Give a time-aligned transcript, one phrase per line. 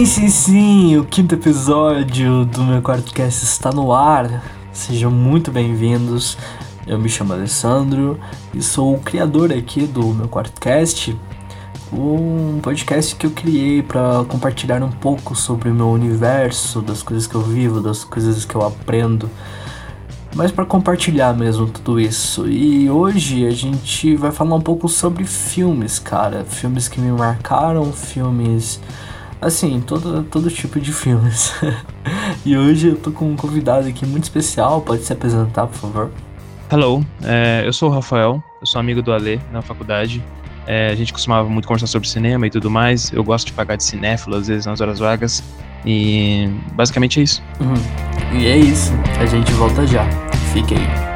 [0.00, 4.42] Sim, sim, sim, o quinto episódio do meu quarto cast está no ar.
[4.72, 6.38] Sejam muito bem-vindos.
[6.86, 8.18] Eu me chamo Alessandro
[8.54, 11.14] e sou o criador aqui do meu quarto cast,
[11.92, 17.26] um podcast que eu criei para compartilhar um pouco sobre o meu universo, das coisas
[17.26, 19.28] que eu vivo, das coisas que eu aprendo,
[20.34, 22.48] mas para compartilhar mesmo tudo isso.
[22.48, 27.92] E hoje a gente vai falar um pouco sobre filmes, cara, filmes que me marcaram,
[27.92, 28.80] filmes
[29.40, 31.54] Assim, todo, todo tipo de filmes.
[32.44, 36.10] e hoje eu tô com um convidado aqui muito especial, pode se apresentar, por favor?
[36.70, 40.22] Hello, é, eu sou o Rafael, eu sou amigo do Ale na faculdade.
[40.66, 43.10] É, a gente costumava muito conversar sobre cinema e tudo mais.
[43.12, 45.42] Eu gosto de pagar de cinéfilo às vezes nas horas vagas.
[45.86, 47.42] E basicamente é isso.
[47.60, 48.38] Uhum.
[48.38, 50.04] E é isso, a gente volta já.
[50.52, 51.09] Fique aí.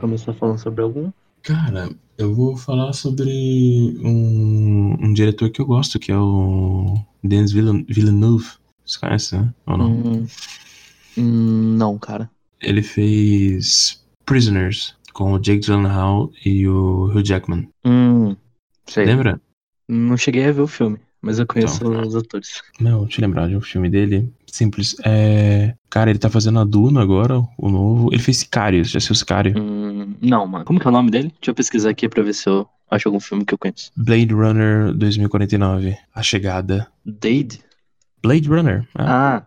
[0.00, 1.10] Começar falando sobre algum?
[1.42, 3.30] Cara, eu vou falar sobre
[4.02, 8.48] um, um diretor que eu gosto, que é o Denis Villeneuve.
[8.84, 9.54] Você conhece, né?
[9.66, 9.90] Ou não?
[9.90, 10.26] Hum,
[11.16, 12.30] hum, não, cara.
[12.60, 17.68] Ele fez Prisoners com o Jake Gyllenhaal e o Hugh Jackman.
[17.84, 18.36] Hum,
[18.86, 19.06] sei.
[19.06, 19.40] Lembra?
[19.88, 22.62] Não cheguei a ver o filme, mas eu conheço então, os atores.
[22.78, 24.32] Não, deixa eu lembrar de um filme dele.
[24.52, 24.96] Simples.
[25.04, 25.74] É...
[25.88, 28.08] Cara, ele tá fazendo a Duna agora, o novo.
[28.12, 29.54] Ele fez Sicário, já assistiu Sicário?
[29.58, 30.64] Hum, não, mano.
[30.64, 31.28] Como que é o nome dele?
[31.40, 33.90] Deixa eu pesquisar aqui pra ver se eu acho algum filme que eu conheço.
[33.96, 35.96] Blade Runner 2049.
[36.14, 36.86] A Chegada.
[37.04, 37.60] Dade?
[38.22, 38.86] Blade Runner.
[38.98, 39.02] É.
[39.02, 39.46] Ah.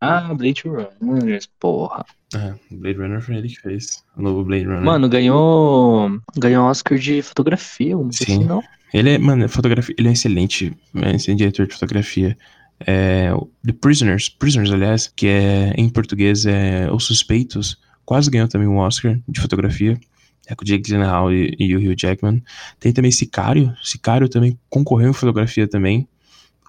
[0.00, 0.62] Ah, Blade
[1.00, 2.04] Runner, porra.
[2.34, 4.04] É, Blade Runner foi ele que fez.
[4.14, 4.82] O novo Blade Runner.
[4.82, 6.10] Mano, ganhou.
[6.36, 8.42] Ganhou Oscar de fotografia, não sei Sim.
[8.42, 8.62] Se não.
[8.92, 12.36] Ele é, mano, fotografia, ele é excelente, é excelente diretor de fotografia
[12.80, 13.30] é,
[13.64, 18.78] The Prisoners, Prisoners, aliás, que é em português é Os Suspeitos, quase ganhou também um
[18.78, 19.98] Oscar de fotografia.
[20.46, 22.42] É com o Jake Gyllenhaal e, e o Hugh Jackman.
[22.78, 23.74] Tem também Sicário.
[23.82, 26.06] Sicário também concorreu em fotografia também.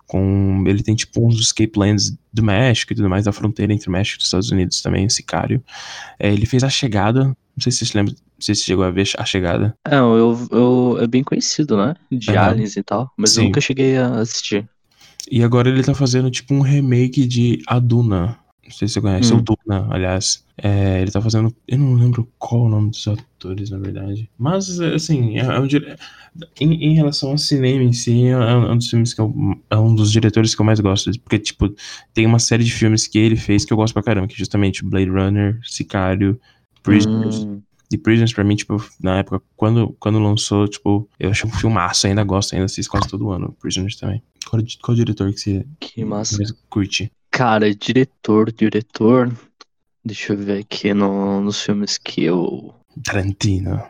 [0.08, 3.90] Com, ele tem tipo uns escape lands do México e tudo mais, da fronteira entre
[3.90, 5.64] o México e os Estados Unidos também, Sicário.
[6.20, 8.86] É, ele fez A Chegada, não sei se você se lembra, não sei se chegou
[8.86, 9.76] a ver A Chegada.
[9.84, 11.96] É, eu, eu, é bem conhecido, né?
[12.12, 12.40] De uhum.
[12.40, 13.42] aliens e tal, mas Sim.
[13.42, 14.70] eu nunca cheguei a assistir.
[15.32, 18.38] E agora ele tá fazendo tipo um remake de Aduna.
[18.64, 19.38] Não sei se você conhece, hum.
[19.38, 20.44] o Duna, aliás.
[20.58, 21.54] É, ele tá fazendo.
[21.68, 24.30] Eu não lembro qual o nome dos atores, na verdade.
[24.38, 25.96] Mas, assim, é, é um dire...
[26.60, 29.34] em, em, relação ao cinema em si, é, é um dos filmes que eu,
[29.70, 31.12] é um dos diretores que eu mais gosto.
[31.20, 31.74] Porque, tipo,
[32.14, 34.38] tem uma série de filmes que ele fez que eu gosto pra caramba, que é
[34.38, 36.40] justamente Blade Runner, Sicário,
[36.82, 37.44] Prisoners.
[37.44, 37.62] Hum.
[37.92, 42.08] The Prisoners, pra mim, tipo, na época, quando, quando lançou, tipo, eu achei um filmaço,
[42.08, 43.56] ainda gosto, ainda assisto quase todo ano.
[43.62, 44.24] Prisoners também.
[44.50, 46.38] Qual, qual diretor que você que massa.
[46.38, 47.12] mais curte?
[47.32, 49.32] Cara, diretor, diretor.
[50.04, 52.74] Deixa eu ver aqui no, nos filmes que eu.
[53.04, 53.84] Tarantino.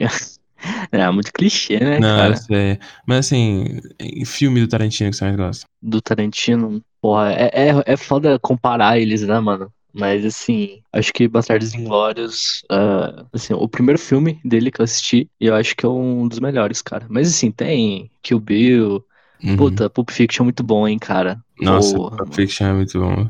[0.90, 2.34] É muito clichê, né, Não, cara?
[2.50, 2.78] É...
[3.06, 3.82] Mas assim,
[4.24, 5.66] filme do Tarantino que você mais gosta?
[5.82, 6.82] Do Tarantino?
[7.02, 9.70] Porra, é, é, é foda comparar eles, né, mano?
[9.92, 15.30] Mas, assim, acho que Bastardos Inglórios, uh, assim, o primeiro filme dele que eu assisti,
[15.40, 17.06] e eu acho que é um dos melhores, cara.
[17.08, 19.04] Mas, assim, tem Kill Bill,
[19.44, 19.56] uhum.
[19.56, 21.38] puta, Pulp Fiction é muito bom, hein, cara.
[21.60, 23.28] Nossa, Porra, Pulp Fiction é muito bom.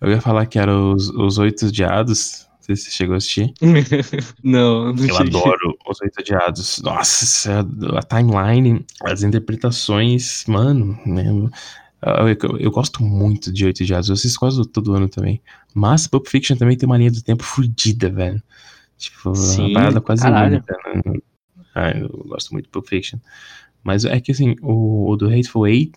[0.00, 3.18] Eu ia falar que era os, os Oito Diados, não sei se você chegou a
[3.18, 3.52] assistir.
[4.42, 5.38] não, não Eu cheguei.
[5.38, 6.80] adoro Os Oito Diados.
[6.82, 11.50] Nossa, a timeline, as interpretações, mano, mesmo.
[12.04, 15.40] Eu, eu, eu, gosto muito de Oito Dias, eu assisto quase todo ano também.
[15.72, 18.42] Mas Pulp Fiction também tem uma linha do tempo fodida, velho.
[18.98, 20.76] Tipo, Sim, uma parada quase única.
[21.04, 21.20] Né?
[21.74, 23.18] Ah, eu gosto muito de Pulp Fiction.
[23.82, 25.92] Mas é que assim, o, o do Hateful Eight,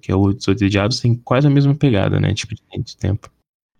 [0.00, 2.32] que é o Os Oito Diados, tem quase a mesma pegada, né?
[2.34, 3.30] Tipo, de tempo.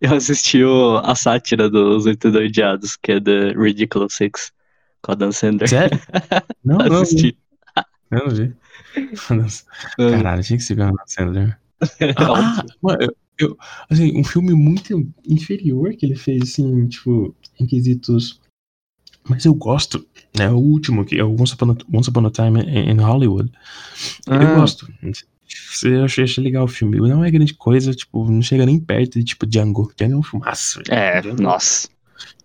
[0.00, 4.52] Eu assisti o, a sátira dos Oito Odiados, que é The Ridiculous Six,
[5.00, 5.68] com a Dan Sandler.
[5.68, 5.98] Sério?
[6.64, 7.00] Não, não.
[7.00, 7.36] Assisti.
[8.10, 8.54] Não, não vi.
[9.96, 11.58] Caralho, tinha que ser a Dan Sandler.
[12.18, 13.58] ah, mano, eu, eu,
[13.88, 18.40] assim, um filme muito inferior que ele fez, assim, tipo, em quesitos.
[19.28, 20.06] Mas eu gosto,
[20.36, 20.50] né?
[20.50, 23.50] O último, que é o Once Upon a, Once Upon a Time in Hollywood.
[24.28, 24.42] Ah.
[24.42, 24.86] Eu gosto.
[25.84, 26.98] Eu achei, achei legal o filme.
[26.98, 29.92] Não é grande coisa, tipo, não chega nem perto de, tipo, Django.
[29.96, 30.82] Django é um filmaço.
[30.88, 31.42] É, Django.
[31.42, 31.88] nossa.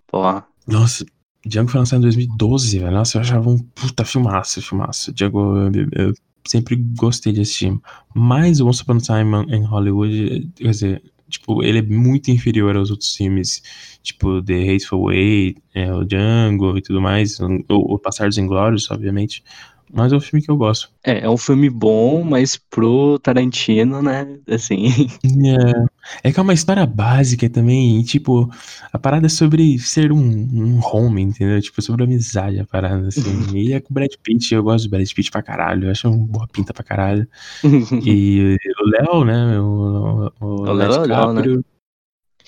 [0.08, 0.46] Porra.
[0.68, 1.06] Nossa,
[1.46, 2.92] Django foi lançado em 2012, velho.
[2.92, 5.14] Nossa, eu achava um puta filmaço, filmaço.
[5.14, 6.14] Django, eu, eu
[6.48, 7.82] sempre gostei desse time.
[8.14, 12.76] Mas o Once Upon a Time in Hollywood, quer dizer, tipo, ele é muito inferior
[12.76, 13.62] aos outros filmes,
[14.02, 18.90] tipo The Hateful Eight, é, o Django e tudo mais, o, o Passar dos Inglórios,
[18.92, 19.44] obviamente.
[19.92, 20.90] Mas é um filme que eu gosto.
[21.04, 24.28] É, é um filme bom, mas pro Tarantino, né?
[24.48, 24.88] Assim.
[25.24, 26.00] É.
[26.24, 28.50] É que é uma história básica também, e, tipo,
[28.92, 31.62] a parada é sobre ser um, um homem, entendeu?
[31.62, 33.22] Tipo, sobre amizade, a parada, assim.
[33.56, 36.08] e é com o Brad Pitt, eu gosto do Brad Pitt pra caralho, eu acho
[36.10, 37.28] um boa pinta pra caralho.
[37.64, 39.60] e o Léo, né?
[39.60, 41.44] O, o, O Léo é legal, né?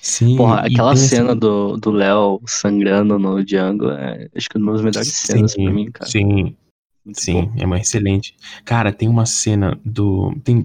[0.02, 0.36] Sim.
[0.36, 4.82] Porra, aquela assim, cena do do Léo sangrando no Django é acho que uma das
[4.82, 6.10] melhores cenas pra mim, cara.
[6.10, 6.56] Sim,
[7.04, 7.52] Muito Sim, bom.
[7.58, 8.34] é uma excelente.
[8.64, 10.34] Cara, tem uma cena do.
[10.44, 10.64] Tem,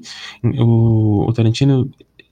[0.59, 1.89] o, o Tarantino,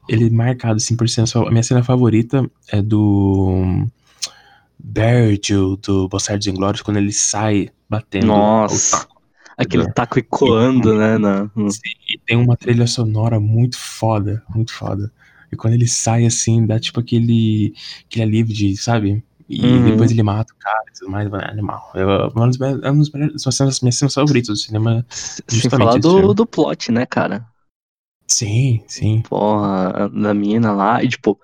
[0.07, 1.27] ele marcado assim por cena.
[1.47, 3.87] A minha cena favorita é do.
[4.77, 8.95] Virgil, do Bastardos Inglórios, quando ele sai batendo Nossa.
[8.95, 9.15] o taco.
[9.57, 11.17] Aquele taco ecoando, né?
[11.17, 15.11] Na, e tem uma trilha sonora muito foda, muito foda.
[15.51, 17.73] E quando ele sai assim, dá tipo aquele,
[18.05, 19.23] aquele alívio de, sabe?
[19.47, 19.91] E Uhum.
[19.91, 21.91] depois ele mata o cara e tudo mais, mano, é animal.
[21.93, 25.05] Eu, é uma das, é uma das melhores- são as minhas cenas favoritas do cinema.
[25.09, 27.45] Sem falar do, do plot, né, cara?
[28.27, 29.21] Sim, sim.
[29.21, 31.03] Porra, da mina lá.
[31.03, 31.39] E, tipo,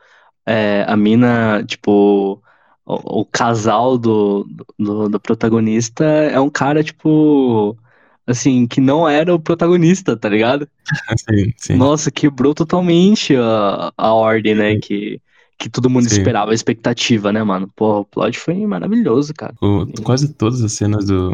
[0.46, 2.42] é, a mina, tipo,
[2.86, 4.46] o, o casal do,
[4.80, 7.78] do, do protagonista é um cara, tipo,
[8.26, 10.68] assim, que não era o protagonista, tá ligado?
[11.18, 11.78] Sim, sim.
[11.78, 14.78] Nossa, quebrou totalmente a, a ordem, né?
[14.80, 15.22] Que,
[15.62, 16.18] que todo mundo Sim.
[16.18, 17.70] esperava, a expectativa, né, mano?
[17.76, 19.54] Porra, o plot foi maravilhoso, cara.
[19.62, 21.32] O- quase todas as cenas do,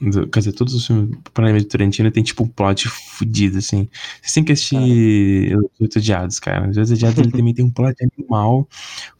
[0.00, 3.88] do- Quer dizer, todos os filmes, do Tarantino, tem tipo um plot fudido, assim.
[4.22, 6.68] Você tem que assistir Os Oito Odiados, cara.
[6.70, 8.68] Os Oito Odiados ele também tem um plot animal.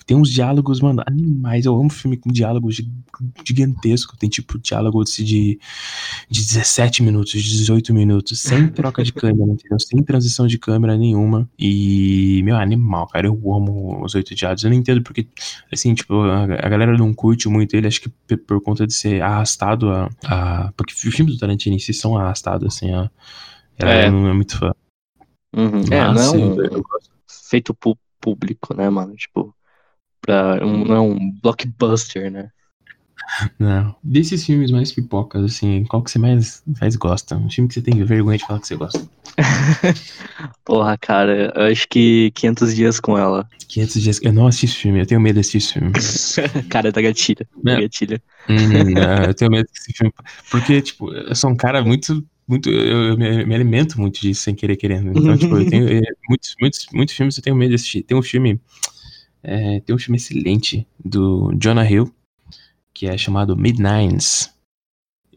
[0.07, 1.65] Tem uns diálogos, mano, animais.
[1.67, 2.91] Eu amo filme com diálogo gi-
[3.47, 4.17] gigantesco.
[4.17, 5.23] Tem tipo diálogo de,
[6.29, 9.79] de 17 minutos, 18 minutos, sem troca de câmera, entendeu?
[9.79, 11.49] Sem transição de câmera nenhuma.
[11.57, 13.29] E, meu, animal, cara.
[13.29, 14.65] Eu amo Os Oito Odiados.
[14.65, 15.29] Eu não entendo porque
[15.73, 19.23] assim, tipo, a, a galera não curte muito ele, acho que por conta de ser
[19.23, 23.11] arrastado a, a- Porque os filmes do Tarantino em si são arrastados, assim, a.
[23.77, 24.11] Ela É.
[24.11, 24.73] não é muito fã.
[25.57, 25.81] Uhum.
[25.91, 27.11] É, não é Mas, um eu- eu gosto.
[27.49, 29.15] feito pu- público, né, mano?
[29.17, 29.55] Tipo,
[30.21, 32.51] pra, um, não é um blockbuster, né?
[33.59, 33.95] Não.
[34.03, 37.37] Desses filmes mais pipocas, assim, qual que você mais, mais gosta?
[37.37, 39.09] Um filme que você tem vergonha de falar que você gosta.
[40.65, 43.49] Porra, cara, eu acho que 500 dias com ela.
[43.69, 44.21] 500 dias.
[44.23, 45.93] Eu não assisti esse filme, eu tenho medo desse filme.
[46.69, 47.47] cara, da gatilha.
[47.67, 47.81] É.
[47.81, 48.23] gatilha.
[48.49, 50.13] Hum, não, eu tenho medo desse filme.
[50.51, 52.25] Porque, tipo, eu sou um cara muito.
[52.47, 55.17] muito eu, eu me, me alimento muito disso sem querer querendo.
[55.17, 55.89] Então, tipo, eu tenho.
[55.89, 58.03] é, muitos, muitos, muitos filmes eu tenho medo de assistir.
[58.03, 58.61] Tem um filme.
[59.43, 62.13] é, tem um filme excelente do Jonah Hill,
[63.01, 64.53] que é chamado Midnines.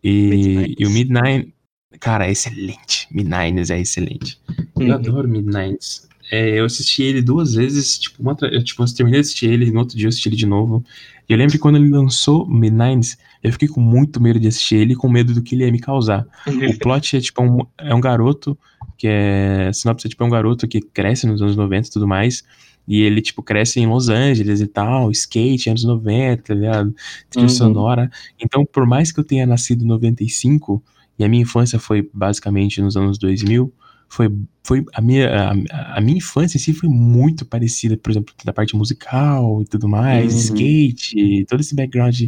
[0.03, 0.75] E, Midnines.
[0.77, 1.53] e o Midnine.
[1.97, 3.07] Cara, é excelente.
[3.09, 4.37] Midnines é excelente.
[4.77, 4.93] Eu Uhum.
[4.93, 6.05] adoro Midnines.
[6.29, 9.71] É, eu assisti ele duas vezes, tipo, uma, eu, tipo, eu terminei de assistir ele,
[9.71, 10.83] no outro dia eu assisti ele de novo.
[11.29, 14.75] E eu lembro que quando ele lançou Midnines, eu fiquei com muito medo de assistir
[14.75, 16.27] ele, com medo do que ele ia me causar.
[16.45, 18.57] O plot é tipo um, é um garoto
[18.97, 19.71] que é.
[19.71, 22.43] Sinopse é tipo é um garoto que cresce nos anos 90 e tudo mais.
[22.87, 26.93] E ele, tipo, cresce em Los Angeles e tal, skate, anos 90, tá ligado?
[27.29, 27.49] Trilha Uhum.
[27.49, 28.11] sonora.
[28.39, 30.83] Então, por mais que eu tenha nascido em 95,
[31.17, 33.71] e a minha infância foi basicamente nos anos 2000,
[34.09, 34.31] foi,
[34.63, 35.27] foi a, minha,
[35.71, 39.65] a, a minha infância em si foi muito parecida, por exemplo, da parte musical e
[39.65, 40.39] tudo mais, Uhum.
[40.39, 42.21] skate, todo esse background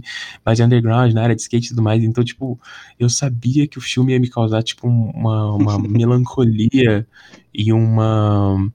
[0.44, 2.03] mais underground na área de skate e tudo mais.
[2.03, 2.60] Então, tipo,
[3.00, 7.06] eu sabia que o filme ia me causar, tipo, uma, uma melancolia
[7.53, 8.68] e uma.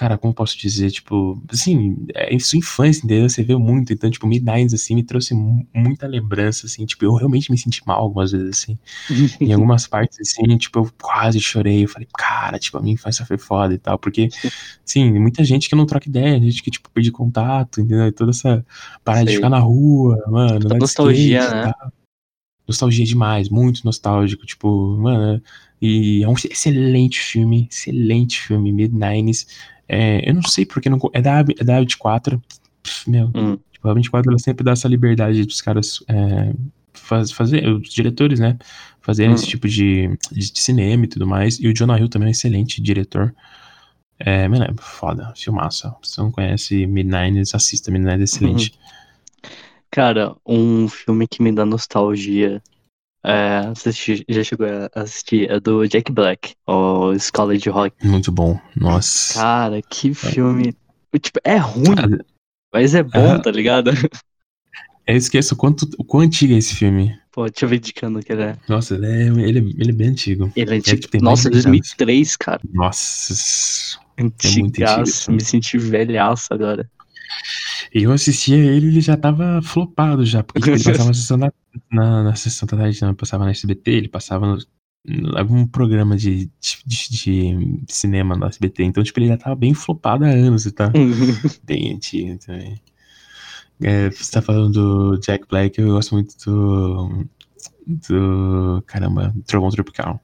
[0.00, 0.90] Cara, como posso dizer?
[0.90, 3.28] Tipo, assim, é em sua infância, entendeu?
[3.28, 3.92] Você vê muito.
[3.92, 6.86] Então, tipo, Midnight, assim, me trouxe mu- muita lembrança, assim.
[6.86, 8.78] Tipo, eu realmente me senti mal algumas vezes, assim.
[9.38, 11.84] Em algumas partes, assim, tipo, eu quase chorei.
[11.84, 13.98] Eu falei, cara, tipo, a minha infância foi foda e tal.
[13.98, 14.30] Porque,
[14.86, 18.06] sim, muita gente que não troca ideia, gente que, tipo, perde contato, entendeu?
[18.06, 18.64] E toda essa
[19.04, 19.36] parada de Sei.
[19.36, 20.60] ficar na rua, mano.
[20.60, 21.72] de nostalgia, skate né?
[21.78, 21.92] tal.
[22.70, 25.42] Nostalgia demais, muito nostálgico, tipo, mano.
[25.82, 29.46] E é um excelente filme, excelente filme, Midnights.
[29.88, 30.98] É, eu não sei porque não.
[31.12, 32.40] É da, é da 24.
[32.82, 33.58] Pff, Meu, Hum.
[33.72, 36.52] tipo, a 24 ela sempre dá essa liberdade pros caras é,
[36.94, 38.56] faz, fazer, os diretores, né?
[39.00, 39.34] Fazerem Hum.
[39.34, 41.58] esse tipo de, de cinema e tudo mais.
[41.58, 43.34] E o Jonah Hill também é um excelente diretor.
[44.18, 45.94] É, mano, é foda, filmaça.
[46.02, 48.72] Se você não conhece Midnights, assista, Midnight é excelente.
[49.90, 52.62] Cara, um filme que me dá nostalgia.
[53.22, 53.90] É, você
[54.28, 55.50] já chegou a assistir?
[55.50, 57.94] É do Jack Black, o Escola de Rock.
[58.06, 58.58] Muito bom.
[58.76, 59.34] Nossa.
[59.34, 60.74] Cara, que filme.
[61.20, 62.18] Tipo, é ruim,
[62.72, 63.38] mas é bom, ah.
[63.38, 63.90] tá ligado?
[65.06, 67.18] Eu esqueço o quanto, o quão antigo é esse filme.
[67.32, 68.56] Pô, deixa eu ver indicando que ele é.
[68.68, 70.52] Nossa, ele é, ele é, ele é bem antigo.
[70.54, 71.08] Ele é antigo.
[71.14, 71.80] mais Nossa, de 10 anos.
[71.80, 72.60] 2003, cara.
[72.72, 73.32] Nossa.
[73.32, 75.24] esse Antigaço.
[75.24, 75.38] filme.
[75.38, 76.88] Me senti velhaço agora.
[77.94, 81.38] E eu assistia ele ele já tava flopado já, porque tipo, ele passava na sessão
[81.38, 81.52] da,
[81.90, 84.58] na, na sessão da tarde, não, passava na SBT, ele passava no,
[85.36, 86.50] algum programa de,
[86.86, 88.84] de, de, cinema no SBT.
[88.84, 90.92] Então, tipo, ele já tava bem flopado há anos, tá?
[91.64, 92.80] bem antigo também.
[93.82, 94.72] É, você tá falando
[95.14, 97.26] do Jack Black, eu gosto muito do.
[97.86, 98.82] Do.
[98.86, 100.20] Caramba, Trovão Tropical.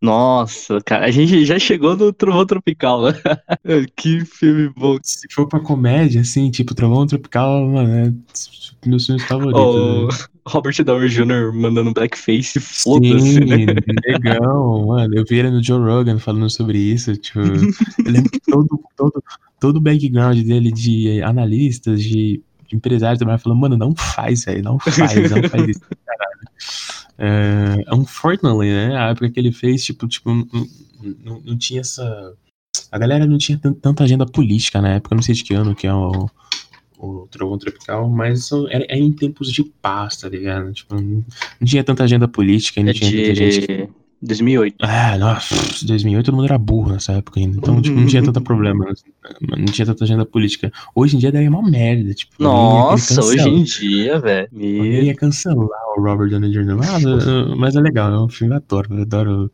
[0.00, 3.12] Nossa, cara, a gente já chegou no Trovão Tropical, né?
[3.96, 4.98] que filme bom.
[5.02, 8.12] Se for pra comédia, assim, tipo, Trovão Tropical, mano, é
[8.86, 9.60] meus filmes favoritos.
[9.60, 10.14] Oh, né?
[10.46, 11.52] Robert Downey Jr.
[11.52, 13.66] mandando blackface, foda-se, né?
[14.06, 15.14] legal, mano.
[15.16, 19.24] Eu vi ele no Joe Rogan falando sobre isso, tipo, eu lembro que todo, todo,
[19.58, 24.62] todo o background dele de analistas, de de empresário também falou, mano, não faz, velho,
[24.62, 26.40] não faz, não faz isso, caralho.
[27.18, 32.34] Uh, unfortunately, né, a época que ele fez, tipo, tipo não, não, tinha essa...
[32.92, 35.86] A galera não tinha tanta agenda política na época, não sei de que ano que
[35.86, 36.28] é o,
[36.98, 40.72] o Trovão Tropical, mas era, era, em tempos de paz, tá ligado?
[40.72, 41.24] Tipo, não,
[41.60, 43.22] não tinha tanta agenda política, não é tinha de...
[43.22, 43.90] tanta gente...
[44.26, 44.76] 2008.
[44.80, 45.54] Ah, nossa,
[45.86, 47.58] 2008 todo mundo era burro nessa época ainda.
[47.58, 48.84] Então, tipo, não tinha tanto problema.
[49.40, 50.72] Não tinha tanta agenda política.
[50.94, 52.12] Hoje em dia daria uma merda.
[52.14, 54.48] Tipo, nossa, hoje em dia, velho.
[54.52, 56.76] Eu ia cancelar o Robert Downey Jr.
[56.76, 57.02] Mas,
[57.56, 58.86] mas é legal, é um filme ator.
[58.90, 59.50] Eu adoro,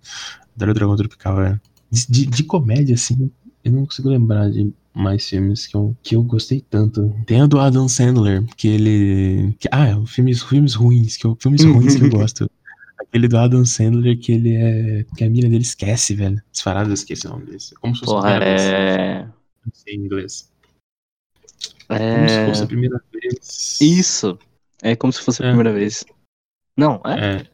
[0.56, 1.60] adoro o Dragão Tropical, velho.
[1.90, 3.30] De, de, de, comédia, assim,
[3.62, 7.14] eu não consigo lembrar de mais filmes que eu, que eu gostei tanto.
[7.26, 9.54] Tem a do Adam Sandler, que ele.
[9.58, 12.50] Que, ah, filmes, filmes ruins, que eu, filmes ruins que eu gosto.
[13.12, 15.04] Aquele do Adam Sandler que ele é.
[15.14, 16.42] que a mina dele esquece, velho.
[16.50, 17.74] Disparado, eu esqueci o nome desse.
[17.74, 19.24] Como se fosse Porra, é.
[19.26, 20.50] Não sei em inglês.
[21.90, 22.16] É.
[22.16, 23.78] Como se fosse a primeira vez.
[23.82, 24.38] Isso.
[24.82, 25.48] É como se fosse a É.
[25.50, 26.06] primeira vez.
[26.74, 27.36] Não, é?
[27.36, 27.52] É.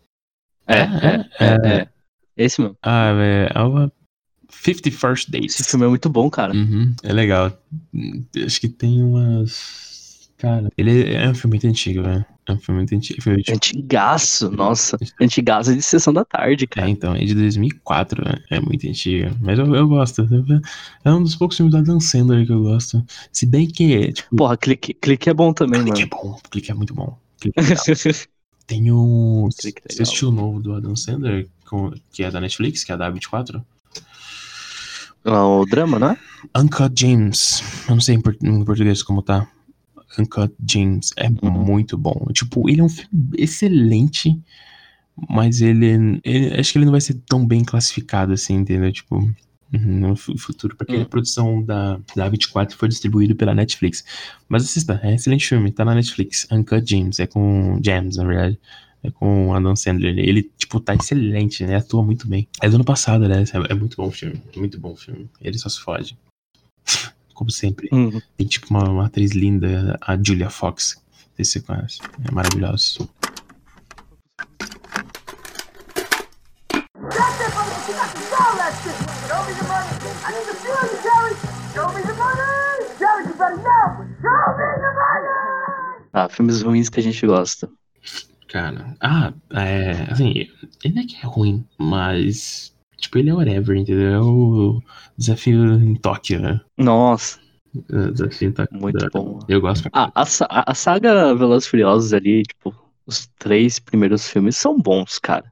[0.68, 1.80] É, é, é.
[1.80, 1.88] é.
[2.36, 2.76] Esse mesmo.
[2.80, 3.50] Ah, é.
[3.52, 3.92] é uma
[4.48, 5.58] 50 First Dates.
[5.58, 6.54] Esse filme é muito bom, cara.
[6.54, 7.52] Uhum, é legal.
[8.46, 10.30] Acho que tem umas.
[10.38, 12.24] Cara, ele é um filme muito antigo, velho.
[12.48, 13.20] É um filme muito antigo.
[13.20, 14.96] Tipo, Antigaço, nossa.
[15.20, 16.88] Antigaço de sessão da tarde, É, cara.
[16.88, 18.38] então, é de 2004, né?
[18.50, 19.30] é muito antiga.
[19.40, 20.26] Mas eu, eu gosto.
[21.04, 23.04] É um dos poucos filmes da Dan Sandler que eu gosto.
[23.30, 26.32] Se bem que, tipo, Porra, clique, clique é bom também, Clique é mano.
[26.32, 27.18] bom, Clique é muito bom.
[27.38, 27.64] Clique é.
[28.66, 29.48] Tem um.
[29.58, 31.46] Clique é Você assistiu o novo do Adam Sandler,
[32.12, 33.62] que é da Netflix, que é da 24?
[35.24, 36.16] Ah, o drama, né?
[36.56, 37.62] Uncut James.
[37.88, 38.20] Eu não sei em
[38.64, 39.46] português como tá.
[40.18, 41.10] Uncut James.
[41.16, 41.50] É Uhum.
[41.64, 42.26] muito bom.
[42.32, 44.38] Tipo, ele é um filme excelente,
[45.28, 48.92] mas ele, ele- Acho que ele não vai ser tão bem classificado assim, entendeu?
[48.92, 49.16] Tipo.
[49.16, 49.34] uhum,
[50.00, 51.02] No fu- futuro, porque Hum.
[51.02, 54.02] a produção da, da 24 foi distribuído pela Netflix.
[54.48, 56.46] Mas assista, é um excelente filme, tá na Netflix.
[56.50, 58.58] Uncut James, é com James, na verdade.
[59.02, 60.18] É com Adam Sandler.
[60.18, 61.76] Ele, tipo, tá excelente, né?
[61.76, 62.48] Atua muito bem.
[62.62, 63.44] É do ano passado, né?
[63.44, 64.42] É, é muito bom o filme.
[64.56, 65.28] Muito bom o filme.
[65.40, 66.16] Ele só se fode.
[67.38, 67.88] Como sempre.
[67.92, 68.20] Uhum.
[68.36, 70.96] Tem tipo uma, uma atriz linda, a Julia Fox.
[70.96, 72.00] Não sei se você conhece.
[72.28, 73.08] É maravilhosa.
[86.12, 87.70] Ah, filmes ruins que a gente gosta.
[88.48, 89.92] Cara, ah, é.
[90.10, 90.48] Assim,
[90.82, 92.76] ele é que é ruim, mas.
[92.98, 94.12] Tipo, ele é whatever, entendeu?
[94.12, 94.82] É o
[95.16, 96.60] desafio em Tóquio, né?
[96.76, 97.38] Nossa,
[97.92, 98.80] É, Desafio em Tóquio.
[98.80, 99.38] muito Da- bom.
[99.48, 102.74] Eu gosto Ah, a, sa- a saga Velozes e Furiosos ali, tipo,
[103.06, 105.44] os três primeiros filmes são bons, cara.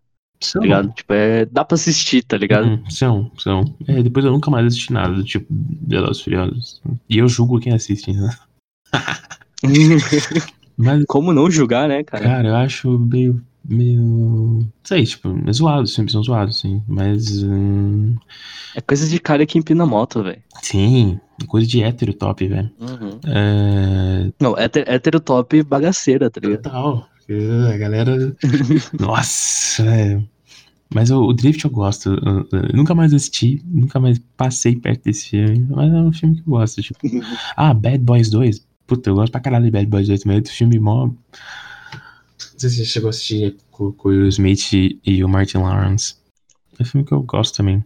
[0.43, 0.93] São, Tá ligado?
[0.93, 2.67] Tipo, é, dá pra assistir, tá ligado?
[2.67, 3.65] Uhum, são, são.
[3.87, 6.83] É, depois eu nunca mais assisti nada do tipo Velozes e Furiosos.
[7.09, 8.37] E eu julgo quem assiste, né?
[10.77, 12.23] Mas, Como não julgar, né, cara?
[12.25, 13.43] cara, eu acho meio.
[13.69, 14.01] Meio.
[14.01, 16.83] Não sei, tipo, é zoado, filmes são zoados, sim.
[16.87, 17.43] Mas.
[17.43, 18.17] hum,
[18.75, 20.43] É coisa de cara que empina moto, velho.
[20.63, 22.71] sim, coisa de hétero top, velho.
[23.27, 24.31] É.
[24.41, 26.63] Não, hétero, hétero top bagaceira, tá ligado?
[26.63, 27.09] Total.
[27.73, 28.37] A galera.
[28.99, 30.29] Nossa, velho.
[30.95, 32.11] Mas o, o Drift eu gosto.
[32.11, 35.67] Eu, eu nunca mais assisti, nunca mais passei perto desse filme.
[35.69, 36.81] Mas é um filme que eu gosto.
[36.81, 36.99] Tipo.
[37.57, 38.65] Ah, Bad Boys 2.
[38.87, 40.37] Puta, eu gosto pra caralho de Bad Boys 2 também.
[40.37, 41.11] É outro filme mó.
[42.57, 45.29] Não sei se você chegou a assistir com, com o Will Smith e, e o
[45.29, 46.15] Martin Lawrence.
[46.79, 47.85] É um filme que eu gosto também.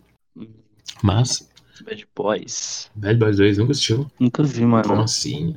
[1.03, 1.51] Mas,
[1.85, 2.89] Bad Boys.
[2.95, 4.09] Bad Boys 2 nunca assistiu?
[4.21, 4.87] Nunca vi, mano.
[4.87, 5.57] Como assim?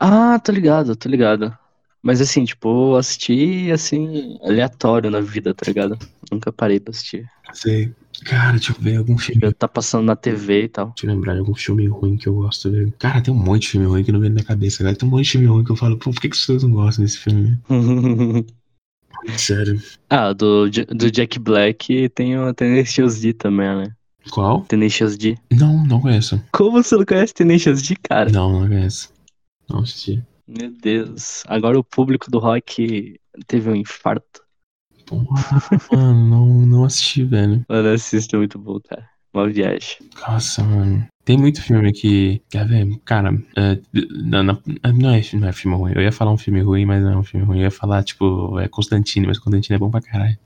[0.00, 1.56] Ah, tô ligado, tô ligado.
[2.02, 5.96] Mas assim, tipo, assisti assim, aleatório na vida, tá ligado?
[6.28, 7.30] Nunca parei pra assistir.
[7.52, 7.94] Sei.
[8.24, 9.52] Cara, deixa eu ver algum filme.
[9.54, 10.86] Tá passando na TV e tal.
[10.88, 12.92] Deixa eu lembrar de algum filme ruim que eu gosto, velho.
[12.98, 14.94] Cara, tem um monte de filme ruim que não vem na minha cabeça, cara.
[14.94, 16.62] Tem um monte de filme ruim que eu falo, pô, por que, que as pessoas
[16.62, 17.58] não gostam desse filme?
[19.38, 19.80] Sério.
[20.10, 23.92] ah, do, do Jack Black tem o Tenacious D também, né?
[24.30, 24.62] Qual?
[24.62, 25.36] Tenacious D.
[25.50, 26.42] Não, não conheço.
[26.52, 28.30] Como você não conhece Tenacious D, cara?
[28.30, 29.12] Não, não conheço.
[29.68, 30.22] Não assisti.
[30.46, 31.42] Meu Deus.
[31.46, 34.43] Agora o público do rock teve um infarto.
[35.06, 35.50] Porra,
[35.92, 37.64] mano, não, não assisti, velho.
[37.68, 39.08] Mano, assista, é muito bom, cara.
[39.32, 39.96] Uma viagem.
[40.28, 41.06] Nossa, mano.
[41.24, 42.40] Tem muito filme que.
[42.50, 42.86] Quer ver?
[43.04, 43.78] Cara, é,
[44.22, 44.58] na- na-
[44.92, 45.92] não, é, não é filme ruim.
[45.94, 47.58] Eu ia falar um filme ruim, mas não é um filme ruim.
[47.58, 50.38] Eu ia falar, tipo, é Constantine, mas Constantine é bom pra caralho.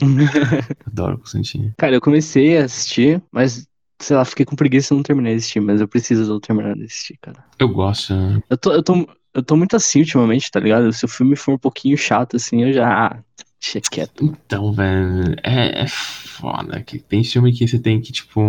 [0.86, 1.72] Adoro Constantine.
[1.78, 3.66] Cara, eu comecei a assistir, mas,
[4.00, 6.84] sei lá, fiquei com preguiça e não terminei de assistir, mas eu preciso terminar de
[6.84, 7.44] assistir, cara.
[7.58, 8.14] Eu gosto.
[8.14, 8.40] né?
[8.50, 10.92] Eu tô, eu tô, eu tô muito assim ultimamente, tá ligado?
[10.92, 12.88] Se o filme for um pouquinho chato, assim, eu já.
[13.06, 13.18] Ah,
[13.60, 14.24] deixa quieto.
[14.24, 16.82] Então, velho, é, é foda.
[16.82, 18.40] Que tem filme que você tem que, tipo.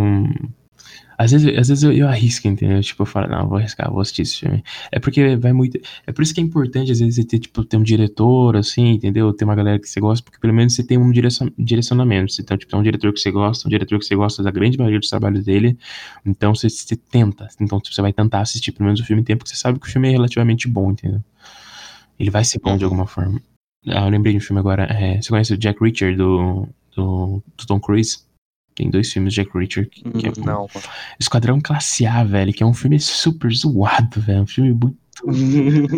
[1.18, 2.82] Às vezes, às vezes eu, eu arrisco, entendeu?
[2.82, 4.64] Tipo, eu falo, não, vou arriscar, vou assistir esse filme.
[4.90, 5.78] É porque vai muito.
[6.08, 8.92] É por isso que é importante, às vezes, você ter, tipo, ter um diretor, assim,
[8.92, 9.34] entendeu?
[9.34, 12.34] Ter uma galera que você gosta, porque pelo menos você tem um direcion- direcionamento.
[12.40, 14.78] Então, tipo, é um diretor que você gosta, um diretor que você gosta da grande
[14.78, 15.78] maioria dos trabalhos dele.
[16.26, 17.50] Então, você, você tenta.
[17.60, 19.78] Então, tipo, você vai tentar assistir pelo menos o filme em tempo que você sabe
[19.78, 21.22] que o filme é relativamente bom, entendeu?
[22.18, 23.42] Ele vai ser bom de alguma forma.
[23.88, 24.84] Ah, eu lembrei de um filme agora.
[24.84, 28.20] é, você conhece o Jack Reacher do, do, do Tom Cruise?
[28.76, 29.90] Tem dois filmes Jack Reacher.
[29.90, 30.68] Que, que é um- Não,
[31.20, 34.44] Esquadrão Classe A, velho, que é um filme super zoado, velho.
[34.44, 34.98] Um filme muito.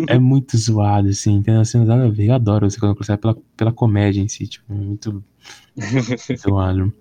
[0.08, 1.42] É muito zoado, assim.
[1.42, 2.26] Tem uma cena nada a ver.
[2.28, 5.22] Eu adoro o Esquadrão Classe A pela, pela comédia em si, tipo, é muito
[6.38, 6.92] zoado.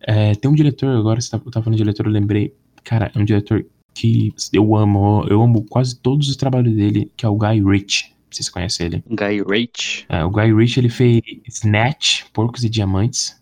[0.00, 2.54] É, tem um diretor, agora você tá, tava falando de diretor, eu lembrei.
[2.84, 5.24] Cara, é um diretor que eu amo.
[5.28, 8.13] Eu amo quase todos os trabalhos dele, que é o Guy Ritchie.
[8.34, 9.04] Vocês conhecem ele?
[9.08, 10.04] Guy Rach?
[10.08, 13.40] É, o Guy Ritchie, ele fez Snatch, Porcos e Diamantes.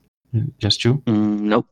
[0.58, 1.02] Já assistiu?
[1.06, 1.64] Hum, não.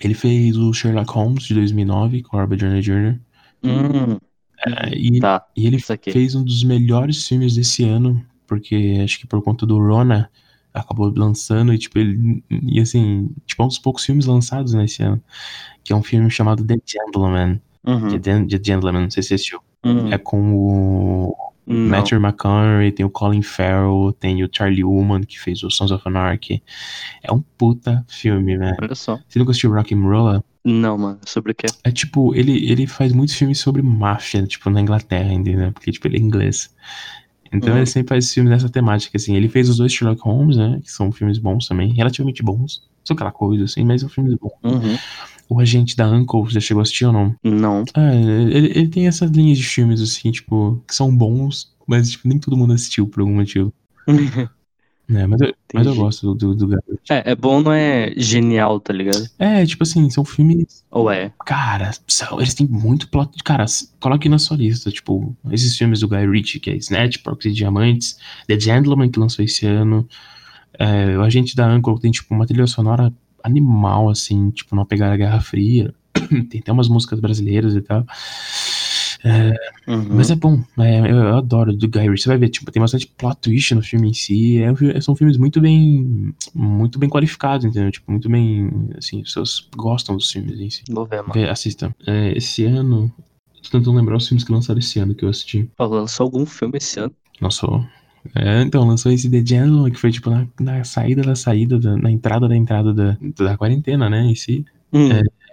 [0.00, 3.18] Ele fez o Sherlock Holmes de 2009 com Robert Downey Jr.
[3.64, 4.18] Hum,
[4.66, 5.44] É, e, tá.
[5.56, 9.78] e ele fez um dos melhores filmes desse ano, porque acho que por conta do
[9.78, 10.30] Rona
[10.72, 15.22] acabou lançando e tipo ele e assim, tipo um dos poucos filmes lançados nesse ano,
[15.84, 17.60] que é um filme chamado The Gentleman.
[17.86, 18.18] Uhum.
[18.18, 19.60] The, The Gentleman, não sei se você assistiu.
[19.84, 21.88] Hum, É com o não.
[21.90, 26.02] Matthew McConaughey, tem o Colin Farrell, tem o Charlie Ullman que fez o Sons of
[26.06, 26.62] Anarchy.
[27.22, 28.76] É um puta filme, né?
[28.80, 29.18] Olha só.
[29.28, 30.44] Você nunca assistiu Rock'n'Rolla?
[30.64, 31.18] Não, mano.
[31.24, 31.66] Sobre o quê?
[31.84, 35.70] É tipo, ele, ele faz muitos filmes sobre máfia, tipo, na Inglaterra, entendeu?
[35.72, 36.74] Porque, tipo, ele é inglês.
[37.52, 37.76] Então Uhum.
[37.78, 39.36] ele sempre faz filmes nessa temática, assim.
[39.36, 40.80] Ele fez os dois Sherlock Holmes, né?
[40.82, 42.82] Que são filmes bons também, relativamente bons.
[43.04, 44.52] São aquela coisa, assim, mas são filmes bons.
[44.64, 44.96] Uhum.
[45.48, 47.34] O Agente da Uncle, você chegou a assistir ou não?
[47.42, 47.84] Não.
[47.94, 52.28] Ah, ele, ele tem essas linhas de filmes, assim, tipo, que são bons, mas, tipo,
[52.28, 53.72] nem todo mundo assistiu por algum motivo.
[54.06, 54.16] Né?
[55.08, 56.74] Mas, eu, mas eu gosto do, do, do
[57.08, 59.24] é, é bom, não é genial, tá ligado?
[59.38, 61.32] É, tipo assim, são filmes Ou é?
[61.44, 63.30] Cara, são, eles têm muito plot.
[63.44, 63.64] Cara,
[64.00, 67.52] coloque na sua lista, tipo, esses filmes do Guy Ritchie, que é Snatch, Porcos e
[67.52, 70.08] Diamantes, The Gentleman, que lançou esse ano.
[70.76, 73.12] É, o Agente da Uncle tem, tipo, uma trilha sonora
[73.46, 75.94] animal, assim, tipo, não pegar a Guerra Fria.
[76.50, 78.04] tem até umas músicas brasileiras e tal.
[79.24, 79.52] É,
[79.88, 80.06] Uhum.
[80.10, 82.22] mas é bom, é, eu, eu adoro do Guy Ritchie.
[82.24, 84.58] Você vai ver, tipo, tem bastante plot twist no filme em si.
[84.62, 87.90] É são filmes muito bem, muito bem qualificados, entendeu?
[87.90, 90.82] Tipo, muito bem, assim, as pessoas gostam dos filmes em si.
[90.90, 91.32] Vou ver, mano.
[91.34, 91.94] Vê, assista.
[92.06, 93.12] É, esse ano.
[93.62, 95.68] Tô tentando lembrar os filmes que lançaram esse ano que eu assisti.
[95.78, 97.12] Lançou algum filme esse ano?
[97.40, 97.84] Lançou.
[98.34, 101.96] É, então, lançou esse The Gentleman, que foi tipo na, na saída da saída, da-
[101.96, 104.22] na entrada da entrada da, da quarentena, né?
[104.22, 104.64] Em si.
[104.92, 105.08] Hum.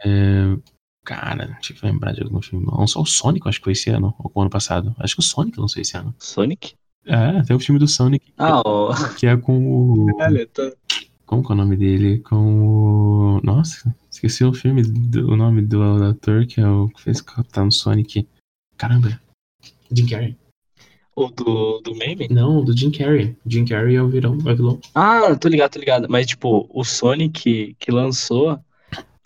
[0.05, 0.57] É,
[1.05, 2.65] cara, deixa eu lembrar de algum filme.
[2.69, 4.95] Lançou o Sonic, acho que foi esse ano, ou o ano passado.
[4.99, 6.13] Acho que o Sonic lançou esse ano.
[6.19, 6.73] Sonic?
[7.05, 8.93] É, tem o filme do Sonic, Ah, ó.
[9.19, 9.57] que é com
[10.05, 10.07] o.
[11.25, 12.19] Como que é o nome dele?
[12.19, 13.41] Com o.
[13.43, 17.63] Nossa, esqueci o filme, do- o nome do, ator que é o que fez tá
[17.65, 18.27] no Sonic.
[18.77, 19.19] Caramba.
[19.91, 20.35] Jim Carrey.
[21.15, 22.27] O do, do meme?
[22.29, 23.35] Não, do Jim Carrey.
[23.45, 24.37] Jim Carrey é o vilão.
[24.45, 24.79] É o vilão.
[24.95, 26.07] Ah, tô ligado, tô ligado.
[26.09, 28.59] Mas, tipo, o Sonic que lançou,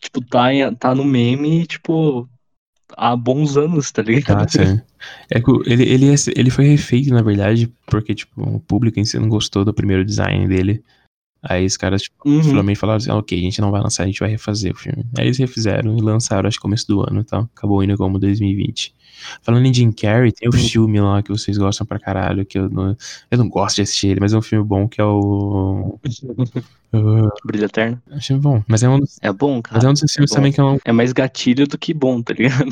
[0.02, 2.28] tipo, tá, em- tá no meme, tipo,
[2.95, 4.43] há bons anos, tá ligado?
[4.43, 4.82] Ah, sim.
[5.32, 9.06] É que ele, ele, é- ele foi refeito, na verdade, porque, tipo, o público em
[9.06, 10.84] si não gostou do primeiro design dele.
[11.43, 12.43] Aí os caras, tipo, Uhum.
[12.43, 14.76] finalmente falaram assim, "Ah, ok, a gente não vai lançar, a gente vai refazer o
[14.76, 15.06] filme.
[15.17, 17.50] Aí eles refizeram e lançaram, acho que começo do ano e tal.
[17.56, 18.93] Acabou indo como 2020.
[19.41, 20.62] Falando em Jim Carrey, tem o Uhum.
[20.62, 22.95] filme lá que vocês gostam pra caralho, que eu não,
[23.32, 26.00] eu não gosto de assistir ele, mas é um filme bom que é o...
[26.93, 28.02] Uh, Brilho Eterno.
[28.10, 29.86] é um filme bom, mas é um dos, É bom, mas cara.
[29.86, 30.36] é um dos filmes bom.
[30.36, 30.80] também que eu não...
[30.86, 32.69] É mais gatilho do que bom, tá ligado?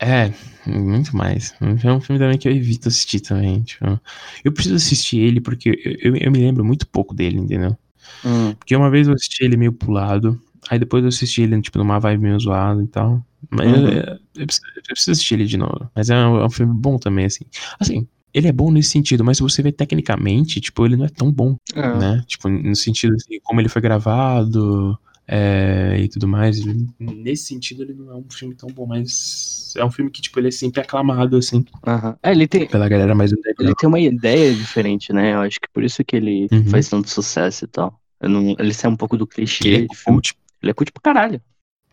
[0.00, 0.32] É,
[0.66, 1.54] muito mais.
[1.60, 3.98] É um filme também que eu evito assistir também, tipo...
[4.44, 5.70] Eu preciso assistir ele porque
[6.02, 7.76] eu, eu, eu me lembro muito pouco dele, entendeu?
[8.24, 11.78] Hum, Porque uma vez eu assisti ele meio pulado, aí depois eu assisti ele, tipo,
[11.78, 13.24] numa vibe meio zoada e tal.
[13.50, 13.88] Mas Uhum.
[13.88, 15.90] é, eu, preciso, eu preciso assistir ele de novo.
[15.94, 17.44] Mas é um, é um filme bom também, assim.
[17.78, 21.08] Assim, ele é bom nesse sentido, mas se você vê tecnicamente, tipo, ele não é
[21.08, 21.82] tão bom, é.
[21.92, 22.22] né?
[22.26, 26.58] Tipo, no sentido, assim, como ele foi gravado é, e tudo mais.
[26.58, 30.20] ele- nesse sentido, ele não é um filme tão bom, mas É um filme que,
[30.22, 32.16] tipo, ele é sempre aclamado, assim, Aham.
[32.22, 35.34] É, ele tem, pela galera mais ele tem uma ideia diferente, né?
[35.34, 36.64] Eu acho que por isso que ele Uhum.
[36.66, 38.00] faz tanto sucesso e tal.
[38.20, 40.34] Eu não- ele sai um pouco do clichê Ele é cult.
[40.62, 41.40] Ele é cult pra caralho.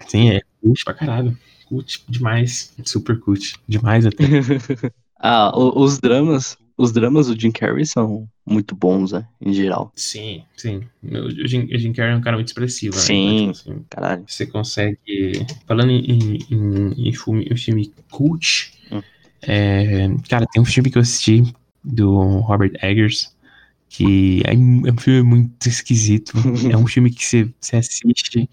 [0.07, 1.37] Sim, é cult pra caralho.
[1.67, 2.73] Cult demais.
[2.85, 3.55] Super cult.
[3.67, 4.17] Demais até.
[5.19, 9.27] ah, os dramas, os dramas do Jim Carrey são muito bons, né?
[9.41, 9.91] Em geral.
[9.95, 10.81] sim, sim.
[11.03, 13.01] O Jim, o Jim Carrey é um cara muito expressivo, né?
[13.01, 13.33] Sim.
[13.43, 14.23] Então, tipo assim, Caralho.
[14.27, 15.45] você consegue.
[15.67, 19.01] Falando em, em, em filme, em filme cult, Hum.
[19.43, 21.43] é, cara, tem um filme que eu assisti
[21.83, 23.33] do Robert Eggers
[23.89, 26.33] que é, um- é um filme muito esquisito.
[26.73, 28.49] é um filme que você, você assiste,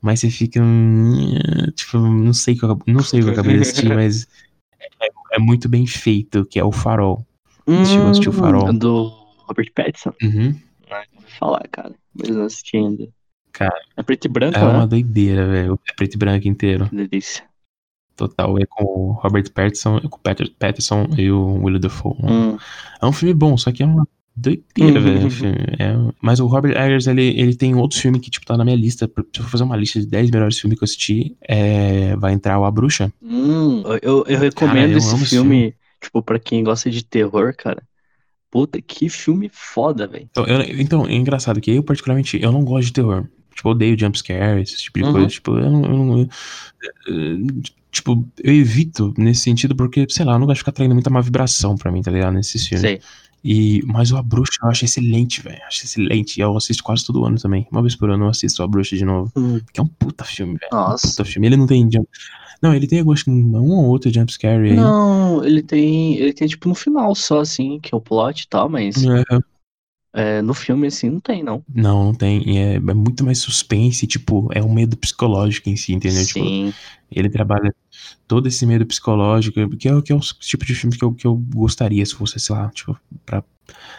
[0.00, 0.62] mas você fica.
[0.62, 1.36] hum,
[1.74, 4.28] Tipo, não sei, o que eu- não sei o que eu acabei de assistir, mas
[5.00, 7.26] é, é muito bem feito, que é o Farol.
[7.66, 8.68] A assistir o Farol?
[8.70, 9.12] Hum, Do
[9.46, 10.12] Robert Pattinson.
[10.22, 10.52] Uhum.
[11.14, 11.92] Vou falar, cara.
[12.14, 13.08] Mas não assisti ainda.
[13.52, 14.68] Cara, É preto e branco, É né?
[14.68, 15.78] uma doideira, velho.
[15.88, 16.88] É preto e branco inteiro.
[16.92, 17.44] Delícia.
[18.16, 18.58] Total.
[18.58, 22.14] É com o Robert Pattinson, é com o Pattinson e o William Dafoe.
[22.22, 22.56] Hum.
[23.00, 25.04] É um filme bom, só que é uma doideira, Uhum.
[25.04, 25.30] velho.
[25.30, 25.56] filme.
[25.78, 28.76] É- Mas o Robert Eggers, ele, ele tem outros filmes que, tipo, tá na minha
[28.76, 29.06] lista.
[29.06, 32.14] Se eu for fazer uma lista de 10 melhores filmes que eu assisti, é...
[32.16, 33.12] vai entrar o A Bruxa.
[33.22, 37.04] Hum, eu, eu recomendo Cara, eu esse amo esse filme, tipo, pra quem gosta de
[37.04, 37.82] terror, cara.
[38.50, 40.28] Puta, que filme foda, velho.
[40.30, 40.44] Então,
[40.78, 43.26] então, é engraçado que eu, particularmente, eu não gosto de terror.
[43.54, 45.12] Tipo, odeio jumpscare, esse tipo de Uhum.
[45.12, 45.26] coisa.
[45.28, 45.82] Tipo, eu não.
[45.84, 46.28] eu não- eu-
[47.08, 47.46] eu-
[47.90, 51.10] tipo, eu evito nesse sentido porque, sei lá, eu não gosto de ficar traindo muita
[51.10, 52.34] má vibração pra mim, tá ligado?
[52.34, 52.80] Nesses filmes.
[52.82, 53.00] Sei.
[53.46, 55.60] E, mas o A Bruxa eu acho excelente, velho.
[55.66, 56.38] Acho excelente.
[56.38, 57.66] E eu assisto quase todo ano também.
[57.70, 59.30] Uma vez por ano eu assisto A Bruxa de novo.
[59.36, 59.60] Hum.
[59.72, 60.70] Que é um puta filme, velho.
[60.72, 61.06] Nossa.
[61.06, 61.46] Um puta filme.
[61.48, 61.88] Ele não tem.
[62.64, 64.74] Não, ele tem, acho que um ou outro jumpscare aí.
[64.74, 66.16] Não, ele tem.
[66.16, 68.94] Ele tem, tipo, no final só, assim, que é o plot e tal, mas
[70.12, 71.64] É, é, no filme, assim, não tem, não.
[71.68, 72.58] não, não tem.
[72.58, 76.24] É, é muito mais suspense, tipo, é um medo psicológico em si, entendeu?
[76.26, 76.72] Tipo, Sim.
[77.10, 77.74] ele trabalha
[78.28, 81.14] todo esse medo psicológico, que é, o- que é o tipo de filme que eu,
[81.14, 83.44] que eu gostaria, se fosse, sei lá, tipo, pra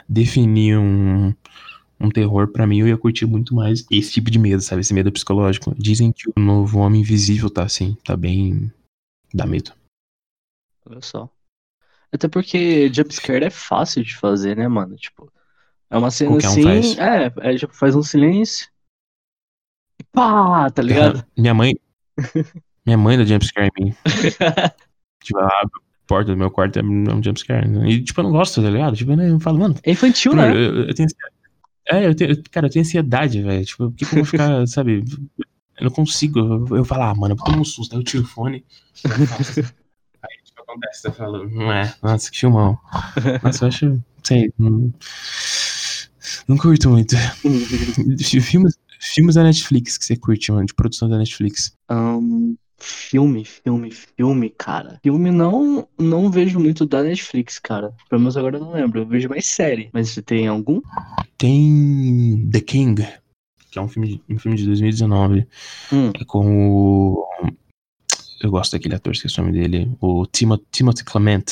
[0.10, 1.34] definir um,
[2.00, 4.82] um terror, pra mim, eu ia curtir muito mais esse tipo de medo, sabe?
[4.82, 5.74] Esse medo psicológico.
[5.78, 8.72] Dizem que o novo Homem Invisível tá assim, tá bem.
[9.34, 9.72] dá medo.
[10.90, 11.30] Olha só.
[12.12, 14.96] Até porque jumpscare é fácil de fazer, né, mano?
[14.96, 15.32] Tipo,
[15.90, 16.64] é uma cena Qualquer um assim.
[16.64, 16.98] faz.
[16.98, 18.70] É, é, tipo, faz um silêncio.
[20.00, 21.26] E pá, tá ligado?
[21.38, 21.74] Minha mãe.
[22.86, 23.96] minha mãe dá jumpscare em mim.
[25.24, 27.68] Tipo, ela abre a porta do meu quarto, é um jumpscare.
[27.90, 28.96] E, tipo, eu não gosto, tá ligado?
[28.96, 30.52] Tipo, eu falo, mano, É infantil, né?
[30.52, 31.10] eu, eu tenho.
[31.88, 33.66] É, eu tenho, cara, eu tenho ansiedade, velho.
[33.66, 35.04] Tipo, por que, que eu vou ficar, sabe?
[35.78, 36.40] Eu não consigo.
[36.40, 38.66] Eu, eu falo, ah, mano, eu tomo um susto, aí eu tiro o fone.
[39.06, 42.78] aí, tipo, acontece, eu falo, não é, nossa, que filmão.
[43.44, 44.94] Nossa, eu acho, sei, não,
[46.48, 47.16] não curto muito.
[48.42, 51.74] Filmes, filmes da Netflix que você curte, mano, de produção da Netflix.
[51.90, 55.00] Ahn, filme, filme, filme, cara.
[55.02, 57.94] Filme não, não vejo muito da Netflix, cara.
[58.10, 59.02] Pelo menos agora eu não lembro.
[59.02, 59.90] Eu vejo mais série.
[59.94, 60.82] Mas você tem algum?
[61.38, 63.08] Tem The King,
[63.72, 65.48] que é um filme, de- um filme de 2019.
[65.92, 66.12] Hum.
[66.20, 67.28] É com o.
[68.42, 69.92] Eu gosto daquele ator, esqueci o nome dele.
[70.00, 71.44] O Timo, Timothy Clement.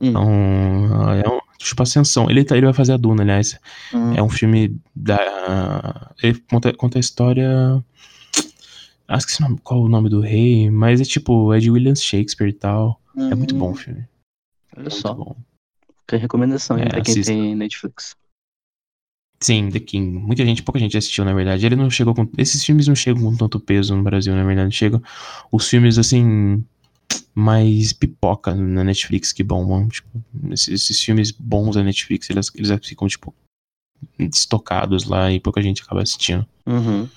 [0.00, 0.08] Hum.
[0.08, 1.40] Então, é um.
[1.58, 2.30] Tipo, Ascensão.
[2.30, 3.58] Ele, tá, ele vai fazer a Duna, aliás.
[3.92, 4.14] Hum.
[4.14, 6.10] É um filme da.
[6.22, 7.84] Ele conta, conta a história.
[9.12, 11.94] Ah, esqueci o nome- qual o nome do rei, mas é tipo, é de William
[11.96, 13.00] Shakespeare e tal.
[13.16, 14.06] É muito bom o filme.
[14.76, 15.12] Olha só.
[15.12, 15.34] bom.
[16.06, 17.32] Que recomendação É, pra quem assista.
[17.32, 18.14] tem Netflix.
[19.42, 20.18] Sim, The King.
[20.18, 21.64] Muita gente, pouca gente assistiu, na verdade.
[21.66, 22.28] Ele não chegou com.
[22.38, 24.74] Esses filmes não chegam com tanto peso no Brasil, na verdade.
[24.74, 25.02] Chegam
[25.50, 26.64] os filmes, assim,
[27.34, 29.88] mais pipoca na Netflix que bombam.
[29.88, 30.08] Tipo,
[30.52, 33.34] esses, esses filmes bons da Netflix, eles, eles ficam, tipo,
[34.18, 36.46] estocados lá e pouca gente acaba assistindo.
[36.66, 37.08] Uhum.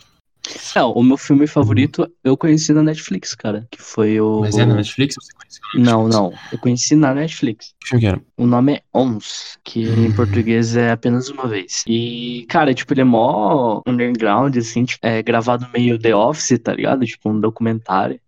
[0.75, 3.65] É, o meu filme favorito eu conheci na Netflix, cara.
[3.71, 4.41] Que foi o.
[4.41, 5.15] Mas é na Netflix?
[5.15, 6.15] Você conheceu na Não, Netflix?
[6.15, 6.33] não.
[6.51, 7.73] Eu conheci na Netflix.
[7.79, 8.21] Que filme que era?
[8.35, 10.13] O nome é Ons, que em Hum.
[10.15, 11.83] português é apenas uma vez.
[11.87, 16.73] E, cara, tipo, ele é mó underground, assim, tipo, é gravado meio The Office, tá
[16.73, 17.05] ligado?
[17.05, 18.19] Tipo, um documentário.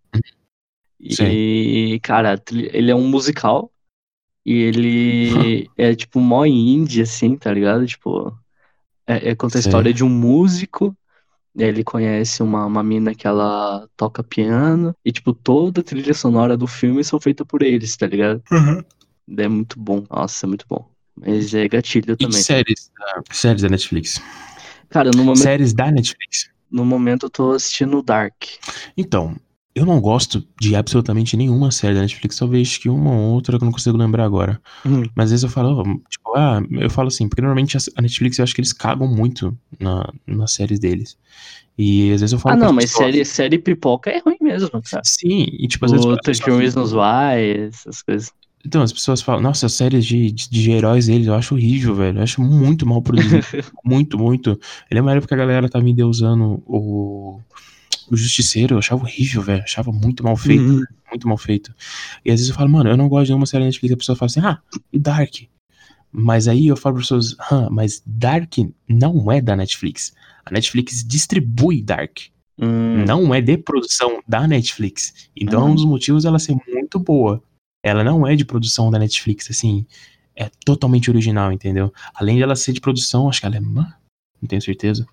[0.99, 3.71] E, cara, ele é um musical.
[4.45, 7.85] E ele é, tipo, mó indie, assim, tá ligado?
[7.85, 8.31] Tipo,
[9.07, 10.95] é, é conta a história de um músico.
[11.57, 14.93] Ele conhece uma, uma mina que ela toca piano.
[15.05, 18.43] E, tipo, toda a trilha sonora do filme são feitas por eles, tá ligado?
[19.37, 20.03] É muito bom.
[20.09, 20.89] Nossa, é muito bom.
[21.15, 22.41] Mas é gatilho E também.
[22.41, 24.21] séries da, séries da Netflix?
[24.89, 26.49] Cara, no momento, Séries da Netflix?
[26.69, 28.35] no momento eu tô assistindo Dark.
[28.97, 29.35] Então,
[29.75, 33.63] eu não gosto de absolutamente nenhuma série da Netflix, talvez que uma ou outra que
[33.63, 34.61] eu não consigo lembrar agora.
[34.85, 35.03] Hum.
[35.13, 38.43] Mas às vezes eu falo, tipo, ah, eu falo assim, porque normalmente a Netflix eu
[38.43, 41.17] acho que eles cagam muito na, nas séries deles.
[41.77, 44.69] E às vezes eu falo Ah, não, as mas série, série pipoca é ruim mesmo,
[44.81, 45.03] cara.
[45.03, 46.05] Sim, e tipo, às vezes.
[46.05, 48.31] Pessoas 13 Reasons Why, essas coisas.
[48.65, 51.93] Então, as pessoas falam, nossa, as séries de, de, de heróis deles, eu acho horrível,
[51.93, 52.17] velho.
[52.17, 53.45] Eu acho muito mal produzido.
[53.83, 54.59] muito, muito.
[54.89, 57.39] Eu lembro que a galera tava endeusando o,
[58.11, 59.63] o Justiceiro, eu achava horrível, velho.
[59.63, 60.83] Achava muito mal feito, Uhum.
[61.09, 61.73] muito mal feito.
[62.23, 63.93] E às vezes eu falo, mano, eu não gosto de nenhuma série da Netflix.
[63.93, 64.59] A pessoa fala assim, ah,
[64.91, 65.33] e Dark?
[66.11, 68.53] Mas aí eu falo para pessoas, ah, mas Dark
[68.87, 70.13] não é da Netflix.
[70.45, 72.17] A Netflix distribui Dark.
[72.57, 75.27] Hum, Não é de produção da Netflix.
[75.35, 75.75] Então é um Uhum.
[75.75, 77.43] dos motivos dela ser muito boa.
[77.83, 79.85] Ela não é de produção da Netflix, assim.
[80.37, 81.93] É totalmente original, entendeu?
[82.13, 83.93] Além de ela ser de produção, acho que ela é alemã.
[84.41, 85.05] Não tenho certeza.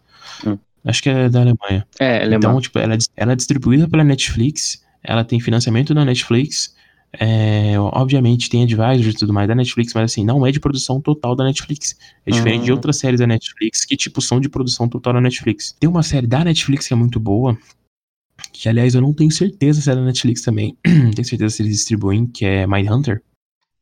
[0.46, 0.56] Hum.
[0.84, 1.86] Acho que é da Alemanha.
[1.98, 4.82] É, é então, tipo, ela, é ela é distribuída pela Netflix.
[5.02, 6.74] Ela tem financiamento da Netflix.
[7.20, 10.98] é, obviamente tem advisors e tudo mais da Netflix, mas assim, não é de produção
[10.98, 11.94] total da Netflix.
[12.24, 12.76] É diferente de Uhum.
[12.76, 15.76] outras séries da Netflix que, tipo, são de produção total da Netflix.
[15.78, 17.56] Tem uma série da Netflix que é muito boa,
[18.50, 20.74] que aliás eu não tenho certeza se é da Netflix também.
[21.14, 23.22] tenho certeza se eles distribuem, que é Mindhunter.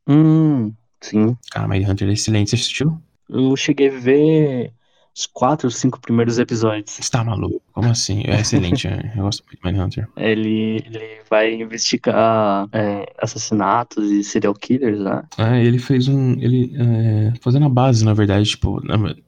[0.08, 1.36] Hum, sim.
[1.52, 2.50] Cara, Mindhunter é excelente.
[2.50, 3.00] Você assistiu?
[3.28, 4.72] Eu cheguei a ver
[5.16, 6.92] os quatro ou cinco primeiros episódios.
[6.92, 7.60] Você tá maluco?
[7.72, 8.22] Como assim?
[8.26, 8.86] É excelente.
[8.88, 9.12] é.
[9.16, 10.08] eu gosto muito de Mindhunter.
[10.16, 15.22] Ele, ele vai investigar é, assassinatos e serial killers, né?
[15.38, 16.32] É, ele fez um.
[16.40, 16.72] Ele.
[16.78, 18.80] É, fazendo a base, na verdade, tipo,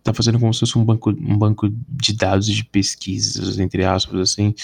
[0.02, 4.20] tá fazendo como se fosse um banco, um banco de dados de pesquisas, entre aspas,
[4.20, 4.54] assim,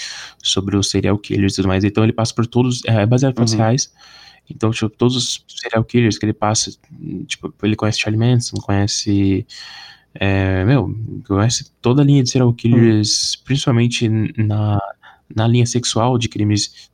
[0.41, 1.83] sobre os serial killers e tudo mais.
[1.83, 2.81] Então ele passa por todos.
[2.85, 3.59] É baseado em fatos Uhum.
[3.59, 3.93] reais.
[4.49, 6.71] Então, tipo, todos os serial killers que ele passa,
[7.27, 9.45] tipo, ele conhece Charlie Manson, conhece.
[10.15, 10.93] É, meu,
[11.81, 14.79] toda a linha de serial killers, principalmente na,
[15.35, 16.89] na linha sexual de crimes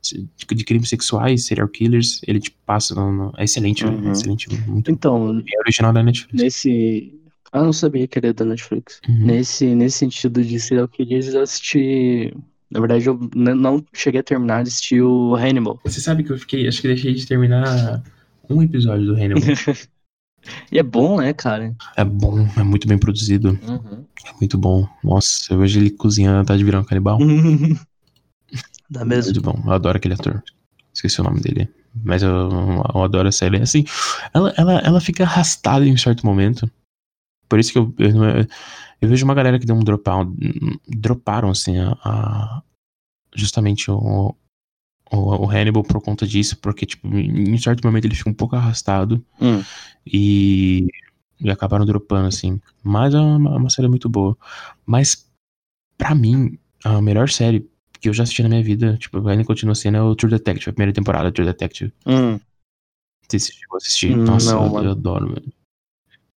[0.52, 4.08] de, crimes sexuais, serial killers, ele tipo, passa no, no- é excelente, Uhum.
[4.08, 6.42] é excelente, muito Então, é original da Netflix.
[6.42, 7.12] nesse.
[7.52, 9.00] Ah, não sabia que ele é da Netflix.
[9.08, 9.18] Uhum.
[9.26, 12.34] Nesse, nesse sentido de serial killers, eu assisti.
[12.70, 15.80] Na verdade, eu não cheguei a terminar de assistir o Hannibal.
[15.84, 18.02] Você sabe que eu fiquei, acho que deixei de terminar
[18.50, 19.42] um episódio do Hannibal.
[20.70, 21.74] E é bom, né, cara?
[21.96, 24.04] é bom, é muito bem produzido, Uhum.
[24.24, 24.86] é muito bom.
[25.02, 27.18] Nossa, eu vejo ele cozinhando, tá de virar um canibal.
[28.88, 29.32] Dá mesmo.
[29.32, 30.42] Muito bom, eu adoro aquele ator.
[30.94, 31.68] Esqueci o nome dele.
[32.04, 32.30] Mas eu,
[32.94, 33.60] eu adoro essa série.
[33.60, 33.84] Assim,
[34.32, 36.70] ela, ela, ela fica arrastada em um certo momento.
[37.48, 38.10] Por isso que eu, eu,
[39.00, 40.30] eu vejo uma galera que deu um dropout.
[40.88, 42.62] Droparam, assim, a, a-
[43.34, 44.34] justamente o,
[45.10, 46.56] o, o Hannibal por conta disso.
[46.58, 49.24] Porque, tipo, em certo momento ele fica um pouco arrastado.
[49.40, 49.62] Hum.
[50.06, 50.86] E,
[51.40, 52.60] e acabaram dropando, assim.
[52.82, 54.36] Mas é uma, uma série muito boa.
[54.84, 55.26] Mas,
[55.96, 57.68] pra mim, a melhor série
[58.00, 60.70] que eu já assisti na minha vida, tipo, ainda continua sendo é o True Detective,
[60.70, 61.92] a primeira temporada do True Detective.
[62.06, 62.38] Hum.
[63.28, 64.16] Você chegou a assistir?
[64.16, 64.88] Nossa, não, eu, mano.
[64.88, 65.52] eu adoro, velho.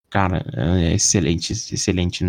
[0.10, 2.26] Cara, é excelente, excelente.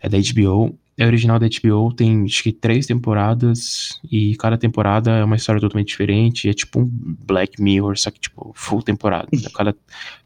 [0.00, 0.78] É da HBO.
[1.00, 5.60] É original da HBO, tem acho que três temporadas e cada temporada é uma história
[5.60, 6.48] totalmente diferente.
[6.48, 9.28] É tipo um Black Mirror, só que tipo full temporada.
[9.54, 9.76] Cada,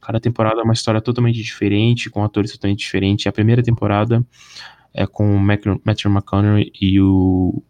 [0.00, 3.26] cada temporada é uma história totalmente diferente, com atores totalmente diferentes.
[3.26, 4.26] A primeira temporada
[4.94, 7.62] é com o Matthew McConaughey e o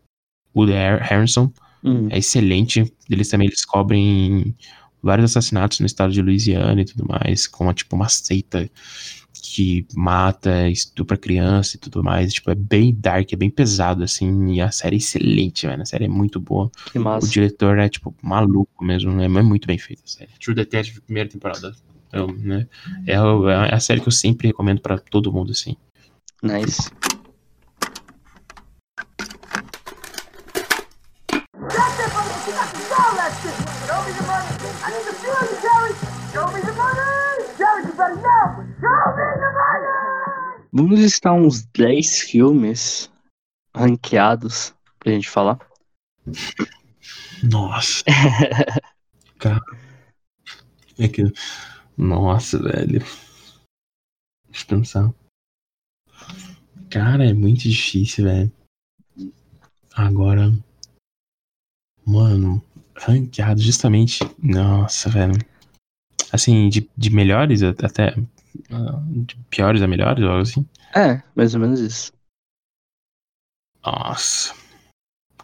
[0.55, 1.53] Woody Har- Harrelson
[1.85, 2.07] Hum.
[2.11, 2.85] é excelente.
[3.11, 4.55] Eles também descobrem
[5.03, 8.71] vários assassinatos no estado de Louisiana e tudo mais, como tipo uma seita
[9.55, 12.33] que mata, estupra criança e tudo mais.
[12.33, 15.83] Tipo, é bem dark, é bem pesado, assim, e a série é excelente, velho.
[15.83, 16.71] A série é muito boa.
[16.91, 17.29] Que O massa.
[17.29, 20.31] diretor é, tipo, maluco mesmo, é, é muito bem feita a série.
[20.43, 21.75] True Detective, primeira temporada.
[22.11, 22.67] Eu, né,
[23.07, 25.77] é, o- é a série que eu sempre recomendo pra todo mundo, assim.
[26.43, 26.91] Nice.
[34.63, 35.95] Jerry.
[36.33, 37.57] Show me the money.
[37.59, 38.42] Jerry, you better know.
[40.75, 43.13] Vamos listar uns 10 filmes
[43.77, 45.59] ranqueados pra gente falar.
[47.43, 48.03] Nossa.
[49.39, 49.61] Cara.
[50.99, 51.25] É que.
[51.97, 53.01] Nossa, velho.
[54.49, 55.15] Deixa eu pensar.
[56.89, 58.53] Cara, é muito difícil, velho.
[59.95, 60.53] Agora.
[62.07, 62.65] Mano,
[62.97, 64.21] ranqueado justamente.
[64.43, 65.39] Nossa, velho.
[66.33, 68.15] Assim, de, de melhores até.
[68.71, 70.67] Ah, De piores a melhores, algo assim.
[70.95, 72.13] É, mais ou menos isso.
[73.85, 74.55] Nossa.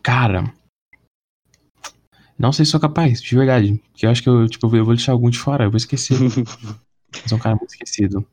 [0.02, 0.52] Cara.
[2.38, 3.82] Não sei se sou capaz, de verdade.
[3.90, 6.16] Porque eu acho que eu, tipo, eu vou deixar algum de fora, eu vou esquecer.
[7.26, 8.24] Sou um cara muito esquecido.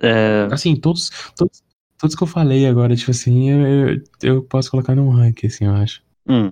[0.00, 1.62] É, Assim, todos, todos,
[1.98, 5.66] todos que eu falei agora, tipo assim, eu, eu, eu posso colocar num ranking, assim,
[5.66, 6.02] eu acho.
[6.26, 6.50] hum,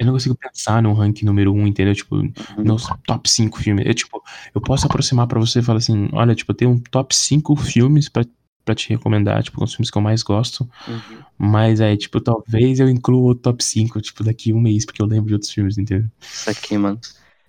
[0.00, 1.94] Eu não consigo pensar num ranking número um, entendeu?
[1.94, 2.16] Tipo,
[2.56, 3.86] nos top 5 filmes.
[3.86, 4.22] Eu, tipo,
[4.54, 7.54] eu posso aproximar pra você e falar assim, olha, tipo, eu tenho um top 5
[7.54, 8.24] filmes pra
[8.62, 10.68] pra te recomendar, tipo, os filmes que eu mais gosto.
[10.86, 11.18] Uhum.
[11.36, 15.06] Mas aí, tipo, talvez eu inclua o top 5, tipo, daqui um mês, porque eu
[15.06, 16.08] lembro de outros filmes, entendeu?
[16.20, 17.00] Isso aqui, mano.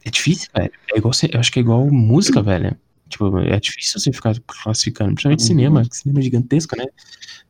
[0.03, 0.71] É difícil, velho.
[0.93, 2.75] É igual, eu acho que é igual música, velho.
[3.07, 5.47] Tipo, é difícil você ficar classificando, principalmente Uhum.
[5.47, 6.85] cinema, que cinema é gigantesco, né?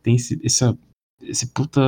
[0.01, 0.77] Tem esse, essa,
[1.21, 1.79] esse puta.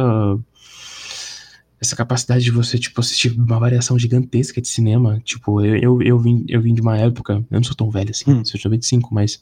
[1.80, 5.20] Essa capacidade de você, tipo, assistir uma variação gigantesca de cinema.
[5.24, 8.10] Tipo, eu, eu, eu, vim, eu vim de uma época, eu não sou tão velho
[8.10, 8.46] assim, Hum.
[8.46, 9.42] sou de 95, mas,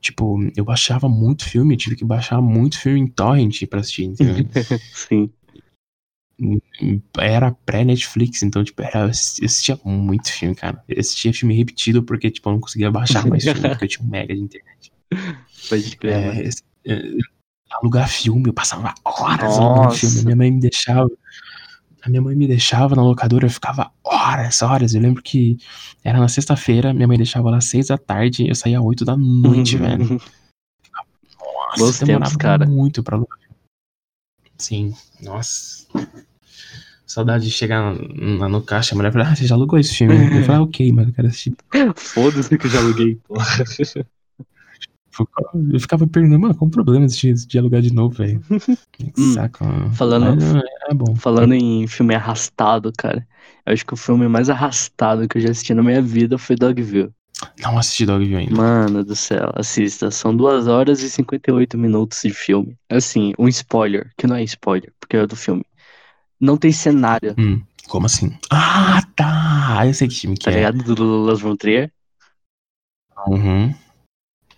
[0.00, 4.46] tipo, eu baixava muito filme, tive que baixar muito filme em torrent pra assistir, entendeu?
[4.94, 5.30] Sim.
[7.18, 10.82] era pré-Netflix, então, tipo, era, eu assistia muito filme, cara.
[10.88, 14.06] Eu assistia filme repetido porque, tipo, eu não conseguia baixar mais filme, porque eu tinha
[14.06, 14.92] um mega de internet.
[15.68, 16.48] Pode crer, É,
[16.86, 17.02] é,
[17.70, 20.22] alugar filme, eu passava horas alugando filme.
[20.22, 21.10] Minha mãe me deixava.
[22.02, 24.92] A minha mãe me deixava na locadora, eu ficava horas, horas.
[24.94, 25.56] Eu lembro que
[26.02, 29.04] era na sexta-feira, minha mãe deixava lá às seis da tarde, eu saía às oito
[29.04, 30.20] da noite, velho.
[31.38, 32.66] Nossa, Bons demorava tempos, cara.
[32.66, 33.38] muito pra alugar.
[34.58, 35.86] Sim, nossa.
[37.06, 37.94] Saudade de chegar
[38.38, 40.14] lá no caixa, a mulher falou, ah, você já alugou esse filme?
[40.14, 41.54] Eu falei, ah, ok, mas eu quero assistir.
[41.96, 43.46] Foda-se que eu já aluguei, porra.
[45.72, 48.42] Eu ficava perguntando, mano, qual o problema de, de alugar de novo, velho?
[48.92, 49.92] Que Hum, saco, mano.
[49.94, 51.14] falando- Mas, é, é bom.
[51.16, 53.26] Falando em filme arrastado, cara.
[53.66, 56.56] Eu acho que o filme mais arrastado que eu já assisti na minha vida foi
[56.56, 57.10] Dogville.
[57.60, 58.54] Não assisti Dogville ainda.
[58.54, 60.10] Mano do céu, assista.
[60.10, 62.76] São 2 horas e 58 minutos de filme.
[62.88, 65.64] Assim, um spoiler, que não é spoiler, porque é do filme.
[66.40, 68.36] Não tem cenário, Hum, como assim?
[68.50, 69.86] Ah, tá!
[69.86, 70.56] Eu sei que time que tá é.
[70.56, 70.82] ligado?
[70.94, 71.92] Do Las von Trier.
[73.26, 73.74] Uhum.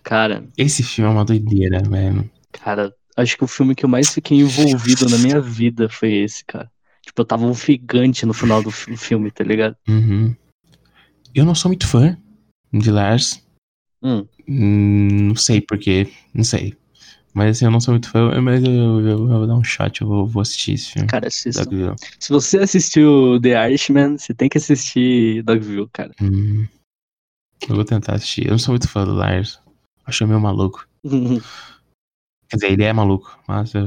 [0.05, 2.29] Cara, Esse filme é uma doideira, velho.
[2.51, 6.45] cara, acho que o filme que eu mais fiquei envolvido na minha vida foi esse,
[6.45, 6.71] cara.
[7.01, 9.75] Tipo, eu tava ofegante no final do fi- filme, tá ligado?
[9.87, 10.35] Uhum.
[11.33, 12.15] Eu não sou muito fã
[12.71, 13.43] de Lars.
[14.01, 16.75] Hum, Hum, não sei porquê, não sei.
[17.33, 20.01] Mas assim, eu não sou muito fã, mas eu, eu- eu vou dar um shot,
[20.01, 21.07] eu vou, vou assistir esse filme.
[21.07, 21.65] cara, assista.
[21.65, 21.95] Dogville.
[22.19, 26.11] Se você assistiu The Irishman, você tem que assistir Dogville, cara.
[26.21, 26.67] Hum.
[27.67, 28.45] Eu vou tentar assistir.
[28.45, 29.59] Eu não sou muito fã do Lars.
[30.05, 30.87] Acho meio maluco.
[32.47, 33.83] Quer dizer, ele é maluco, mas eu,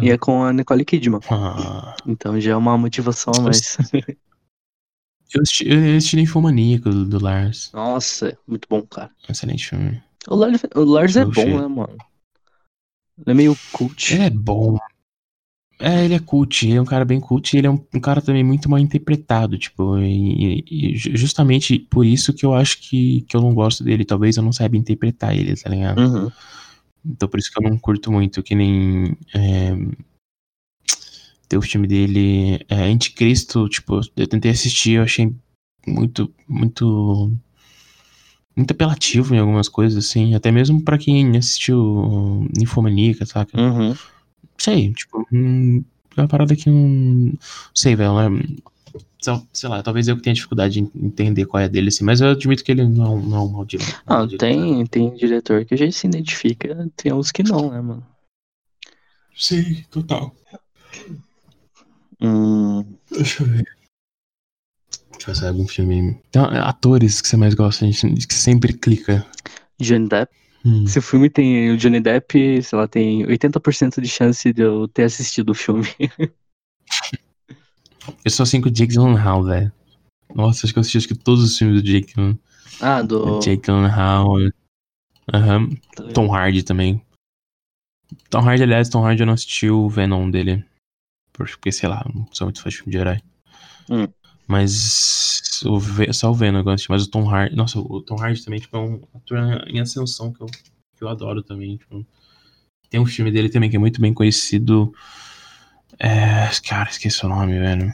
[0.00, 1.20] e é com a Nicole Kidman.
[1.28, 3.76] Ah, Então já é uma motivação a mais.
[5.34, 7.72] eu assisti, eu assisti Ninfomaníaco do, do Lars.
[7.72, 9.10] Nossa, muito bom, cara.
[9.28, 10.00] Excelente filme.
[10.28, 11.96] O Lars, o Lars é bom, né, mano?
[13.18, 14.14] Ele é meio cult.
[14.14, 14.78] Ele é bom.
[15.80, 18.00] É, ele é cult, ele é um cara bem cult e ele é um, um
[18.00, 22.80] cara também muito mal interpretado, tipo, e, e- ju- justamente por isso que eu acho
[22.80, 26.00] que, que eu não gosto dele, talvez eu não saiba interpretar ele, tá ligado?
[26.00, 26.30] Uhum.
[27.06, 29.72] Então por isso que eu não curto muito, que nem é,
[31.48, 35.32] tem o filme dele, é, Anticristo, tipo, eu tentei assistir, eu achei
[35.86, 37.32] muito, muito,
[38.54, 43.58] muito apelativo em algumas coisas, assim, até mesmo pra quem assistiu Ninfomaníaca, saca?
[43.58, 43.94] Uhum.
[44.58, 45.84] Sei, tipo, hum,
[46.16, 47.32] é uma parada que não.
[47.74, 48.42] Sei, velho, né?
[49.52, 52.28] Sei lá, talvez eu que tenha dificuldade em entender qual é dele, assim, mas eu
[52.28, 54.00] admito que ele não, não é um mau diretor.
[54.06, 58.06] Ah, tem, tem diretor que a gente se identifica, tem uns que não, né, mano?
[59.36, 60.34] Sim, total.
[62.20, 63.68] Hum, Deixa eu ver.
[65.12, 66.18] Deixa eu ver algum filme.
[66.28, 69.26] Então, atores que você mais gosta, a gente que sempre clica.
[69.80, 70.32] Johnny Depp.
[70.68, 70.86] Hum.
[70.86, 74.86] Se o filme tem o Johnny Depp, sei lá, tem 80% de chance de eu
[74.86, 75.88] ter assistido o filme.
[78.24, 79.70] Eu sou assim com o Jake Gyllenhaal, velho.
[80.34, 82.18] Nossa, acho que eu assisti acho que todos os filmes do Jake.
[82.18, 82.36] né?
[82.80, 83.38] Ah, do.
[83.40, 84.26] Jake Gyllenhaal.
[85.32, 85.68] Aham.
[86.14, 87.02] Tom Hardy também.
[88.30, 90.64] Tom Hardy, aliás, Tom Hardy eu não assisti o Venom dele.
[91.32, 93.20] Porque, sei lá, não sou muito fã de filme de herói.
[93.90, 94.08] Hum.
[94.48, 97.54] Mas o Ve- só o Venom assistir, mas o Tom Hardy.
[97.56, 101.08] Nossa, o Tom Hardy também tipo, é um ator em ascensão que eu, que eu
[101.08, 101.76] adoro também.
[101.76, 102.04] tipo.
[102.90, 104.92] Tem um filme dele também que é muito bem conhecido.
[105.98, 107.92] É, cara, esqueci o nome, velho.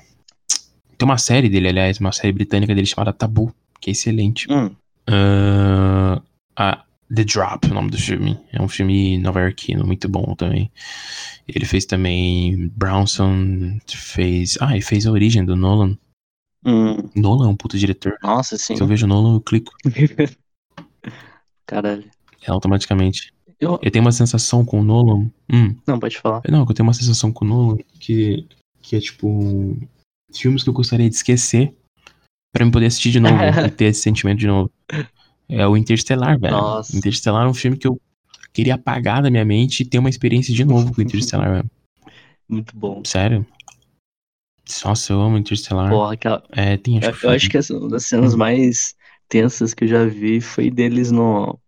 [0.96, 4.46] Tem uma série dele, aliás, uma série britânica dele chamada Tabu, que é excelente.
[4.50, 4.70] Hum,
[5.08, 6.22] Ah,
[6.56, 8.38] ah, The Drop, o nome do filme.
[8.52, 10.70] É um filme nova-iorquino, muito bom também.
[11.46, 14.56] Ele fez também Brownson, fez.
[14.60, 15.96] Ah, ele fez a origem do Nolan.
[16.64, 16.96] Hum.
[17.14, 18.16] Nolan é um puto diretor.
[18.22, 18.76] Nossa, sim.
[18.76, 19.72] Se eu vejo Nolan, eu clico
[21.66, 22.04] Caralho.
[22.42, 23.32] é, automaticamente.
[23.60, 23.78] Eu...
[23.82, 25.30] Eu tenho uma sensação com o Nolan.
[25.52, 26.42] Hum, Não, pode falar.
[26.48, 28.46] não, eu tenho uma sensação com o Nolan que,
[28.82, 29.76] que é tipo.
[30.34, 31.72] Filmes que eu gostaria de esquecer
[32.52, 33.34] pra eu poder assistir de novo
[33.66, 34.70] e ter esse sentimento de novo.
[35.48, 36.52] É o Interstellar, velho.
[36.56, 36.96] Nossa.
[36.96, 38.00] Interstellar é um filme que eu
[38.52, 41.70] queria apagar da minha mente e ter uma experiência de novo com Interstellar, velho.
[42.48, 43.00] Muito bom.
[43.04, 43.46] Sério?
[44.84, 45.90] Nossa, eu amo Interstellar.
[45.90, 46.42] Porra, aquela...
[46.52, 48.08] É, tem acho eu, que eu acho que essa, uma das Hum.
[48.08, 48.94] cenas mais
[49.28, 51.58] tensas que eu já vi foi deles no,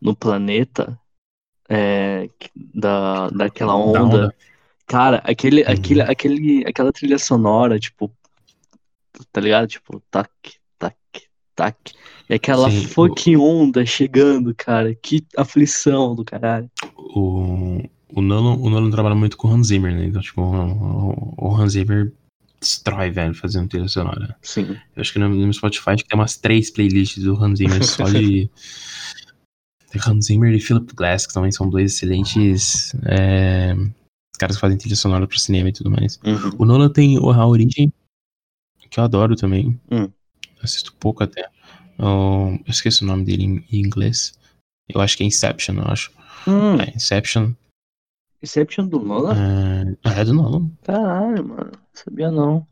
[0.00, 0.98] no planeta.
[1.68, 2.28] é,
[2.74, 4.16] da, daquela Da onda.
[4.18, 4.34] onda.
[4.86, 5.72] Cara, aquele, Uhum.
[5.72, 8.12] aquele, aquele, aquela trilha sonora, tipo,
[9.32, 9.66] tá ligado?
[9.68, 10.30] Tipo, tac,
[10.78, 10.96] tac,
[11.54, 11.76] tac.
[12.28, 14.94] E aquela Sim, o- fucking onda chegando, cara.
[14.94, 16.70] Que aflição do caralho.
[16.96, 17.80] O,
[18.12, 20.06] o, Nolan, o Nolan trabalha muito com o Hans Zimmer, né?
[20.06, 22.12] Então, tipo, o, o Hans Zimmer
[22.60, 24.36] destrói, velho, fazendo trilha sonora.
[24.42, 24.76] Sim.
[24.94, 27.84] Eu acho que no, no Spotify acho que tem umas três playlists do Hans Zimmer
[27.84, 28.50] só de.
[30.06, 33.74] Hans Zimmer e Philip Glass, que também são dois excelentes é,
[34.38, 36.20] caras que fazem trilha sonora pro cinema e tudo mais.
[36.24, 36.50] Uhum.
[36.58, 37.90] O Nolan tem o- a origem,
[38.90, 39.78] que eu adoro também.
[39.90, 40.10] Hum.
[40.62, 41.48] Assisto pouco até.
[41.98, 44.34] O- eu esqueci o nome dele em, em inglês.
[44.88, 46.10] Eu acho que é Inception, eu acho.
[46.46, 47.52] Hum, É, Inception.
[48.42, 49.96] Inception do Nolan?
[50.04, 50.70] É, é do Nolan.
[50.82, 51.72] Caralho, mano.
[51.92, 52.66] Sabia não.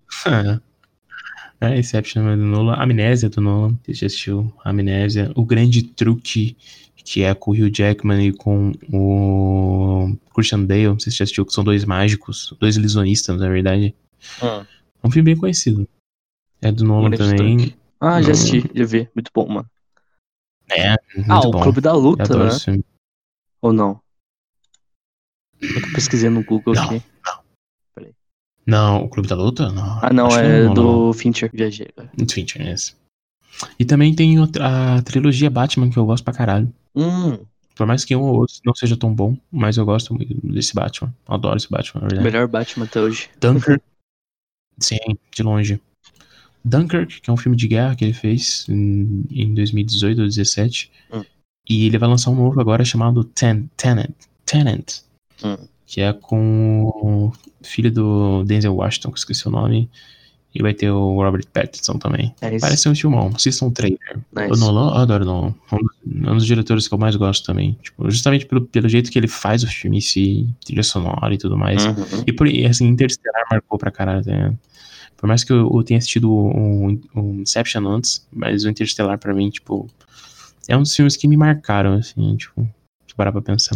[1.60, 2.74] É, é Inception é do Nolan.
[2.74, 3.78] Amnésia do Nolan.
[3.84, 5.32] Você já assistiu Amnésia.
[5.34, 6.56] O grande truque
[7.04, 10.88] que é com o Hugh Jackman e com o Christian Bale.
[10.88, 13.94] Não sei se você já assistiu, que são dois mágicos, dois ilusionistas, na verdade.
[14.40, 14.66] Ah,
[15.02, 15.86] É um filme bem conhecido.
[16.62, 17.74] É do Nolan também.
[18.00, 19.08] Ah, já assisti, já vi.
[19.14, 19.70] Muito bom, mano.
[20.70, 21.62] É, muito ah, o bom.
[21.62, 22.82] Clube da Luta, né?
[23.60, 24.00] Ou não?
[25.64, 26.84] É eu pesquisei no Google Não.
[26.84, 27.02] aqui.
[28.66, 29.70] Não, o Clube da Luta?
[29.70, 29.98] Não.
[30.02, 30.74] Ah, não, é não, não.
[30.74, 31.50] do Fincher.
[31.52, 31.86] Viajei.
[31.94, 32.10] cara.
[32.30, 32.94] Fincher, esse.
[33.78, 36.72] E também tem a trilogia Batman que eu gosto pra caralho.
[36.94, 37.38] Hum,
[37.76, 40.74] Por mais que um ou outro não seja tão bom, mas eu gosto muito desse
[40.74, 41.14] Batman.
[41.28, 42.24] Adoro esse Batman, na verdade.
[42.24, 43.28] melhor Batman até hoje.
[43.38, 43.82] Dunkirk.
[44.80, 44.96] Sim,
[45.30, 45.80] de longe.
[46.64, 50.90] Dunkirk, que é um filme de guerra que ele fez em, em 2018 ou 2017.
[51.12, 51.22] Hum.
[51.68, 54.14] E ele vai lançar um novo agora chamado Ten, Tenant.
[54.46, 55.02] Tenant.
[55.42, 55.56] Hum.
[55.86, 57.32] Que é com o
[57.62, 59.88] filho do Denzel Washington, que eu esqueci o nome.
[60.56, 62.32] E vai ter o Robert Pattinson também.
[62.40, 62.56] É.
[62.60, 63.32] Parece um filmão.
[63.34, 63.98] Assistam o trailer.
[64.32, 64.52] Nice.
[64.52, 65.54] O Nolan, eu adoro o Nolan.
[65.72, 67.76] Um dos- um dos diretores que eu mais gosto também.
[67.82, 71.38] Tipo, justamente pelo, pelo jeito que ele faz o filme em si, trilha sonora e
[71.38, 71.84] tudo mais.
[71.84, 71.94] Uhum.
[72.24, 74.56] E por assim, Interstellar marcou pra caralho, ligado?
[75.16, 79.34] Por mais que eu, eu tenha assistido o, o Inception antes, mas o Interstellar pra
[79.34, 79.88] mim, tipo,
[80.68, 82.62] é um dos filmes que me marcaram, assim, tipo,
[83.08, 83.74] se parar pra pensar.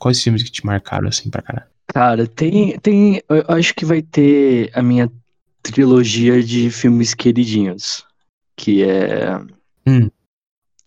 [0.00, 1.66] Quais filmes que te marcaram, assim, pra caralho?
[1.86, 3.22] Cara, tem, tem.
[3.28, 5.08] Eu acho que vai ter a minha
[5.62, 8.04] trilogia de filmes queridinhos.
[8.56, 9.38] Que é.
[9.86, 10.10] Hum.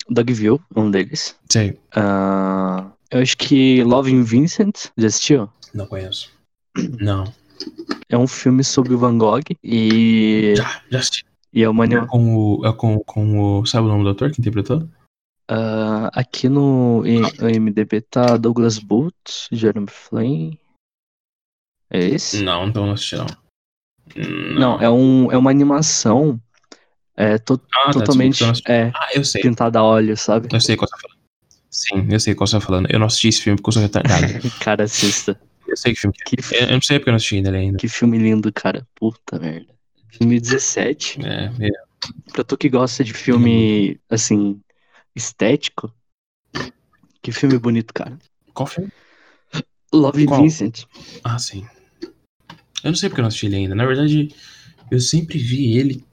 [0.10, 1.36] Dogville, um deles.
[1.50, 5.50] Sei, Ah, eu acho que Love in Vincent, já assistiu?
[5.74, 6.30] não conheço.
[7.00, 7.32] Não.
[8.10, 11.26] É um filme sobre o Van Gogh e, Já, já assisti.
[11.54, 13.66] e é uma É com o, é com, com o.
[13.66, 14.88] Sabe o nome do ator que interpretou?
[15.48, 20.54] Ah, aqui no IMDb tá Douglas Booth, Jeremy Flynn.
[21.90, 22.44] É esse?
[22.44, 23.28] Não, então não assisti, não.
[24.58, 26.40] Não, é, um, é uma animação
[27.16, 28.72] é, to- Ah, tá, totalmente assisti.
[28.72, 29.42] é, Ah, eu sei.
[29.42, 30.48] pintada a óleo, sabe?
[30.52, 31.24] Eu sei qual você tá falando.
[31.70, 32.88] Sim, eu sei qual você tá falando.
[32.92, 34.26] Eu não assisti esse filme porque eu sou retardado.
[34.64, 35.40] Cara, assista.
[35.68, 36.64] eu sei que filme que Que, é.
[36.64, 37.78] Eu eu não sei porque eu não assisti ainda ele ainda.
[37.78, 38.88] que filme lindo, cara.
[38.96, 39.74] Puta merda.
[40.20, 41.20] 2017.
[41.26, 41.72] É, é.
[42.32, 44.60] Pra tu que gosta de filme, assim,
[45.16, 45.94] estético.
[47.22, 48.18] Que filme bonito, cara.
[48.54, 48.92] Qual filme?
[49.94, 50.42] Love Qual?
[50.42, 50.86] Vincent.
[51.24, 51.66] Ah, sim.
[52.84, 53.76] Eu não sei porque eu não assisti ele ainda.
[53.76, 54.36] Na verdade,
[54.92, 56.04] eu sempre vi ele.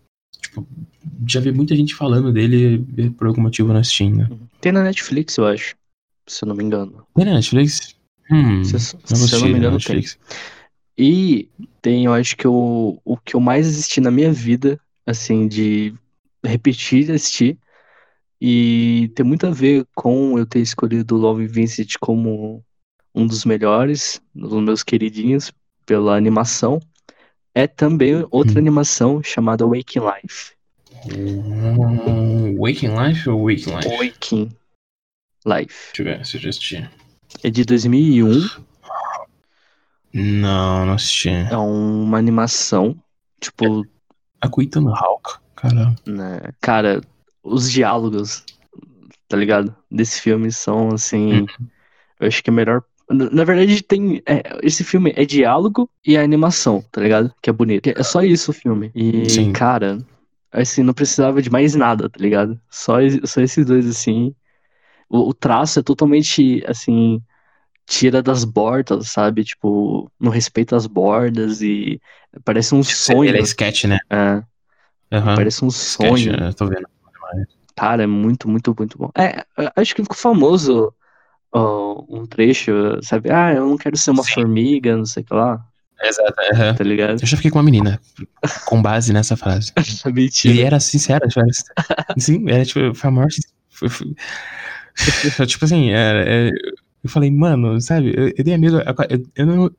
[0.41, 0.67] Tipo,
[1.27, 4.31] já vi muita gente falando dele e por algum motivo eu não assisti ainda.
[4.61, 5.75] Tem na Netflix, eu acho.
[6.27, 7.07] Se eu não me engano.
[7.15, 7.97] Tem na Netflix?
[8.31, 8.63] Hum.
[8.63, 8.81] Se, não
[9.17, 10.05] se eu não me na engano, tem.
[10.97, 11.49] E
[11.81, 15.95] tem, eu acho que o, o que eu mais assisti na minha vida, assim, de
[16.45, 17.59] repetir e assistir,
[18.41, 22.65] e tem muito a ver com eu ter escolhido Love Vincent como
[23.15, 25.53] um dos melhores, um dos meus queridinhos,
[25.85, 26.81] pela animação,
[27.55, 28.59] é também outra Hum.
[28.63, 30.53] animação chamada Waking Life.
[31.07, 33.89] Hum, Waking Life ou Waking Life?
[33.89, 34.57] Waking
[35.47, 35.93] Life.
[35.93, 36.91] Deixa eu ver se eu já assisti.
[37.43, 38.49] É de 2001,
[40.13, 41.29] Não, não assisti.
[41.31, 42.97] é uma animação,
[43.41, 43.87] tipo,
[44.41, 45.95] A com Ethan Hawke, cara.
[46.07, 46.41] né?
[46.61, 47.01] Cara,
[47.43, 48.45] os diálogos,
[49.29, 49.75] tá ligado?
[49.91, 51.47] Desse filme são assim.
[52.19, 52.83] Eu acho que é melhor.
[53.11, 54.23] Na verdade, tem.
[54.27, 57.35] é, esse filme é diálogo e a animação, tá ligado?
[57.43, 57.89] Que é bonito.
[57.89, 58.93] É só isso o filme.
[58.95, 59.53] E, Sim.
[59.53, 59.99] cara,
[60.53, 62.61] assim, não precisava de mais nada, tá ligado?
[62.71, 64.35] Só, só esses dois, assim.
[65.09, 67.21] O, o traço é totalmente, assim.
[67.87, 69.43] Tira das bordas, sabe?
[69.43, 72.01] Tipo, não respeita as bordas e
[72.45, 73.31] parece um sonho.
[73.31, 73.99] Ele é sketch, né?
[74.09, 74.43] É,
[75.13, 75.37] Aham.
[75.37, 76.37] parece um Sketch, sonho.
[76.45, 76.87] eu tô vendo.
[77.77, 79.11] Cara, é muito, muito, muito bom.
[79.17, 79.45] É,
[79.77, 80.93] acho que ficou famoso
[81.53, 82.73] ó, um trecho,
[83.03, 83.31] sabe?
[83.31, 84.35] Ah, eu não quero ser uma Sim.
[84.35, 85.65] formiga, não sei o que lá,
[86.03, 86.75] Exato, aham.
[86.75, 87.21] tá ligado?
[87.21, 88.01] Eu já fiquei com uma menina,
[88.67, 89.73] com base nessa frase.
[90.07, 90.63] E Mentira.
[90.63, 91.51] era sincero, tipo, era-
[92.19, 93.29] sim, era tipo, foi a maior.
[95.47, 96.51] Tipo assim, era, é-
[97.03, 98.83] Eu falei, mano, sabe, eu, eu dei a mesma.
[99.09, 99.71] Eu, eu, não,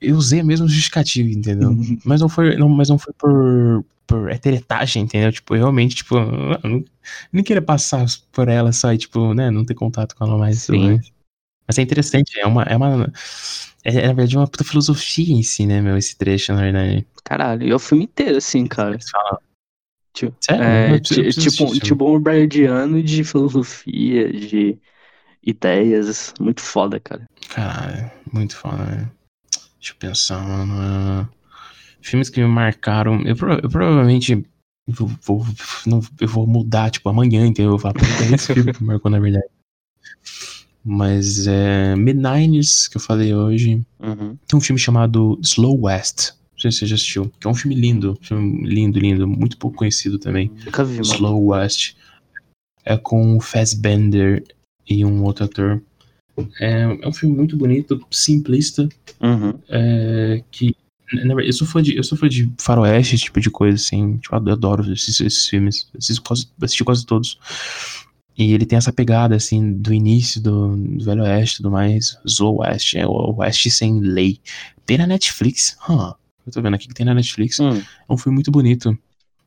[0.00, 1.74] eu usei a mesma justificativa, entendeu?
[2.04, 5.32] mas não foi, não, mas não foi por, por eteretagem, entendeu?
[5.32, 6.84] Tipo, realmente, tipo, eu não,
[7.32, 10.62] nem queria passar por ela só e, tipo, né, não ter contato com ela mais.
[10.62, 10.92] Sim.
[10.92, 11.12] mais.
[11.66, 12.62] Mas é interessante, é uma.
[12.64, 13.12] É, uma,
[13.82, 17.06] é, na verdade, uma puta filosofia em si, né, meu, esse trecho, na verdade.
[17.24, 18.98] Caralho, e é o filme inteiro, assim, cara.
[20.12, 20.62] Tipo, Sério?
[20.62, 24.78] é, preciso- tipo, tipo um bradiano de filosofia, de
[25.42, 26.32] ideias.
[26.38, 27.28] Muito foda, cara.
[27.48, 29.10] Caralho, muito foda, né?
[29.78, 31.28] Deixa eu pensar, mano.
[32.04, 33.22] Filmes que me marcaram.
[33.22, 34.44] Eu, eu provavelmente
[34.86, 35.46] vou, vou-
[35.86, 37.72] não, eu vou mudar, tipo, amanhã, entendeu?
[37.72, 39.46] Eu vou falar, puta, é esse filme que me marcou, na verdade.
[40.84, 41.96] Mas é.
[41.96, 43.82] Midnights, que eu falei hoje.
[43.98, 44.36] Uhum.
[44.46, 46.32] Tem um filme chamado Slow West.
[46.52, 47.32] Não sei se você já assistiu.
[47.40, 48.18] Que é um filme lindo.
[48.20, 49.26] Filme lindo, lindo.
[49.26, 50.50] Muito pouco conhecido também.
[50.64, 51.04] Nunca vi, mano.
[51.04, 51.94] Slow West.
[52.84, 54.44] É com o Fassbender
[54.86, 55.82] e um outro ator.
[56.60, 58.86] É, é um filme muito bonito, simplista,
[59.22, 59.54] Uhum.
[59.68, 60.76] é, que
[61.22, 64.16] verdade, eu sou fã de eu sou fã de faroeste, esse tipo de coisa assim,
[64.18, 67.38] tipo, eu adoro esses, esses filmes, assisti quase, assisti quase todos.
[68.36, 72.18] E ele tem essa pegada assim do início do, do Velho Oeste e tudo mais,
[72.24, 74.40] Slow West, é o Oeste sem lei.
[74.84, 75.76] Tem na Netflix.
[75.88, 76.14] Huh,
[76.46, 77.60] eu tô vendo aqui que tem na Netflix.
[77.60, 77.78] Hum.
[77.78, 78.96] É um filme muito bonito.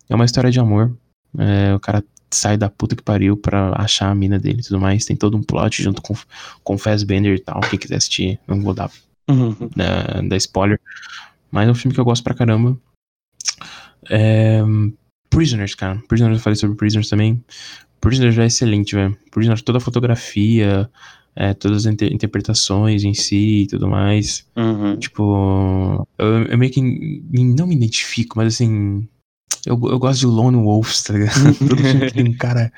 [0.10, 0.98] É uma história de amor.
[1.38, 4.80] É, o cara sai da puta que pariu pra achar a mina dele e tudo
[4.80, 5.06] mais.
[5.06, 6.16] Tem todo um plot junto com,
[6.64, 7.60] com Fassbender e tal.
[7.70, 8.90] Quem quiser assistir, não vou dar,
[9.30, 9.54] Uhum.
[9.76, 10.80] dar, dar spoiler.
[11.52, 12.78] Mas é um filme que eu gosto pra caramba.
[14.10, 14.62] É,
[15.30, 16.02] Prisoners, cara.
[16.08, 17.44] Prisoners, eu falei sobre Prisoners também.
[18.00, 19.18] Prisoners é excelente, velho.
[19.32, 20.90] Prisoners, toda a fotografia,
[21.36, 24.46] é, todas as inter- interpretações em si e tudo mais.
[24.56, 24.98] Uhum.
[24.98, 29.08] Tipo, eu, eu meio que não me identifico, mas assim,
[29.66, 31.54] eu, eu gosto de Lone Wolves, tá ligado?
[31.68, 32.72] Todo filme que tem um cara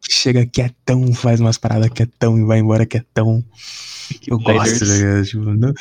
[0.00, 3.44] que chega quietão, faz umas paradas quietão e vai embora quietão.
[4.26, 5.24] Eu gosto, tá ligado?
[5.24, 5.74] Tipo, não,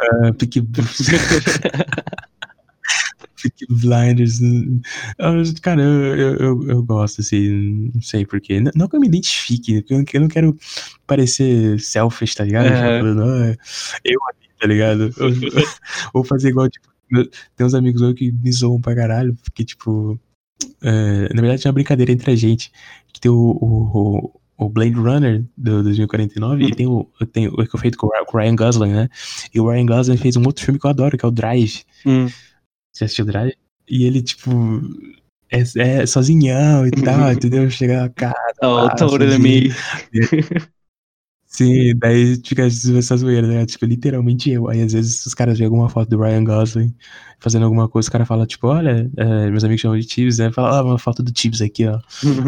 [0.00, 0.62] ah, Peaky,
[3.42, 4.40] Peaky Blinders.
[5.18, 5.32] ah,
[5.62, 8.60] Cara, eu, eu, eu, eu gosto, assim, não sei porquê.
[8.60, 10.56] Não, não que eu me identifique, porque eu não- quero
[11.06, 12.66] parecer selfish, tá ligado?
[12.66, 13.56] "Ah,
[14.04, 15.10] eu ali, tá ligado?
[16.14, 16.88] Ou fazer igual, tipo,
[17.56, 20.18] tem uns amigos meus que me zoam pra caralho, porque, tipo,
[20.82, 22.70] é, na verdade é uma brincadeira entre a gente,
[23.12, 27.74] que tem o, o, o Blade Runner do 2049 e tem o, tem o que
[27.74, 29.08] eu feito com o Ryan Gosling, né?
[29.54, 31.84] E o Ryan Gosling fez um outro filme que eu adoro, que é o Drive.
[32.04, 32.26] Hum.
[32.92, 33.54] Você assistiu Drive?
[33.88, 34.50] E ele, tipo,
[35.50, 37.70] é, é sozinhão e tal, entendeu?
[37.70, 38.34] Chega a casa.
[38.60, 39.72] Oh, lá, totally me.
[41.58, 43.66] Sim, daí fica essa zoeira, né?
[43.66, 44.68] Tipo, literalmente eu.
[44.68, 46.94] Aí às vezes os caras veem alguma foto do Ryan Gosling
[47.40, 50.50] fazendo alguma coisa, o cara fala, tipo, olha, é, meus amigos chamam de Tibbs, né?
[50.52, 52.00] Fala, ah, uma foto do Tibbs aqui, ó.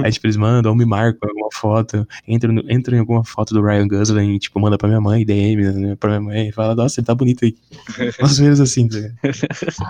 [0.05, 3.55] Aí, tipo, eles mandam, ou me marcam alguma foto, entram, no- entram em alguma foto
[3.55, 5.97] do Ryan Gosling tipo, manda pra minha mãe, DM, né?
[5.97, 7.55] Pra minha mãe, e fala, nossa, ele tá bonito aí.
[8.21, 9.15] Umas vezes assim, ligado?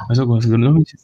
[0.08, 0.96] Mas eu gosto, normalmente.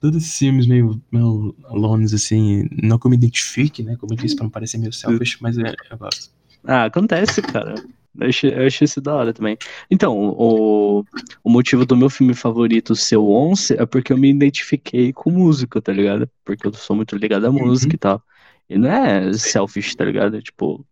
[0.00, 3.96] Todos esses filmes meio, meio lones, assim, não que eu me identifique, né?
[3.96, 6.37] Como eu disse, pra não parecer meio selfish, mas é, eu gosto.
[6.64, 7.80] Ah, acontece, cara.
[8.18, 9.56] Eu achei, eu achei isso da hora também.
[9.90, 11.04] Então, o,
[11.44, 15.30] o motivo do meu filme favorito ser o Once é porque eu me identifiquei com
[15.30, 16.28] música, tá ligado?
[16.44, 18.22] Porque eu sou muito ligado à música e tal.
[18.68, 20.36] E não é selfish, tá ligado?
[20.36, 20.84] É tipo.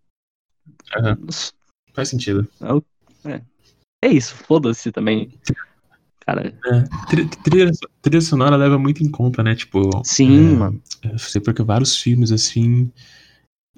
[0.96, 1.18] Aham.
[1.92, 2.46] Faz sentido.
[4.02, 5.32] É isso, foda-se também.
[6.20, 7.70] Cara, É, tri- trilha,
[8.02, 9.54] trilha sonora leva muito em conta, né?
[9.54, 10.82] Tipo, sim, É, mano.
[11.04, 12.90] eu sei porque vários filmes, assim.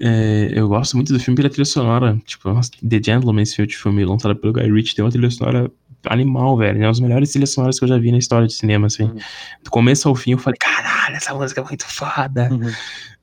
[0.00, 2.20] É, eu gosto muito do filme pela trilha sonora.
[2.24, 5.70] Tipo, nossa, The Gentleman, esse filme lançado pelo Guy Ritchie, tem uma trilha sonora
[6.06, 6.78] animal, velho.
[6.78, 9.04] É uma das melhores trilhas sonoras que eu já vi na história de cinema, assim.
[9.04, 9.18] Uhum.
[9.64, 12.48] Do começo ao fim, eu falei, caralho, essa música é muito foda.
[12.50, 12.70] Uhum.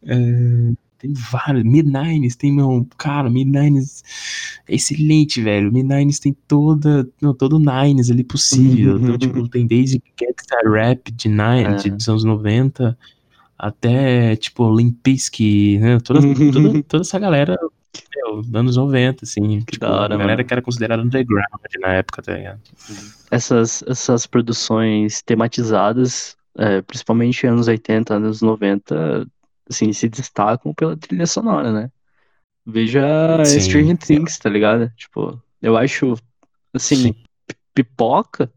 [0.08, 1.64] É, tem vários.
[1.64, 2.88] Midnines tem, meu.
[2.98, 4.04] Cara, Midnines
[4.68, 5.72] é excelente, velho.
[5.72, 7.08] Midnines tem toda.
[7.22, 8.98] Não, todo Nines ali possível.
[9.00, 11.76] Então, tipo, tem desde Gangsta Rap de, nine, É.
[11.76, 12.98] de dos anos 90
[13.58, 16.00] até, tipo, Limp Bizkit, né?
[16.00, 17.58] Toda, toda, toda essa galera.
[18.16, 19.62] Meu, anos 90, assim.
[19.62, 20.48] Que tipo, da hora, a galera mano.
[20.48, 21.46] que era considerada underground
[21.80, 22.60] na época, tá ligado?
[23.32, 29.26] Essas, essas produções tematizadas, é, principalmente anos 80, anos 90,
[29.70, 31.92] assim, se destacam pela trilha sonora, né?
[32.66, 33.60] Veja Sim.
[33.60, 34.92] Stranger Things, tá ligado?
[34.98, 36.16] Tipo, eu acho,
[36.74, 37.14] assim, Sim.
[37.48, 38.52] pi- pipoca,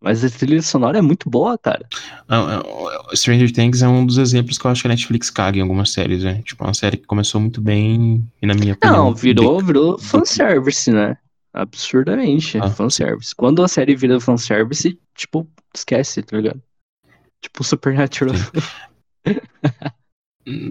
[0.00, 1.86] mas a trilha sonora é muito boa, cara.
[2.28, 5.58] Ah, ah, Stranger Things é um dos exemplos que eu acho que a Netflix caga
[5.58, 6.40] em algumas séries, né?
[6.42, 9.04] Tipo, é uma série que começou muito bem e na minha opinião...
[9.06, 11.16] Não, virou, virou de- fanservice, né?
[11.52, 13.34] Absurdamente, Ah, fanservice.
[13.34, 16.62] Quando a série vira fanservice, tipo, esquece, tá ligado?
[17.42, 18.34] Tipo Supernatural.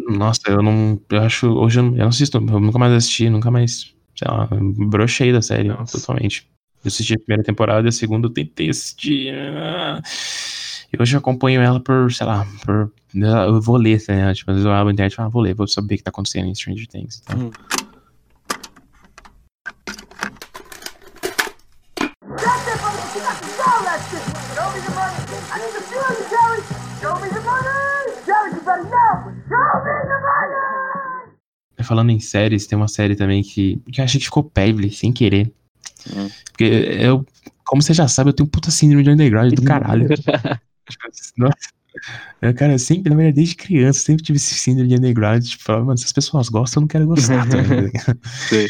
[0.10, 1.00] Nossa, eu não...
[1.10, 1.48] Eu acho...
[1.48, 4.50] Hoje eu não, eu não assisto, eu nunca mais assisti, nunca mais sei lá,
[4.90, 5.98] brochei da série Nossa.
[5.98, 6.50] totalmente.
[6.84, 9.34] Eu assisti a primeira temporada e a segunda eu tentei assistir.
[10.92, 12.92] E hoje eu acompanho ela por, sei lá, por.
[13.14, 14.34] Eu vou ler, né?
[14.34, 15.98] Tipo, às vezes eu abro a internet e falo, ah, vou ler, vou saber o
[15.98, 17.22] que tá acontecendo em Stranger Things.
[17.24, 17.52] Então, Hum.
[31.84, 35.12] Falando em séries, tem uma série também que, que eu achei que ficou péble, sem
[35.12, 35.52] querer.
[36.16, 36.30] Hum.
[36.52, 37.26] Porque eu,
[37.66, 40.08] como você já sabe, eu tenho um puta síndrome de underground do caralho.
[41.38, 41.56] Nossa.
[42.42, 45.44] Eu, cara, eu sempre, na verdade, desde criança, sempre tive esse síndrome de underground.
[45.44, 47.58] Tipo, mano, se as pessoas gostam, eu não quero gostar tá.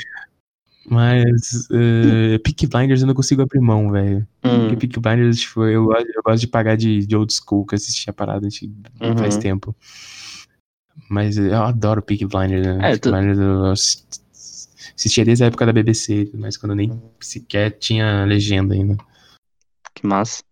[0.90, 4.26] Mas, uh, Peaky Blinders eu não consigo abrir mão, velho.
[4.44, 4.70] Hum.
[4.70, 7.76] Porque Peaky Blinders, tipo, eu, gosto- eu gosto de pagar de, de old school, que
[7.76, 8.72] eu assisti a parada de,
[9.18, 9.42] faz Uhum.
[9.42, 9.76] tempo.
[11.08, 12.74] Mas eu adoro Peaky Blinders, né?
[12.78, 14.20] É, Peaky tu- Blinders eu assisti-
[15.00, 17.10] assistia desde a época da BBC, mas quando nem Uhum.
[17.22, 18.98] sequer tinha legenda ainda.
[19.96, 20.44] Que massa.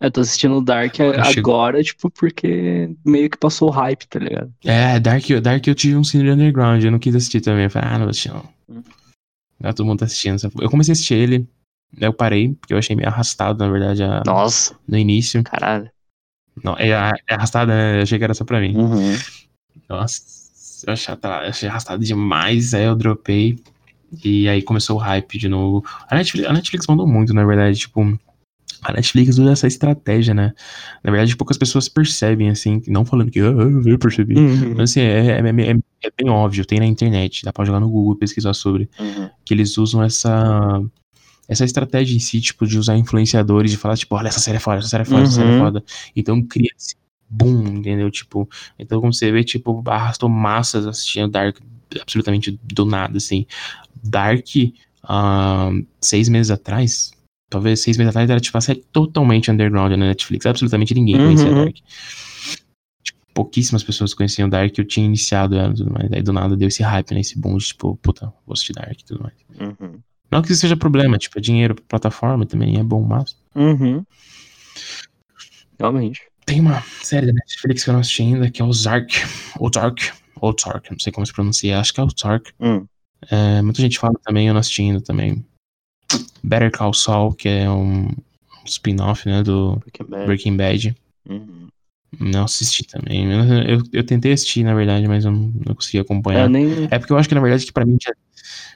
[0.00, 1.54] Eu tô assistindo Dark Agora chegou.
[1.54, 4.52] agora, tipo, porque meio que passou o hype, tá ligado?
[4.64, 7.64] É, Dark, Dark eu tive um síndrome de underground, eu não quis assistir também.
[7.64, 8.48] Eu falei, ah, não vou assistir não.
[8.68, 8.82] Hum.
[9.60, 10.36] Agora todo mundo tá assistindo.
[10.60, 11.48] Eu comecei a assistir ele,
[11.92, 15.42] daí eu parei, porque eu achei meio arrastado, na verdade, a- Nossa, no início.
[15.44, 15.88] caralho.
[16.62, 17.98] Não, é, é arrastado, né?
[17.98, 18.76] Eu achei que era só pra mim.
[18.76, 19.16] Uhum.
[19.88, 20.20] Nossa,
[20.86, 23.58] eu achei, eu achei arrastado demais, aí eu dropei.
[24.24, 25.84] E aí começou o hype de novo.
[26.10, 28.18] A Netflix, a Netflix mandou muito, na verdade, tipo.
[28.82, 30.52] A Netflix usa essa estratégia, né?
[31.02, 33.44] Na verdade, poucas pessoas percebem, assim, não falando que ah,
[33.86, 34.36] eu percebi.
[34.36, 34.74] Uhum.
[34.76, 37.88] Mas assim, é, é- é- é bem óbvio, tem na internet, dá pra jogar no
[37.88, 39.30] Google, pesquisar sobre, Uhum.
[39.44, 40.82] que eles usam essa
[41.48, 44.60] essa estratégia em si, tipo, de usar influenciadores, de falar, tipo, olha, essa série é
[44.60, 45.58] foda, essa série é foda, essa série é Uhum.
[45.58, 45.84] foda.
[46.16, 46.94] Então cria esse
[47.34, 48.10] boom, entendeu?
[48.10, 51.58] Tipo, então como você vê, tipo, arrastou massas assistindo Dark
[52.00, 53.46] absolutamente do nada, assim.
[54.02, 54.46] Dark,
[55.02, 55.70] ah,
[56.00, 57.12] seis meses atrás,
[57.50, 61.50] talvez seis meses atrás, era tipo a série totalmente underground na Netflix, absolutamente ninguém conhecia
[61.50, 61.64] Uhum.
[61.64, 61.76] Dark.
[63.02, 66.12] Tipo, pouquíssimas pessoas conheciam Dark, eu tinha iniciado ela e tudo mais.
[66.12, 67.20] Aí do nada deu esse hype, né?
[67.20, 69.34] Esse boom de tipo, puta, vou assistir Dark e tudo mais.
[69.60, 69.98] Uhum.
[70.30, 73.36] Não que isso seja problema, tipo, é dinheiro pra plataforma também é bom, mas.
[73.54, 74.04] Uhum.
[75.78, 76.22] Realmente.
[76.46, 79.14] Tem uma série da Netflix que eu não assisti ainda, que é o Zark.
[79.58, 80.12] O Zark.
[80.40, 82.52] Ou Zark, não sei como se pronuncia, acho que é o Zark.
[82.60, 82.86] Hum.
[83.30, 85.44] É, muita gente fala também, eu não assisti ainda também.
[86.42, 90.26] Better Call Saul, que é um, um spin-off, né, do Breaking Bad.
[90.26, 90.96] Breaking Bad.
[91.28, 91.68] Uhum.
[92.20, 93.30] Não assisti também.
[93.30, 96.44] Eu, eu, eu tentei assistir, na verdade, mas eu não, não consegui acompanhar.
[96.44, 96.86] Eu nem.
[96.90, 98.12] É porque eu acho que, na verdade, que pra mim já,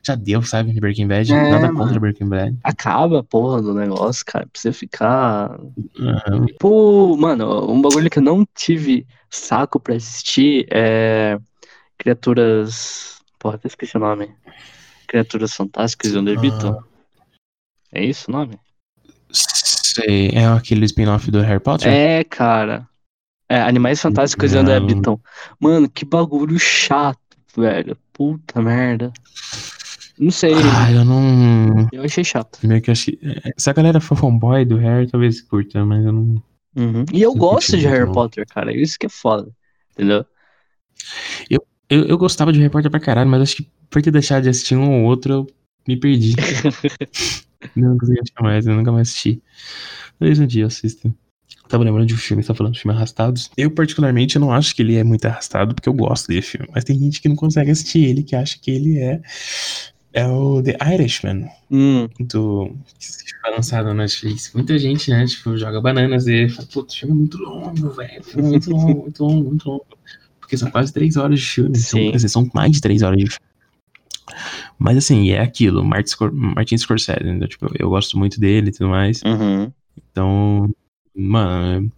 [0.02, 1.32] já deu, sabe, de Breaking Bad.
[1.32, 1.78] É, Nada mano.
[1.78, 2.58] contra Breaking Bad.
[2.62, 4.46] Acaba a porra do negócio, cara.
[4.46, 5.58] Pra você ficar.
[5.98, 6.46] Aham.
[6.46, 11.38] Tipo, mano, um bagulho que eu não tive saco pra assistir é.
[11.96, 13.20] Criaturas.
[13.38, 14.30] Porra, até esqueci o nome.
[15.06, 16.82] Criaturas Fantásticas e Onde Habitam.
[17.92, 18.58] É isso o nome?
[19.30, 21.92] Sei, é aquele spin-off do Harry Potter?
[21.92, 22.86] É, cara.
[23.48, 24.72] É, Animais Fantásticos e Não.
[24.72, 25.20] Habitam.
[25.58, 27.18] Mano, que bagulho chato,
[27.58, 27.96] velho.
[28.12, 29.12] Puta merda.
[30.18, 31.86] Não sei, Ah, eu não.
[31.92, 32.58] eu achei chato.
[32.64, 32.94] Meio que é,
[33.56, 36.42] Se a galera for fanboy do Harry, talvez curta, mas eu não.
[36.76, 37.04] Uhum.
[37.12, 38.12] E eu Não gosto de Harry não.
[38.12, 38.76] Potter, cara.
[38.76, 39.48] Isso que é foda.
[39.92, 40.24] Entendeu?
[41.90, 44.48] Eu, eu gostava de Harry Potter pra caralho, mas acho que por ter deixado de
[44.50, 45.46] assistir um ou outro, eu
[45.86, 46.34] me perdi.
[47.74, 49.42] não consegui assistir mais, eu nunca mais assisti.
[50.18, 51.12] Talvez um dia eu assista.
[51.68, 53.50] Tava lembrando de um filme, você tá falando de filme arrastados.
[53.56, 56.66] Eu, particularmente, eu não acho que ele é muito arrastado, porque eu gosto desse filme.
[56.74, 59.20] Mas tem gente que não consegue assistir ele, que acha que ele é.
[60.14, 62.74] É o The Irishman, Hum, do.
[62.98, 64.50] que foi lançado na Netflix.
[64.54, 68.24] Muita gente, né, tipo, joga bananas e fala, putz, o filme é muito longo, velho.
[68.24, 69.86] Filme é muito longo, muito longo, muito longo.
[70.40, 71.76] Porque são quase três horas de filme.
[71.78, 72.28] São, Sim.
[72.28, 73.46] são mais de três horas de filme.
[74.78, 77.48] Mas assim, é aquilo, Martin, Scor Martin Scorsese, entendeu?
[77.48, 79.20] Tipo, eu gosto muito dele e tudo mais.
[79.22, 79.70] uhum.
[80.10, 80.70] Então,
[81.18, 81.90] mano,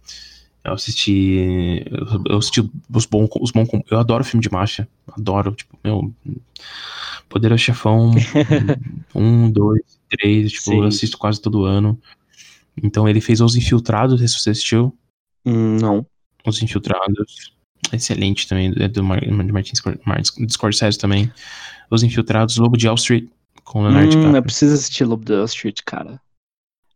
[0.63, 1.83] eu assisti.
[1.89, 2.61] Eu, eu assisti
[2.93, 3.29] os bons.
[3.39, 4.87] Os bons eu adoro filme de máfia.
[5.17, 6.13] Adoro, tipo, meu.
[7.29, 8.11] Poderoso Chefão
[9.15, 10.77] um, dois, três, tipo, Sim.
[10.79, 11.97] eu assisto quase todo ano.
[12.83, 14.93] Então ele fez Os Infiltrados, se você assistiu.
[15.45, 16.05] Hum, não.
[16.45, 17.53] Os Infiltrados.
[17.93, 21.31] Excelente também, é do Mar de Martin Scor Martin Scorsese também.
[21.89, 23.27] Os Infiltrados, Lobo de Wall Street,
[23.63, 24.43] com Leonardo Hum, eu DiCaprio.
[24.43, 26.21] preciso assistir Lobo da Wall Street, cara.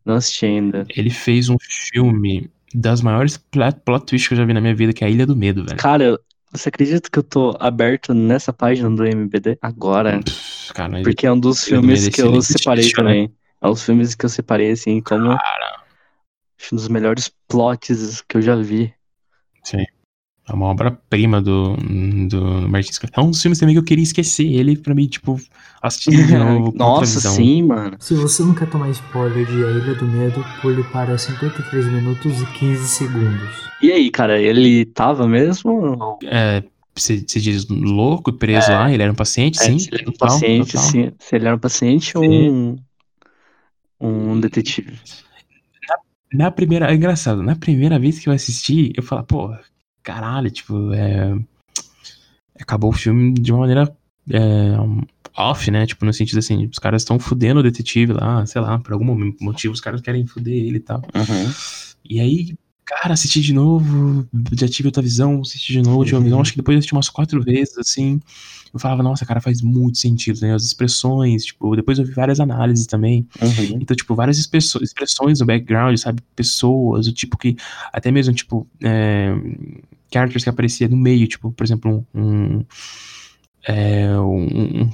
[0.05, 0.85] Não assisti ainda.
[0.89, 4.75] Ele fez um filme das maiores plot, plot twists que eu já vi na minha
[4.75, 5.77] vida, que é a Ilha do Medo, velho.
[5.77, 6.19] Cara,
[6.51, 10.21] você acredita que eu tô aberto nessa página do MBD agora?
[10.21, 12.91] Pff, Cara, Porque é um dos filmes é que eu separei né?
[12.95, 13.33] também.
[13.61, 18.37] É um dos filmes que eu separei, assim, como acho um dos melhores plots que
[18.37, 18.93] eu já vi.
[19.63, 19.85] Sim.
[20.47, 21.75] É uma obra-prima do,
[22.29, 23.13] do Martin Scorsese.
[23.17, 25.39] É um dos filmes também que eu queria esquecer ele pra mim, tipo,
[25.81, 26.71] assistir de novo.
[26.75, 27.33] Nossa, visão.
[27.33, 27.97] sim, mano.
[27.99, 32.41] Se você não quer tomar spoiler de A Ilha do Medo, pule para 53 minutos
[32.41, 33.65] e 15 segundos.
[33.81, 36.19] E aí, cara, ele tava mesmo?
[36.23, 36.63] É,
[36.95, 39.79] você você diz louco, preso lá, ele era um paciente, É, sim.
[39.79, 40.89] se ele era um total, paciente, total.
[40.89, 41.11] sim.
[41.19, 42.75] Se ele era um paciente ou um,
[43.99, 44.93] um detetive.
[46.33, 49.55] Na primeira, é engraçado, na primeira vez que eu assisti, eu falo, pô,
[50.05, 51.35] caralho, tipo, é,
[52.59, 53.93] acabou o filme de uma maneira
[54.29, 54.77] é,
[55.35, 55.85] off, né?
[55.85, 59.33] Tipo, no sentido assim, os caras estão fudendo o detetive lá, sei lá, por algum
[59.41, 61.01] motivo os caras querem fuder ele e tal.
[62.07, 62.55] E aí,
[62.85, 66.51] cara, assisti de novo, já tive outra visão, assisti de novo, tive uma visão, acho
[66.51, 68.21] que depois eu assisti umas quatro vezes, assim.
[68.73, 70.53] Eu falava, nossa, cara, faz muito sentido, né?
[70.53, 73.25] As expressões, tipo, depois eu vi várias análises também.
[73.41, 73.79] Uhum.
[73.81, 76.21] Então, tipo, várias expressões no background, sabe?
[76.35, 77.55] Pessoas, o tipo que.
[77.93, 79.33] Até mesmo, tipo, é,
[80.13, 82.21] characters que aparecia no meio, tipo, por exemplo, um.
[82.21, 82.65] um,
[83.65, 84.91] é, um, um-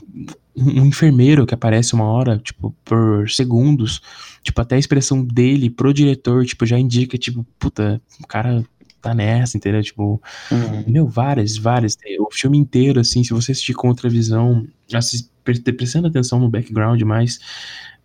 [0.56, 4.02] um enfermeiro que aparece uma hora, tipo, por segundos.
[4.43, 8.64] Tipo, até a expressão dele pro diretor, tipo, já indica, tipo, puta, o cara
[9.02, 9.82] tá nessa, entendeu?
[9.82, 10.22] Tipo,
[10.52, 10.84] Uhum.
[10.88, 11.95] meu, várias, várias.
[12.20, 16.49] O filme inteiro, assim, se você assistir com outra visão, assis- pre- prestando atenção no
[16.49, 17.39] background mais,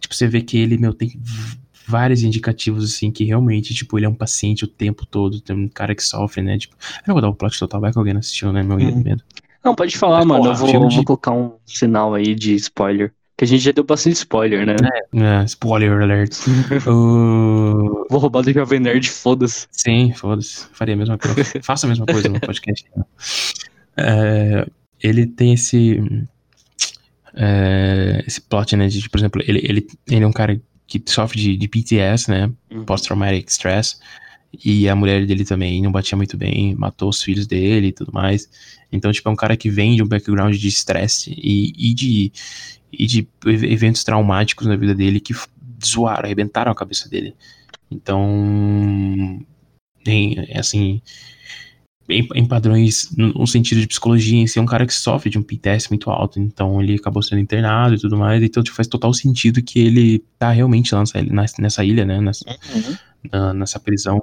[0.00, 1.18] tipo, você vê que ele, meu, tem
[1.86, 5.68] vários indicativos, assim, que realmente, tipo, ele é um paciente o tempo todo, tem um
[5.68, 6.58] cara que sofre, né?
[6.58, 8.62] Tipo, eu não vou dar o plot total, vai que alguém não assistiu, né?
[8.62, 9.02] Meu Uhum.
[9.02, 9.22] medo.
[9.66, 10.42] Não, pode falar, Mas, mano.
[10.44, 13.12] porra, eu vou, de- vou colocar um sinal aí de spoiler.
[13.36, 14.76] Que a gente já deu bastante spoiler, né?
[15.14, 16.32] É, spoiler alert.
[16.88, 19.66] O- Vou roubar do Jovem Nerd, foda-se.
[19.70, 20.66] Sim, foda-se.
[20.72, 21.44] Faria a mesma coisa.
[21.62, 22.86] Faça a mesma coisa no podcast.
[22.96, 23.04] né?
[23.98, 24.66] É,
[25.02, 26.00] ele tem esse.
[27.34, 28.88] é, esse plot, né?
[28.88, 32.50] De, por exemplo, ele, ele, ele é um cara que sofre de, de PTS, né?
[32.86, 33.98] Post-traumatic stress.
[34.64, 38.12] E a mulher dele também não batia muito bem, matou os filhos dele e tudo
[38.12, 38.48] mais.
[38.90, 42.32] Então, tipo, é um cara que vem de um background de estresse e, e de,
[42.92, 45.34] e de ev- eventos traumáticos na vida dele que
[45.84, 47.34] zoaram, arrebentaram a cabeça dele.
[47.90, 49.44] Então,
[50.06, 51.02] em, assim,
[52.08, 55.38] em, em padrões, no, sentido de psicologia em si, é um cara que sofre de
[55.38, 56.38] um PTS muito alto.
[56.40, 58.42] Então, ele acabou sendo internado e tudo mais.
[58.42, 62.20] Então, tipo, faz total sentido que ele tá realmente lá nessa, nessa- ilha, né?
[62.20, 62.44] Nessa,
[63.32, 64.22] na- nessa prisão.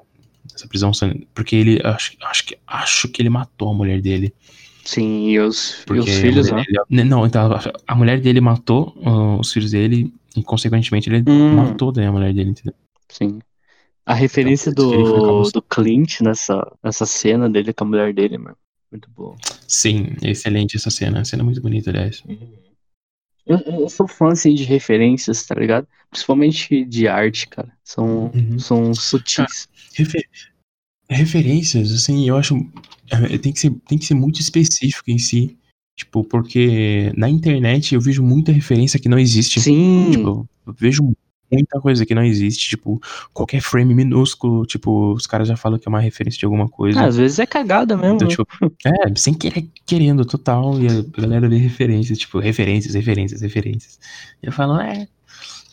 [0.52, 0.92] Nessa prisão,
[1.34, 4.34] porque ele, acho, acho, que, acho que ele matou a mulher dele.
[4.84, 6.64] Sim, e os, e os filhos, né?
[6.90, 7.50] dele- Não, então,
[7.88, 11.56] a- mulher dele matou uh, os filhos dele e, consequentemente, ele Hum.
[11.56, 12.74] matou daí a mulher dele, entendeu?
[13.10, 13.40] Sim.
[14.06, 18.58] A referência Então, do, do Clint nessa, nessa cena dele com a mulher dele, mano.
[18.92, 19.36] Muito boa.
[19.68, 21.22] Sim, excelente essa cena.
[21.22, 22.22] A cena é muito bonita, aliás.
[23.46, 25.88] Eu, eu sou fã, assim, de referências, tá ligado?
[26.10, 27.72] Principalmente de arte, cara.
[27.84, 28.58] São, Uhum.
[28.60, 29.68] são sutis.
[29.96, 30.28] Refer-
[31.10, 32.56] Referências, assim, eu acho.
[33.12, 35.58] é, Tem que, ser, tem que ser muito específico em si.
[35.96, 39.60] Tipo, porque na internet eu vejo muita referência que não existe.
[39.62, 40.10] Sim.
[40.12, 41.14] Tipo, eu vejo
[41.54, 42.70] muita coisa que não existe.
[42.70, 43.02] Tipo,
[43.34, 47.00] qualquer frame minúsculo, tipo, os caras já falam que é uma referência de alguma coisa.
[47.00, 48.16] Ah, às vezes é cagada mesmo.
[48.16, 48.32] Então, né?
[48.32, 48.48] tipo,
[48.86, 50.80] é, sem querer, querendo, total.
[50.80, 54.00] E a galera vê referências, tipo, referências, referências, referências.
[54.42, 55.08] E eu falo, é,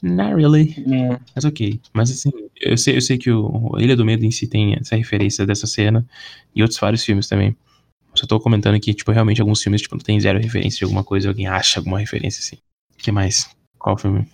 [0.02, 0.74] not really.
[0.90, 1.18] É.
[1.34, 1.80] Mas ok.
[1.92, 4.96] Mas assim, eu sei, eu sei que o Ilha do Medo em si tem essa
[4.96, 6.06] referência dessa cena
[6.54, 7.56] e outros vários filmes também.
[8.14, 11.04] Só tô comentando que, tipo, realmente alguns filmes, tipo, não tem zero referência de alguma
[11.04, 12.56] coisa, alguém acha alguma referência, assim.
[12.94, 13.48] O que mais?
[13.78, 14.26] Qual filme?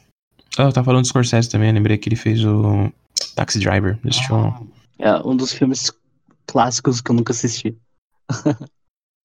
[0.59, 2.91] Ah, eu tava falando do Scorsese também, eu lembrei que ele fez o
[3.35, 3.99] Taxi Driver.
[4.05, 4.69] Assistiu?
[4.99, 5.93] É um dos filmes
[6.47, 7.77] clássicos que eu nunca assisti.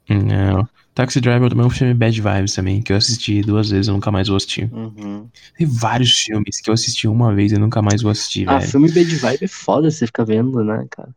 [0.10, 0.68] Não.
[0.94, 3.92] Taxi Driver também é um filme Bad Vibes também, que eu assisti duas vezes e
[3.92, 4.70] nunca mais vou assistir.
[4.74, 5.30] Uhum.
[5.58, 8.70] Tem vários filmes que eu assisti uma vez e nunca mais vou assistir, Ah, velho.
[8.72, 11.10] filme Bad Vibe é foda você ficar vendo, né, cara?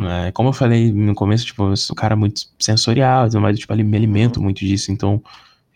[0.00, 3.72] É, como eu falei no começo, tipo, eu sou um cara muito sensorial, mais, tipo,
[3.72, 5.22] ali me alimento muito disso, então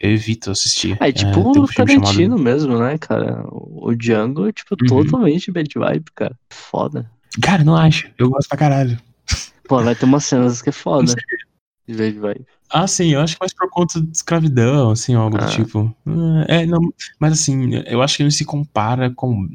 [0.01, 0.97] eu evito assistir.
[1.01, 3.45] É tipo tem um o Tarantino mesmo, né, cara?
[3.51, 4.87] O Django é, tipo, Uhum.
[5.05, 6.37] totalmente Bad Vibe, cara.
[6.51, 7.11] Foda.
[7.43, 8.11] Cara, não acho.
[8.19, 8.99] Eu gosto pra caralho.
[9.69, 11.15] Pô, vai ter umas cenas que é foda.
[11.87, 12.47] De Bad Vibe.
[12.71, 15.49] Ah, sim, eu acho que mais por conta de escravidão, assim, algo do Ah.
[15.49, 15.95] tipo.
[16.49, 16.81] É, não,
[17.21, 19.47] mas assim, eu acho que não se compara com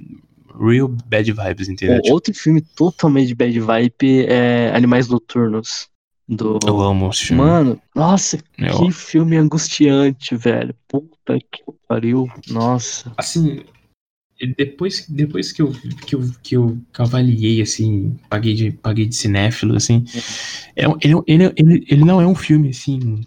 [0.60, 1.98] real bad vibes, entendeu?
[1.98, 5.88] O- Tipo, Outro filme totalmente Bad Vibe é Animais Noturnos.
[6.30, 6.60] Do.
[6.68, 7.42] eu amo esse filme.
[7.42, 10.76] Mano, nossa, Eu- que filme angustiante, velho.
[10.88, 12.30] Puta que pariu.
[12.48, 13.12] Nossa.
[13.18, 13.64] assim,
[14.56, 15.72] depois, depois que, eu,
[16.06, 20.06] que, eu, que eu avaliei, assim, paguei de, paguei de cinéfilo, assim,
[20.76, 23.26] é, ele, ele, ele, ele não é um filme, assim,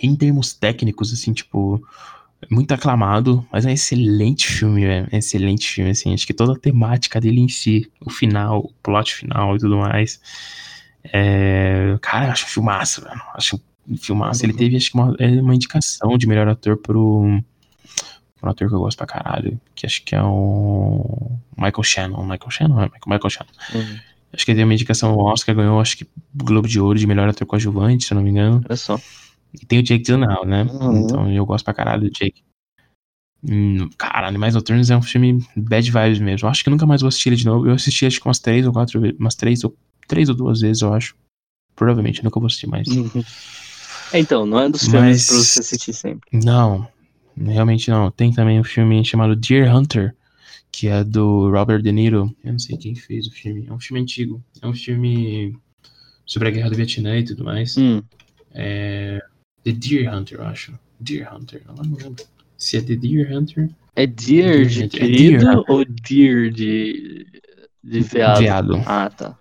[0.00, 1.82] em termos técnicos, assim, tipo,
[2.50, 6.32] muito aclamado, mas é um excelente filme, velho, é um excelente filme, assim, acho que
[6.32, 10.20] toda a temática dele em si, o final, o plot final e tudo mais,
[11.04, 13.20] É, cara, eu acho um filmaço, velho.
[13.34, 14.44] Acho um filmaço.
[14.44, 17.22] Ele teve, acho que, uma, é, uma indicação de melhor ator pro.
[18.42, 22.22] Um ator que eu gosto pra caralho, que acho que é o Michael Shannon.
[22.22, 22.82] Michael Shannon?
[22.82, 23.50] É, Michael Shannon.
[23.74, 23.98] Uhum.
[24.34, 27.06] Acho que ele teve uma indicação ao Oscar, ganhou, acho que, Globo de Ouro de
[27.06, 28.60] melhor ator coadjuvante, se eu não me engano.
[28.68, 29.00] Olha só.
[29.54, 30.64] E tem o Jake Gyllenhaal, né?
[30.64, 31.04] Uhum.
[31.04, 32.42] Então eu gosto pra caralho do Jake.
[33.46, 36.46] Hum, cara, Animais Noturnos é um filme bad vibes mesmo.
[36.46, 37.66] Eu acho que nunca mais vou assistir ele de novo.
[37.66, 39.76] Eu assisti acho que umas três ou quatro vezes, umas três ou,
[40.06, 41.14] três ou duas vezes, eu acho.
[41.76, 42.86] Provavelmente, nunca vou assistir mais.
[42.88, 43.10] Uhum.
[44.12, 46.28] É, então, não é dos filmes Mas- pra você assistir sempre.
[46.44, 46.86] Não,
[47.36, 48.10] realmente não.
[48.10, 50.14] Tem também um filme chamado Deer Hunter,
[50.70, 52.34] que é do Robert De Niro.
[52.44, 53.66] Eu não sei quem fez o filme.
[53.68, 54.42] É um filme antigo.
[54.62, 55.56] É um filme
[56.24, 57.76] sobre a guerra do Vietnã e tudo mais.
[57.76, 58.02] Hum.
[58.52, 59.20] É.
[59.64, 60.78] The Deer Hunter, eu acho.
[61.00, 62.24] Deer Hunter, eu não lembro.
[62.56, 63.68] Se é The Deer Hunter.
[63.96, 65.62] É deer de É querido deer.
[65.68, 67.26] ou deer de,
[67.82, 68.40] de veado?
[68.40, 68.82] Veado.
[68.86, 69.36] Ah, tá.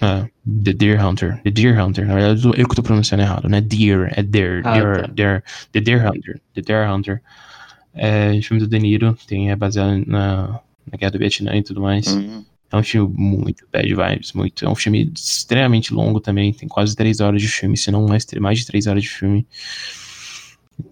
[0.00, 0.28] É,
[0.64, 1.42] The Deer Hunter.
[1.42, 2.06] The Deer Hunter.
[2.06, 3.60] Na verdade, eu que tô pronunciando errado, né?
[3.60, 4.62] Deer, é Deer.
[4.64, 5.12] Ah, Deer, tá.
[5.12, 5.44] Deer.
[5.72, 6.40] The Deer Hunter.
[6.54, 7.22] The Deer Hunter.
[7.92, 11.80] É filme do De Niro, tem, é baseado na, na Guerra do Vietnã e tudo
[11.80, 12.06] mais.
[12.08, 12.44] Hum.
[12.72, 14.64] É um filme muito bad vibes, muito.
[14.64, 18.24] É um filme extremamente longo também, tem quase três horas de filme, se não mais,
[18.40, 19.44] mais de três horas de filme.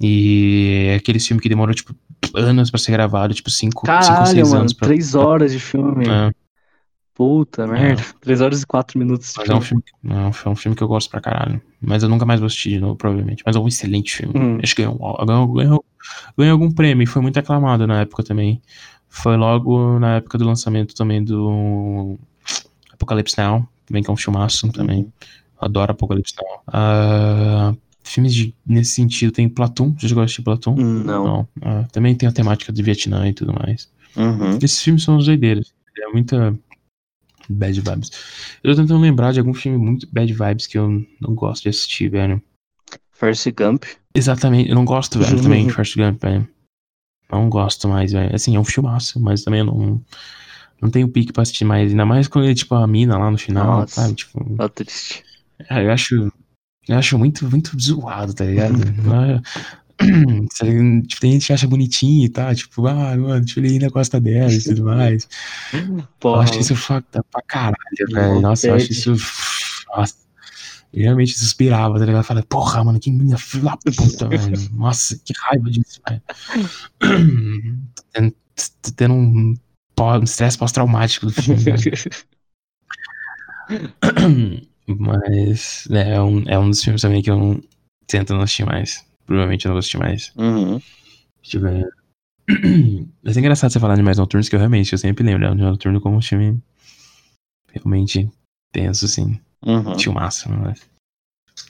[0.00, 1.94] E é aquele filme que demorou, tipo,
[2.34, 4.88] anos pra ser gravado, tipo, cinco, cinco Caralho, seis mano, anos pra.
[4.88, 6.04] três horas de filme.
[6.08, 6.32] É.
[7.18, 8.00] Puta merda.
[8.20, 9.82] Três horas e quatro minutos de Mas é um filme.
[10.08, 11.60] é um, fi- é filme que eu gosto pra caralho.
[11.82, 13.42] Mas eu nunca mais vou assistir de novo, provavelmente.
[13.44, 14.32] Mas é um excelente filme.
[14.38, 14.58] Hum.
[14.62, 14.96] Acho que ganhou,
[15.26, 15.84] ganhou, ganhou,
[16.38, 17.06] ganhou algum prêmio.
[17.08, 18.62] Foi muito aclamado na época também.
[19.08, 22.16] Foi logo na época do lançamento também do
[22.92, 23.68] Apocalipse Now.
[23.84, 25.02] Também que é um filmaço também.
[25.02, 25.12] Uhum.
[25.60, 26.62] Adoro Apocalipse Now.
[26.68, 29.92] Ah, filmes de, nesse sentido tem Platoon.
[29.98, 30.76] Você já gosta de Platoon?
[30.78, 31.48] Hum, Não.
[31.62, 33.90] Ah, também tem a temática do Vietnã e tudo mais.
[34.16, 34.56] Uhum.
[34.62, 35.72] Esses filmes são os doideiros.
[36.00, 36.56] É muita
[37.48, 38.10] bad vibes.
[38.62, 40.88] Eu tô tentando lembrar de algum filme muito bad vibes que eu
[41.20, 42.42] não gosto de assistir, velho.
[43.12, 43.84] First Gump.
[44.14, 46.48] Exatamente, eu não gosto, velho, também de First Gump, velho.
[47.30, 48.34] Não gosto mais, velho.
[48.34, 50.00] Assim, é um filmaço, mas também eu não,
[50.80, 51.90] não tenho pique pra assistir mais.
[51.90, 54.00] Ainda mais quando ele, tipo, a mina lá no final, Nossa.
[54.02, 54.14] sabe?
[54.14, 55.24] Tipo, Tá triste.
[55.68, 56.32] ah, eu acho.
[56.88, 58.78] Eu acho muito, muito zoado, tá ligado?
[61.08, 64.20] Tipo, tem gente que acha bonitinho e tá, tipo, ah, mano, eu ir na costa
[64.20, 65.28] dela e tudo mais.
[65.72, 66.42] Eu Porra.
[66.44, 67.76] acho isso up pra caralho,
[68.12, 68.40] velho.
[68.40, 69.14] Nossa, eu acho isso.
[69.88, 70.14] Nossa.
[70.92, 72.20] Eu realmente suspirava, tá ligado?
[72.22, 74.70] Eu falei, porra, mano, que menina filha da puta, velho.
[74.72, 76.22] Nossa, que raiva disso, velho.
[77.94, 78.34] Tô tendo,
[78.96, 79.54] tendo um
[79.94, 81.78] pó- um estresse pós-traumático do filme, velho.
[84.86, 87.62] Mas é, é um, é um dos filmes também que eu não
[88.06, 89.04] tento não assistir mais.
[89.28, 90.32] Provavelmente eu não vou assistir mais.
[90.36, 90.80] Uhum.
[91.42, 91.88] Deixa eu ver.
[93.22, 95.46] Mas é engraçado você falar de mais noturnos, que eu realmente, eu sempre lembro de
[95.46, 96.58] Animais Noturno como um filme
[97.70, 98.26] realmente
[98.72, 99.38] tenso, assim.
[99.62, 99.98] Uhum.
[99.98, 100.72] Filmaço, né?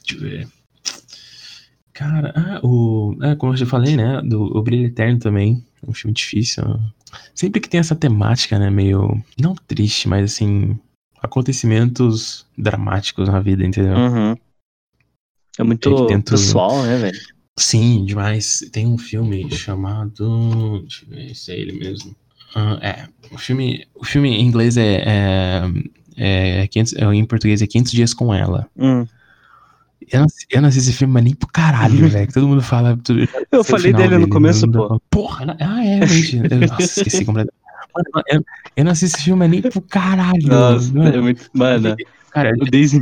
[0.06, 0.48] Deixa eu ver.
[1.92, 3.16] Cara, ah, o.
[3.22, 4.22] É, como eu já falei, né?
[4.22, 5.64] Do, o Brilho Eterno também.
[5.84, 6.62] É um filme difícil.
[7.34, 8.70] Sempre que tem essa temática, né?
[8.70, 9.20] Meio.
[9.36, 10.78] Não triste, mas assim.
[11.20, 13.96] Acontecimentos dramáticos na vida, entendeu?
[13.96, 14.36] Uhum.
[15.58, 17.18] É muito É tento- pessoal, né, velho?
[17.58, 18.60] Sim, demais.
[18.72, 20.80] Tem um filme chamado.
[20.80, 22.14] Deixa eu ver se é ele mesmo.
[22.54, 23.06] Ah, é.
[23.30, 25.02] O filme, o filme em inglês é.
[26.16, 28.68] é, é 500, é, em português é 500 Dias com Ela.
[28.76, 29.06] Hum.
[30.10, 32.32] Eu não, eu não assisti esse filme, mas nem pro caralho, velho.
[32.32, 32.96] Todo mundo fala.
[32.96, 35.00] tudo- Eu falei final dele no começo, mundo pô.
[35.10, 36.00] Porra, não- ah, é.
[36.00, 37.58] Eu- Nossa, esqueci completamente.
[37.94, 38.44] Mano, eu,
[38.76, 40.46] eu não assisti esse filme, nem pro caralho.
[40.46, 41.16] Nossa, mano.
[41.16, 41.50] é muito.
[41.52, 41.96] Mano,
[42.30, 42.98] Cara, o Daisy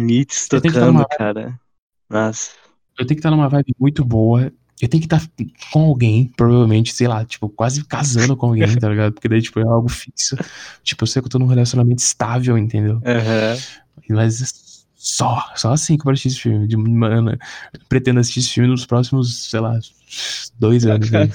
[0.48, 1.60] dar tocando, cara.
[2.08, 2.50] Nossa.
[2.98, 4.52] Eu tenho que estar numa vibe muito boa.
[4.80, 5.26] Eu tenho que estar
[5.72, 9.14] com alguém, provavelmente, sei lá, tipo, quase casando com alguém, tá ligado?
[9.14, 10.36] Porque daí, tipo, é algo fixo.
[10.82, 13.00] Tipo, eu sei que eu tô num relacionamento estável, entendeu?
[13.04, 13.56] Aham.
[14.10, 16.66] Mas só, só assim que eu vou assistir esse filme.
[16.68, 17.38] De, mano,
[17.88, 19.78] pretendo assistir esse filme nos próximos, sei lá,
[20.58, 21.10] dois anos.
[21.10, 21.26] Né.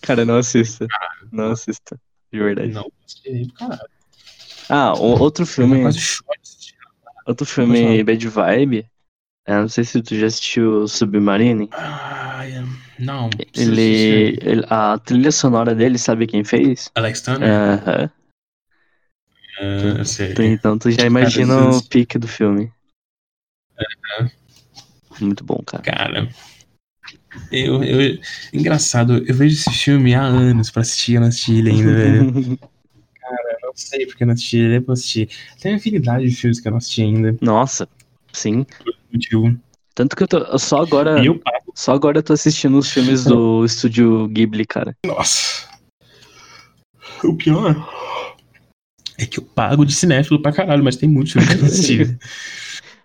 [0.00, 0.86] Cara, não assista.
[1.30, 2.00] Não assista.
[2.32, 2.72] De verdade.
[2.72, 3.80] Não, assisti, caralho.
[4.68, 5.84] Ah, o- outro filme.
[5.86, 6.26] assistindo.
[7.26, 8.02] Outro filme.
[8.02, 8.86] Bad Vibe.
[9.48, 11.70] Eu não sei se tu já assistiu Submarine.
[11.72, 12.52] Ai,
[12.98, 13.30] não.
[13.56, 16.90] Ele, ele- A trilha sonora dele, sabe quem fez?
[16.94, 17.48] Alex Turner?
[17.48, 18.10] Aham.
[19.58, 20.34] Ah, eu sei.
[20.34, 22.70] Tu- Então tu já imagina Cara, o pique do filme.
[25.18, 25.82] Muito bom, cara.
[25.82, 26.28] Cara,
[27.50, 28.18] eu, eu.
[28.52, 32.58] Engraçado, eu vejo esse filme há anos pra assistir, eu não assisti ele ainda, velho.
[33.62, 35.28] Eu não sei porque eu não assisti ele, eu assistir.
[35.60, 37.36] Tem uma infinidade de filmes que eu não assisti ainda.
[37.42, 37.86] Nossa,
[38.32, 38.64] sim.
[39.12, 39.58] Motivo.
[39.94, 40.58] Tanto que eu tô.
[40.58, 41.24] Só agora.
[41.24, 41.40] Eu.
[41.74, 44.96] Só agora eu tô assistindo os filmes do estúdio Ghibli, cara.
[45.04, 45.68] Nossa.
[47.24, 47.74] O pior
[49.18, 51.66] é que eu pago de cinéfilo pra caralho, mas tem muitos filmes que eu não
[51.66, 52.18] assisti.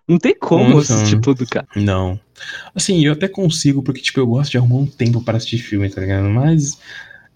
[0.05, 0.95] Não tem como Nossa.
[0.95, 1.65] assistir tudo, cara.
[1.77, 2.19] Não.
[2.75, 5.89] Assim, eu até consigo, porque, tipo, eu gosto de arrumar um tempo para assistir filme,
[5.89, 6.25] tá ligado?
[6.25, 6.77] Mas,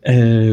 [0.03, 0.49] é,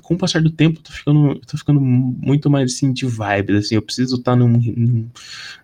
[0.00, 3.04] com o passar do tempo, eu tô ficando, eu tô ficando muito mais, assim, de
[3.04, 3.74] vibes, assim.
[3.74, 5.10] Eu preciso estar num, num,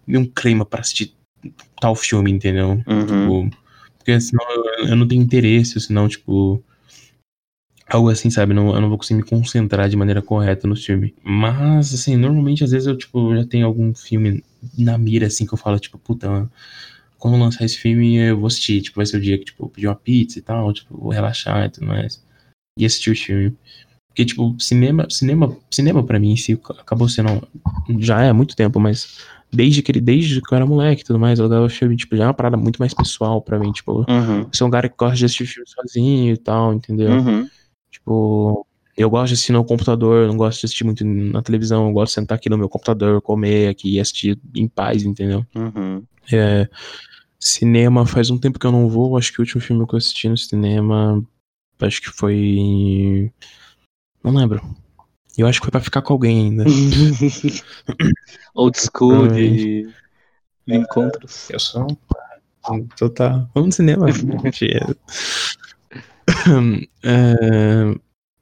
[0.04, 1.14] num clima para assistir
[1.80, 2.82] tal filme, entendeu?
[2.86, 3.48] Uhum.
[3.48, 3.62] Tipo,
[3.98, 6.62] porque senão eu, eu não tenho interesse, senão, tipo.
[7.88, 8.54] Algo assim, sabe?
[8.54, 11.14] Não, eu não vou conseguir me concentrar de maneira correta no filme.
[11.22, 14.42] Mas, assim, normalmente, às vezes eu, tipo, já tenho algum filme
[14.78, 16.50] na mira, assim, que eu falo, tipo, puta,
[17.18, 18.80] quando lançar esse filme eu vou assistir.
[18.80, 21.10] Tipo, vai ser o dia que, tipo, eu pedir uma pizza e tal, tipo, vou
[21.10, 22.24] relaxar e tudo mais.
[22.78, 23.54] E assistir o filme.
[24.08, 27.46] Porque, tipo, cinema, cinema, cinema pra mim si acabou sendo.
[27.98, 29.18] Já é há muito tempo, mas
[29.52, 32.16] desde que, ele- desde que eu era moleque e tudo mais, eu dava filme, tipo,
[32.16, 33.70] já é uma parada muito mais pessoal pra mim.
[33.72, 34.40] Tipo, Uhum.
[34.40, 37.12] eu sou um cara que gosta de assistir filme sozinho e tal, entendeu?
[37.12, 37.48] Uhum.
[37.90, 41.92] Tipo, eu gosto de assistir no computador, não gosto de assistir muito na televisão, eu
[41.92, 45.44] gosto de sentar aqui no meu computador, comer aqui e assistir em paz, entendeu?
[45.54, 46.02] Uhum.
[46.32, 46.68] É,
[47.38, 49.98] cinema, faz um tempo que eu não vou, acho que o último filme que eu
[49.98, 51.22] assisti no cinema,
[51.80, 53.30] acho que foi.
[54.22, 54.62] Não lembro.
[55.36, 56.64] Eu acho que foi pra ficar com alguém ainda.
[58.54, 59.88] Old school de,
[60.66, 61.48] de encontros.
[61.50, 61.86] Eu sou.
[62.70, 63.48] Então tá.
[63.54, 64.06] Vamos no cinema.
[67.04, 67.94] É,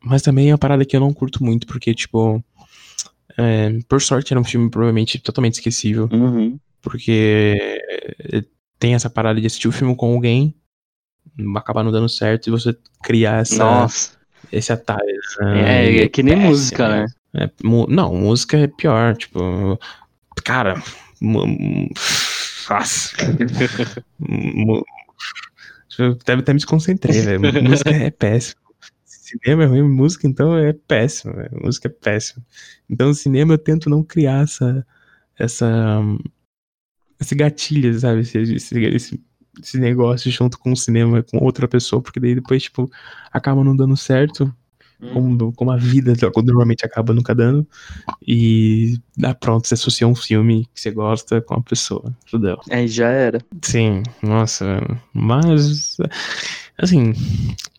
[0.05, 2.43] mas também é uma parada que eu não curto muito, porque, tipo.
[3.37, 6.09] é, por sorte, era um filme provavelmente totalmente esquecível.
[6.13, 6.59] Uhum.
[6.83, 7.57] Porque
[8.33, 8.45] é,
[8.79, 10.55] tem essa parada de assistir o filme com alguém,
[11.57, 14.20] acabar não dando certo e você criar essa, Nossa.
[14.53, 15.01] Esse atalho.
[15.41, 15.97] É, né?
[15.99, 17.07] é que nem Péssimo, música, né?
[17.35, 19.79] É, mu- não, música é pior, tipo.
[20.45, 20.83] Cara.
[21.21, 23.17] Nossa.
[25.99, 27.41] Eu até, até me desconcentrei, velho.
[27.63, 28.61] Música é péssimo.
[29.05, 31.61] Cinema é ruim, música então é péssimo, velho.
[31.63, 32.45] Música é péssimo.
[32.89, 34.87] Então, no cinema eu tento não criar essa.
[35.39, 36.01] essa
[37.21, 38.21] esse gatilho, sabe?
[38.21, 39.21] Esse, esse, esse,
[39.63, 42.91] esse negócio junto com o cinema, com outra pessoa, porque daí depois, tipo,
[43.33, 44.55] acaba não dando certo
[45.13, 46.13] como, como a vida
[46.45, 47.67] normalmente acaba nunca dando.
[48.27, 52.15] E dá pronto, você associa um filme que você gosta com a pessoa.
[52.27, 52.59] Fudeu.
[52.71, 53.41] Aí já era.
[53.63, 54.81] Sim, nossa.
[55.13, 55.97] Mas.
[56.79, 57.15] Assim.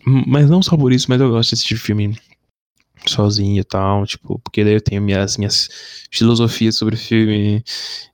[0.05, 2.17] Mas não só por isso, mas eu gosto de assistir filme
[3.09, 5.69] sozinho e tal, tipo, porque daí eu tenho minhas, minhas
[6.11, 7.63] filosofias sobre o filme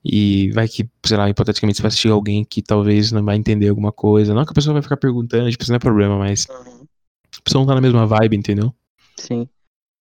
[0.04, 3.68] e vai que, sei lá, hipoteticamente você vai assistir alguém que talvez não vai entender
[3.68, 6.46] alguma coisa, não que a pessoa vai ficar perguntando, tipo, isso não é problema, mas
[6.50, 8.74] a pessoa não tá na mesma vibe, entendeu?
[9.16, 9.48] Sim.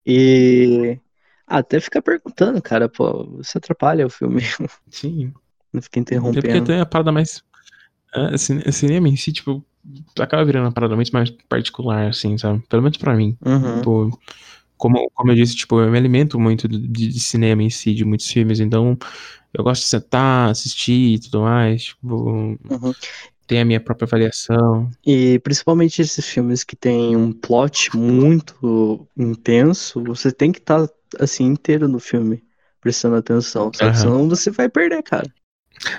[0.05, 0.97] E
[1.45, 4.41] até ficar perguntando, cara, pô, você atrapalha o filme,
[4.89, 5.33] Sim.
[5.73, 6.65] não fica É porque interrompendo.
[6.65, 7.43] tem a parada mais.
[8.15, 9.63] É, cine- cinema em si, tipo,
[10.19, 12.63] acaba virando uma parada muito mais particular, assim, sabe?
[12.69, 13.37] Pelo menos pra mim.
[13.45, 13.77] Uhum.
[13.77, 14.19] Tipo,
[14.77, 18.05] como, como eu disse, tipo, eu me alimento muito de, de cinema em si, de
[18.05, 18.97] muitos filmes, então
[19.53, 22.93] eu gosto de sentar, assistir e tudo mais, tipo, Uhum.
[23.47, 24.89] tem a minha própria avaliação.
[25.05, 30.87] E principalmente esses filmes que tem um plot muito intenso, você tem que estar
[31.19, 32.43] assim inteiro no filme,
[32.81, 33.71] prestando atenção?
[33.81, 33.93] Aham.
[33.95, 35.31] Senão você vai perder, cara.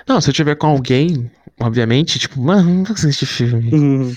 [0.09, 3.72] Não, se eu tiver com alguém, obviamente, tipo, mano, não vou assistir filme.
[3.72, 4.16] Uhum.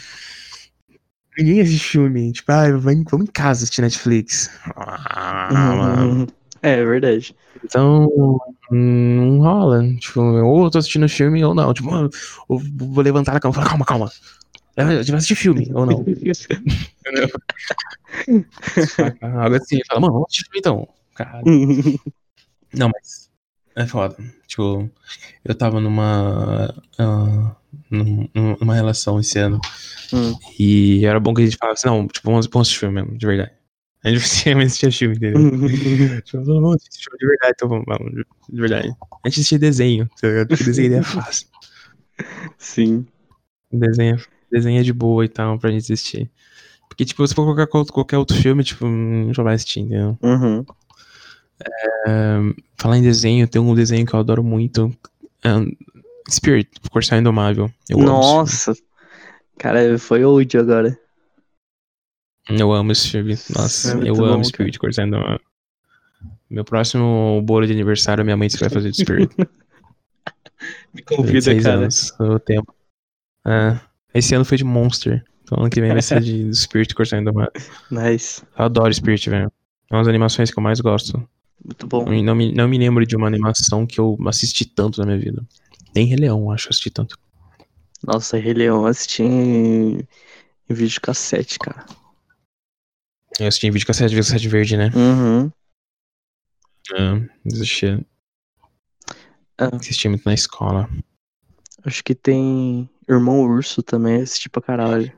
[1.41, 2.31] Ninguém assiste filme.
[2.31, 4.49] Tipo, ah, vai- vamos em casa assistir Netflix.
[4.75, 6.19] Ah, mano.
[6.21, 6.27] Uhum.
[6.61, 7.35] É verdade.
[7.63, 8.07] Então,
[8.69, 9.83] não rola.
[9.97, 11.73] Tipo, ou eu tô assistindo filme ou não.
[11.73, 12.09] Tipo, mano,
[12.47, 14.11] ou vou levantar da cama e falar, calma, calma.
[14.77, 16.05] A gente vai assistir filme, ou não.
[19.21, 20.87] Algo assim, fala, mano, vamos assistir filme então.
[21.15, 21.41] Cara.
[22.73, 23.29] Não, mas
[23.75, 24.15] é foda.
[24.47, 24.89] Tipo,
[25.45, 26.73] eu tava numa.
[27.89, 29.59] num- numa relação esse ano.
[30.13, 30.35] Hum.
[30.59, 33.25] E era bom que a gente falasse, não, tipo, vamos, vamos assistir filme mesmo, de
[33.25, 33.51] verdade.
[34.03, 35.41] A gente sempre assistia filme, entendeu?
[36.23, 38.87] Tipo, vamos assistir filme de verdade, então vamos, vamos, de- de verdade.
[38.89, 40.47] A gente assistia desenho, tá ligado?
[40.47, 41.47] Porque desenho é fácil.
[42.57, 43.05] Sim.
[43.71, 44.17] Desenho,
[44.51, 46.29] desenho é de boa e tal, pra gente assistir.
[46.89, 50.17] Porque, tipo, se for colocar qual- qualquer outro filme, tipo, não vai assistir, entendeu?
[50.21, 50.65] Uhum.
[52.77, 54.95] Falar em desenho, tem um desenho que eu adoro muito.
[55.43, 55.65] ahn,
[56.29, 57.71] Spirit, Corsair Indomável.
[57.89, 58.73] Eu Nossa.
[59.57, 60.97] Cara, foi old agora.
[62.49, 63.33] Eu amo esse filme.
[63.55, 65.39] Nossa, É eu bom, amo Spirit, Corsair Indomável.
[66.49, 69.33] Meu próximo bolo de aniversário, minha mãe disse que vai fazer de Spirit.
[70.93, 71.77] Me convida, 26 cara.
[71.77, 72.75] anos, o tempo.
[73.47, 73.79] É,
[74.13, 75.23] esse ano foi de Monster.
[75.43, 77.51] Então ano que vem vai ser de Spirit, Corsair Indomável.
[77.89, 78.43] Nice.
[78.57, 79.51] Eu adoro Spirit, velho.
[79.89, 81.27] É uma das animações que eu mais gosto.
[81.63, 82.11] Muito bom.
[82.11, 85.19] Eu Não me, não me lembro de uma animação que eu assisti tanto na minha
[85.19, 85.45] vida.
[85.95, 87.17] Nem Rei Leão, acho que eu assisti tanto.
[88.03, 91.85] Nossa, Rei Leão, assisti em, em vídeo cassete, cara.
[93.39, 94.89] Eu assisti em vídeo cassete, cassete verde, né?
[94.95, 95.51] Uhum.
[96.93, 98.05] É, assisti,
[99.57, 99.69] Ah.
[99.75, 100.89] assisti muito na escola.
[101.83, 105.13] Acho que tem Irmão Urso também, tipo pra caralho.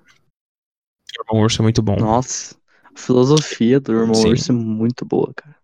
[1.19, 1.95] Irmão Urso é muito bom.
[1.95, 4.29] Nossa, a filosofia do Irmão Sim.
[4.29, 5.55] Urso é muito boa, cara.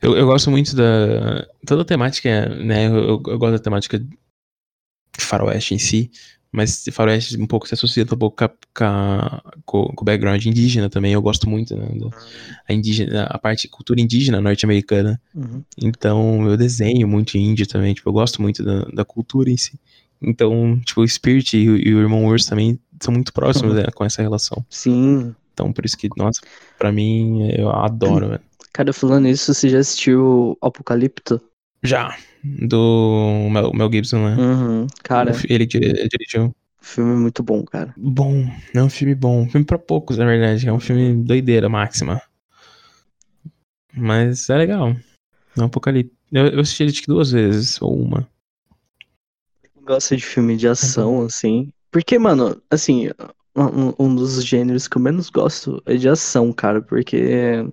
[0.00, 1.46] Eu, eu gosto muito da.
[1.66, 2.86] Toda a temática, né?
[2.86, 4.08] Eu, eu- eu gosto da temática de
[5.18, 6.10] faroeste em si,
[6.50, 8.36] mas faroeste um pouco se associa um pouco
[9.64, 11.12] com, o background indígena também.
[11.12, 11.86] Eu gosto muito, né?
[12.00, 12.10] da-
[12.68, 15.20] a, indígena, a parte cultura indígena norte-americana.
[15.34, 15.62] Uhum.
[15.80, 17.94] Então eu desenho muito índio também.
[17.94, 19.78] Tipo, eu gosto muito da, da cultura em si.
[20.20, 23.84] Então, tipo, o Spirit e, o- e o Irmão Urso também são muito próximos né,
[23.94, 24.64] com essa relação.
[24.70, 25.34] Sim.
[25.52, 26.40] Então, por isso que, nossa,
[26.78, 28.40] pra mim, eu adoro, velho.
[28.72, 31.40] Cara, falando isso, você já assistiu Apocalipto?
[31.82, 32.16] Já.
[32.42, 34.36] Do Mel, Mel Gibson, né?
[34.36, 34.86] Uhum.
[35.02, 36.54] Cara, Ele dirigiu.
[36.80, 37.94] filme muito bom, cara.
[37.96, 39.48] Bom, é um filme bom.
[39.48, 40.66] Filme pra poucos, na verdade.
[40.66, 42.20] É um filme doideira máxima.
[43.94, 44.96] Mas é legal.
[45.56, 46.12] É um apocalipse.
[46.32, 48.26] Eu, eu assisti ele duas vezes, ou uma.
[49.82, 51.70] Gosta de filme de ação, assim.
[51.90, 53.10] Porque, mano, assim,
[53.56, 56.80] um, um dos gêneros que eu menos gosto é de ação, cara.
[56.80, 57.64] Porque,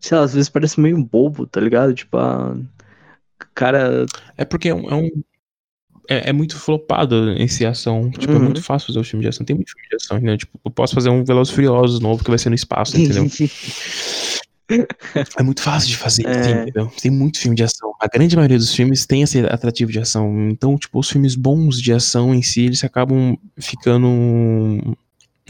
[0.00, 1.92] sei lá, às vezes parece meio bobo, tá ligado?
[1.94, 2.56] Tipo, a.
[3.54, 4.06] Cara.
[4.36, 4.88] É porque é um.
[4.90, 5.22] É, um-
[6.10, 8.10] é- é muito flopado a ação.
[8.10, 8.44] Tipo, é Uhum.
[8.44, 9.44] muito fácil fazer um filme de ação.
[9.44, 10.38] Tem muito filme de ação, entendeu?
[10.38, 13.24] Tipo, eu posso fazer um Velozes Furiosos novo que vai ser no espaço, entendeu?
[15.38, 16.62] É muito fácil de fazer, É.
[16.62, 16.92] entendeu?
[17.00, 17.90] Tem muito filme de ação.
[17.98, 20.50] A grande maioria dos filmes tem esse atrativo de ação.
[20.50, 24.08] Então, tipo, os filmes bons de ação em si, eles acabam ficando.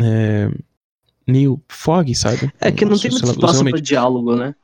[0.01, 0.51] É,
[1.27, 2.53] meio fog, sabe?
[2.61, 4.55] É que não tem muito espaço pra realmente- diálogo, né?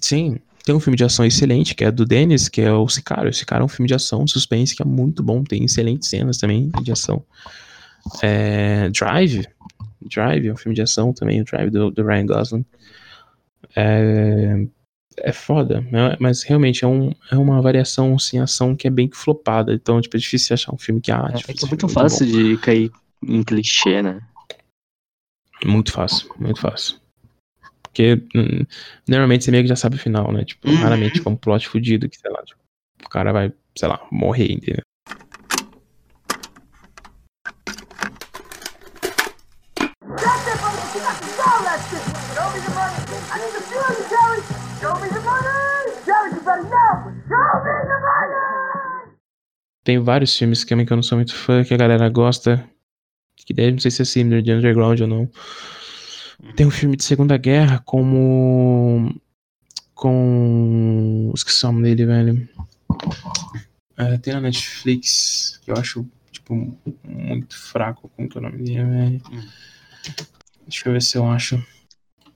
[0.00, 3.30] Sim, tem um filme de ação excelente, que é do Dennis, que é o Sicário.
[3.30, 5.42] O Sicário é um filme de ação, suspense, que é muito bom.
[5.42, 7.24] Tem excelentes cenas também de ação.
[8.22, 9.46] É, Drive.
[10.02, 12.64] Drive é um filme de ação também, o Drive do, do Ryan Gosling.
[13.74, 14.66] É,
[15.18, 16.16] é foda, né?
[16.20, 19.72] mas realmente é, um, é uma variação assim, ação que é bem flopada.
[19.72, 21.68] Então, tipo, é difícil achar um filme que ah, É, tipo, é que esse é
[21.68, 22.32] muito fácil bom.
[22.32, 22.90] de cair
[23.26, 24.20] em clichê, né?
[25.64, 26.98] Muito fácil, muito fácil.
[27.82, 28.64] Porque hum,
[29.08, 30.44] normalmente você meio que já sabe o final, né?
[30.44, 30.76] Tipo, Uhum.
[30.76, 32.60] raramente com um plot fudido que, sei lá, tipo,
[33.04, 34.82] o cara vai, sei lá, morrer, entendeu?
[49.84, 52.68] Tem vários filmes que eu não sou muito fã, que a galera gosta.
[53.46, 55.30] Que daí não sei se é similar de Underground ou não.
[56.54, 59.14] Tem um filme de Segunda Guerra como.
[59.94, 61.32] Com.
[61.34, 62.48] Esqueci o nome dele, velho.
[63.96, 68.10] É, tem na Netflix, que eu acho, tipo, muito fraco.
[68.14, 69.22] Como que é o nome dele, velho?
[70.68, 71.62] Deixa eu ver se eu acho.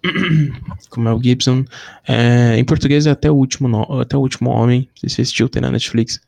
[0.88, 1.64] Com Mel Gibson.
[2.08, 4.88] É, em português é até o último, no- até o último homem.
[4.88, 6.18] Não sei se você assistiu, tem na Netflix.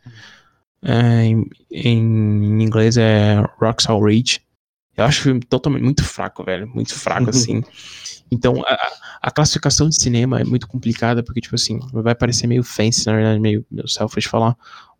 [0.84, 4.40] É, em, em inglês é Rocks All Rage.
[4.96, 6.68] Eu acho o filme totalmente muito fraco, velho.
[6.68, 7.62] Muito fraco, assim.
[8.30, 12.62] Então, a, a classificação de cinema é muito complicada, porque, tipo assim, vai parecer meio
[12.62, 14.56] fancy, na verdade, meio, meio selfish falar.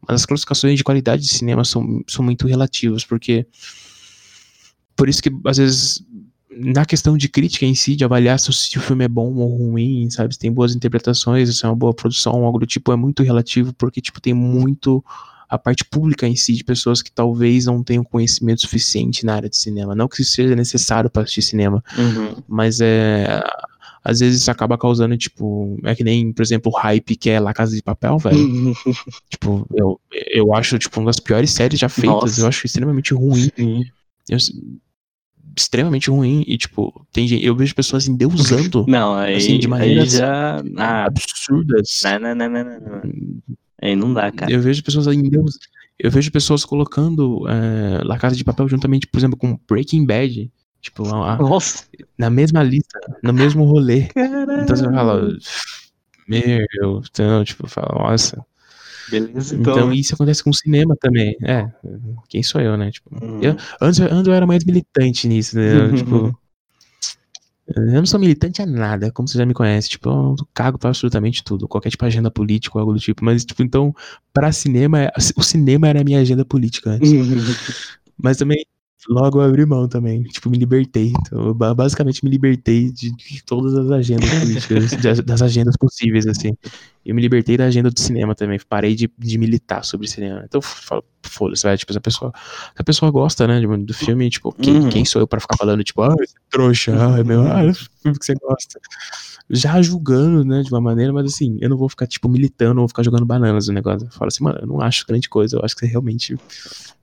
[0.07, 3.47] Mas as classificações de qualidade de cinema são, são muito relativas, porque.
[4.97, 6.05] Por isso que, às vezes,
[6.51, 9.34] na questão de crítica em si, de avaliar se o, se o filme é bom
[9.34, 10.34] ou ruim, sabe?
[10.34, 13.72] Se tem boas interpretações, se é uma boa produção, algo do tipo, é muito relativo,
[13.74, 15.05] porque, tipo, tem muito
[15.55, 19.50] a parte pública em si de pessoas que talvez não tenham conhecimento suficiente na área
[19.50, 19.94] de cinema.
[19.94, 22.42] Não que isso seja necessário para assistir cinema, Uhum.
[22.48, 23.43] mas é.
[24.05, 25.78] Às vezes isso acaba causando, tipo.
[25.85, 28.36] É que nem, por exemplo, o hype que é La Casa de Papel, velho.
[29.31, 32.10] tipo, eu, eu acho, tipo, uma das piores séries já feitas.
[32.10, 32.40] Nossa.
[32.40, 33.51] Eu acho extremamente ruim.
[34.28, 34.39] Eu-
[35.56, 36.44] extremamente ruim.
[36.47, 40.62] E, tipo, tem gente, eu vejo pessoas endeusando Não, aí, Assim, de aí maneiras já.
[40.78, 42.01] Ah, absurdas.
[42.20, 43.02] não, não, não, não, não,
[43.82, 44.50] Aí não dá, cara.
[44.52, 45.06] Eu vejo pessoas.
[45.98, 50.50] Eu vejo pessoas colocando é, La Casa de Papel juntamente, por exemplo, com Breaking Bad.
[50.80, 51.84] Tipo, a- Nossa,
[52.18, 54.04] na mesma lista, no mesmo rolê.
[54.09, 54.62] caralho.
[54.62, 55.28] Então você fala,
[56.26, 58.44] meu, então, tipo, fala, nossa.
[59.10, 59.92] Beleza, Então, então.
[59.92, 61.36] isso acontece com o cinema também.
[61.42, 61.68] É,
[62.28, 62.90] quem sou eu, né?
[62.90, 63.40] Tipo, Uhum.
[63.42, 65.64] eu, antes, antes eu era mais militante nisso, né?
[66.30, 66.36] tipo,
[67.66, 69.89] eu não sou militante a nada, como você já me conhece.
[69.89, 73.24] Tipo, eu cago pra absolutamente tudo, qualquer tipo de agenda política ou algo do tipo.
[73.24, 73.94] Mas, tipo, então,
[74.32, 77.10] pra cinema, o cinema era a minha agenda política antes.
[78.16, 78.64] Mas também,
[79.09, 80.23] logo eu abri mão também.
[80.24, 81.12] Tipo, me libertei.
[81.20, 86.53] Então, basicamente me libertei de, de todas as agendas políticas, das, das agendas possíveis, assim.
[87.05, 88.59] E eu me libertei da agenda do cinema também.
[88.69, 90.43] Parei de, de militar sobre cinema.
[90.45, 91.77] Então, foda-se, vai.
[91.77, 92.33] Tipo, se a pessoa,
[92.77, 94.89] a pessoa gosta, né, de- do filme, tipo, quem, Uhum.
[94.89, 97.73] quem sou eu pra ficar falando, tipo, ah, esse trouxa, ah, é meu, ah, é
[97.74, 98.79] filme que você gosta.
[99.51, 102.83] Já julgando, né, de uma maneira, mas assim, eu não vou ficar, tipo, militando, ou
[102.85, 104.07] vou ficar jogando bananas no negócio.
[104.07, 106.37] Eu falo assim, mano, eu não acho grande coisa, eu acho que você realmente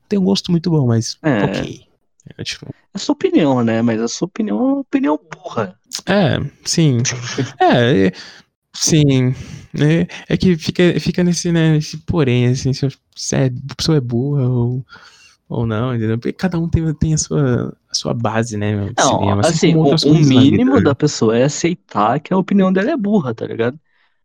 [0.07, 1.43] tem um gosto muito bom, mas É.
[1.43, 1.88] ok.
[2.37, 3.81] É, tipo, É sua opinião, né?
[3.81, 5.77] Mas a sua opinião é uma opinião burra.
[6.07, 6.97] é, sim.
[7.59, 8.11] É, é,
[8.73, 9.33] sim.
[9.77, 12.85] É, é que fica, fica nesse, né, nesse porém, assim, se
[13.35, 14.85] é, a pessoa é burra ou,
[15.47, 16.17] ou não, entendeu?
[16.17, 19.73] Porque cada um tem, tem a, sua, a sua base, né, meu, Não, cinema, assim,
[19.73, 23.33] como o, o mínimo vida, da pessoa é aceitar que a opinião dela é burra,
[23.33, 23.79] tá ligado?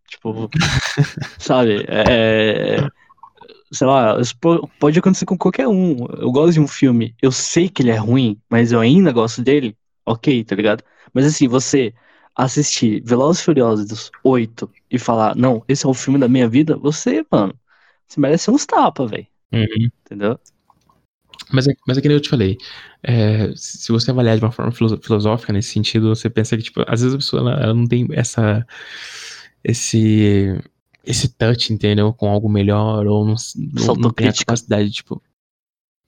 [0.08, 0.48] Tipo,
[1.38, 1.84] sabe?
[1.88, 2.86] É.
[3.74, 4.34] Sei lá, isso
[4.78, 6.06] pode acontecer com qualquer um.
[6.18, 9.42] Eu gosto de um filme, eu sei que ele é ruim, mas eu ainda gosto
[9.42, 9.76] dele,
[10.06, 10.84] ok, tá ligado?
[11.12, 11.92] Mas assim, você
[12.34, 16.76] assistir Velozes e Furiosos 8 e falar, não, esse é o filme da minha vida,
[16.76, 17.54] você, mano,
[18.06, 19.26] você merece uns tapas, velho.
[19.52, 19.88] Uhum.
[20.04, 20.38] Entendeu?
[21.52, 22.56] Mas é, mas é que nem eu te falei,
[23.02, 26.82] é, se você avaliar de uma forma filo- filosófica nesse sentido, você pensa que, tipo,
[26.86, 28.66] às vezes a pessoa ela, ela não tem essa,
[29.62, 30.58] esse,
[31.06, 32.12] esse touch, entendeu?
[32.12, 35.20] Com algo melhor, ou não, s- não, não tem a capacidade, tipo,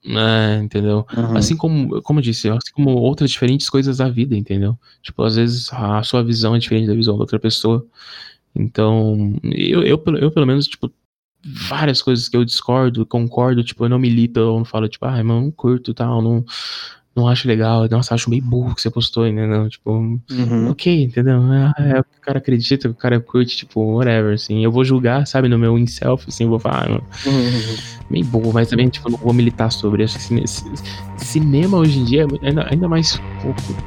[0.05, 1.05] é, entendeu?
[1.15, 1.37] Uhum.
[1.37, 4.77] Assim como, como eu disse, assim como outras diferentes coisas da vida, entendeu?
[5.01, 7.85] Tipo, às vezes a sua visão é diferente da visão da outra pessoa.
[8.55, 10.91] Então, eu, eu, pelo- eu pelo menos, tipo,
[11.45, 15.23] várias coisas que eu discordo, concordo, tipo, eu não milito, eu não falo, tipo, ah,
[15.23, 16.43] mano, não curto tal, não,
[17.17, 19.67] não acho legal, nossa, acho meio burro que você postou, entendeu?
[19.69, 20.69] Tipo, Uhum.
[20.69, 21.41] ok, entendeu?
[21.51, 24.63] É, é o que o cara acredita, o cara curte, tipo, whatever, assim.
[24.63, 27.75] Eu vou julgar, sabe, no meu in-self, assim, eu vou falar, ah, Uhum.
[28.09, 30.03] meio burro, mas também, tipo, não vou militar sobre.
[30.03, 30.71] Acho que ci-
[31.17, 33.19] cinema hoje em dia, ainda, ainda mais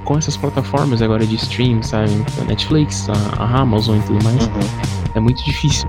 [0.04, 2.10] com, essas plataformas agora de stream, sabe?
[2.40, 4.52] A Netflix, a, a Amazon e tudo mais, Uhum.
[5.14, 5.88] é muito difícil.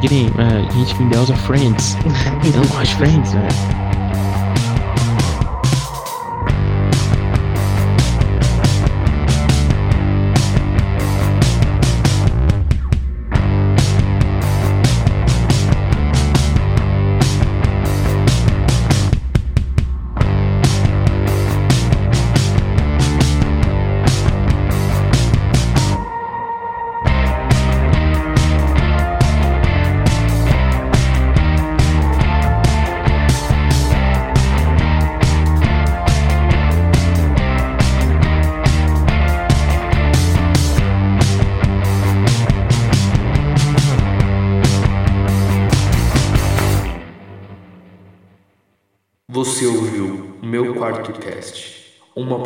[0.00, 1.94] Que nem é, gente que endeusa Friends.
[2.42, 3.48] Eu não gosto de Friends, né?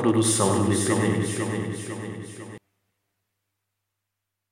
[0.05, 1.41] Produção independente.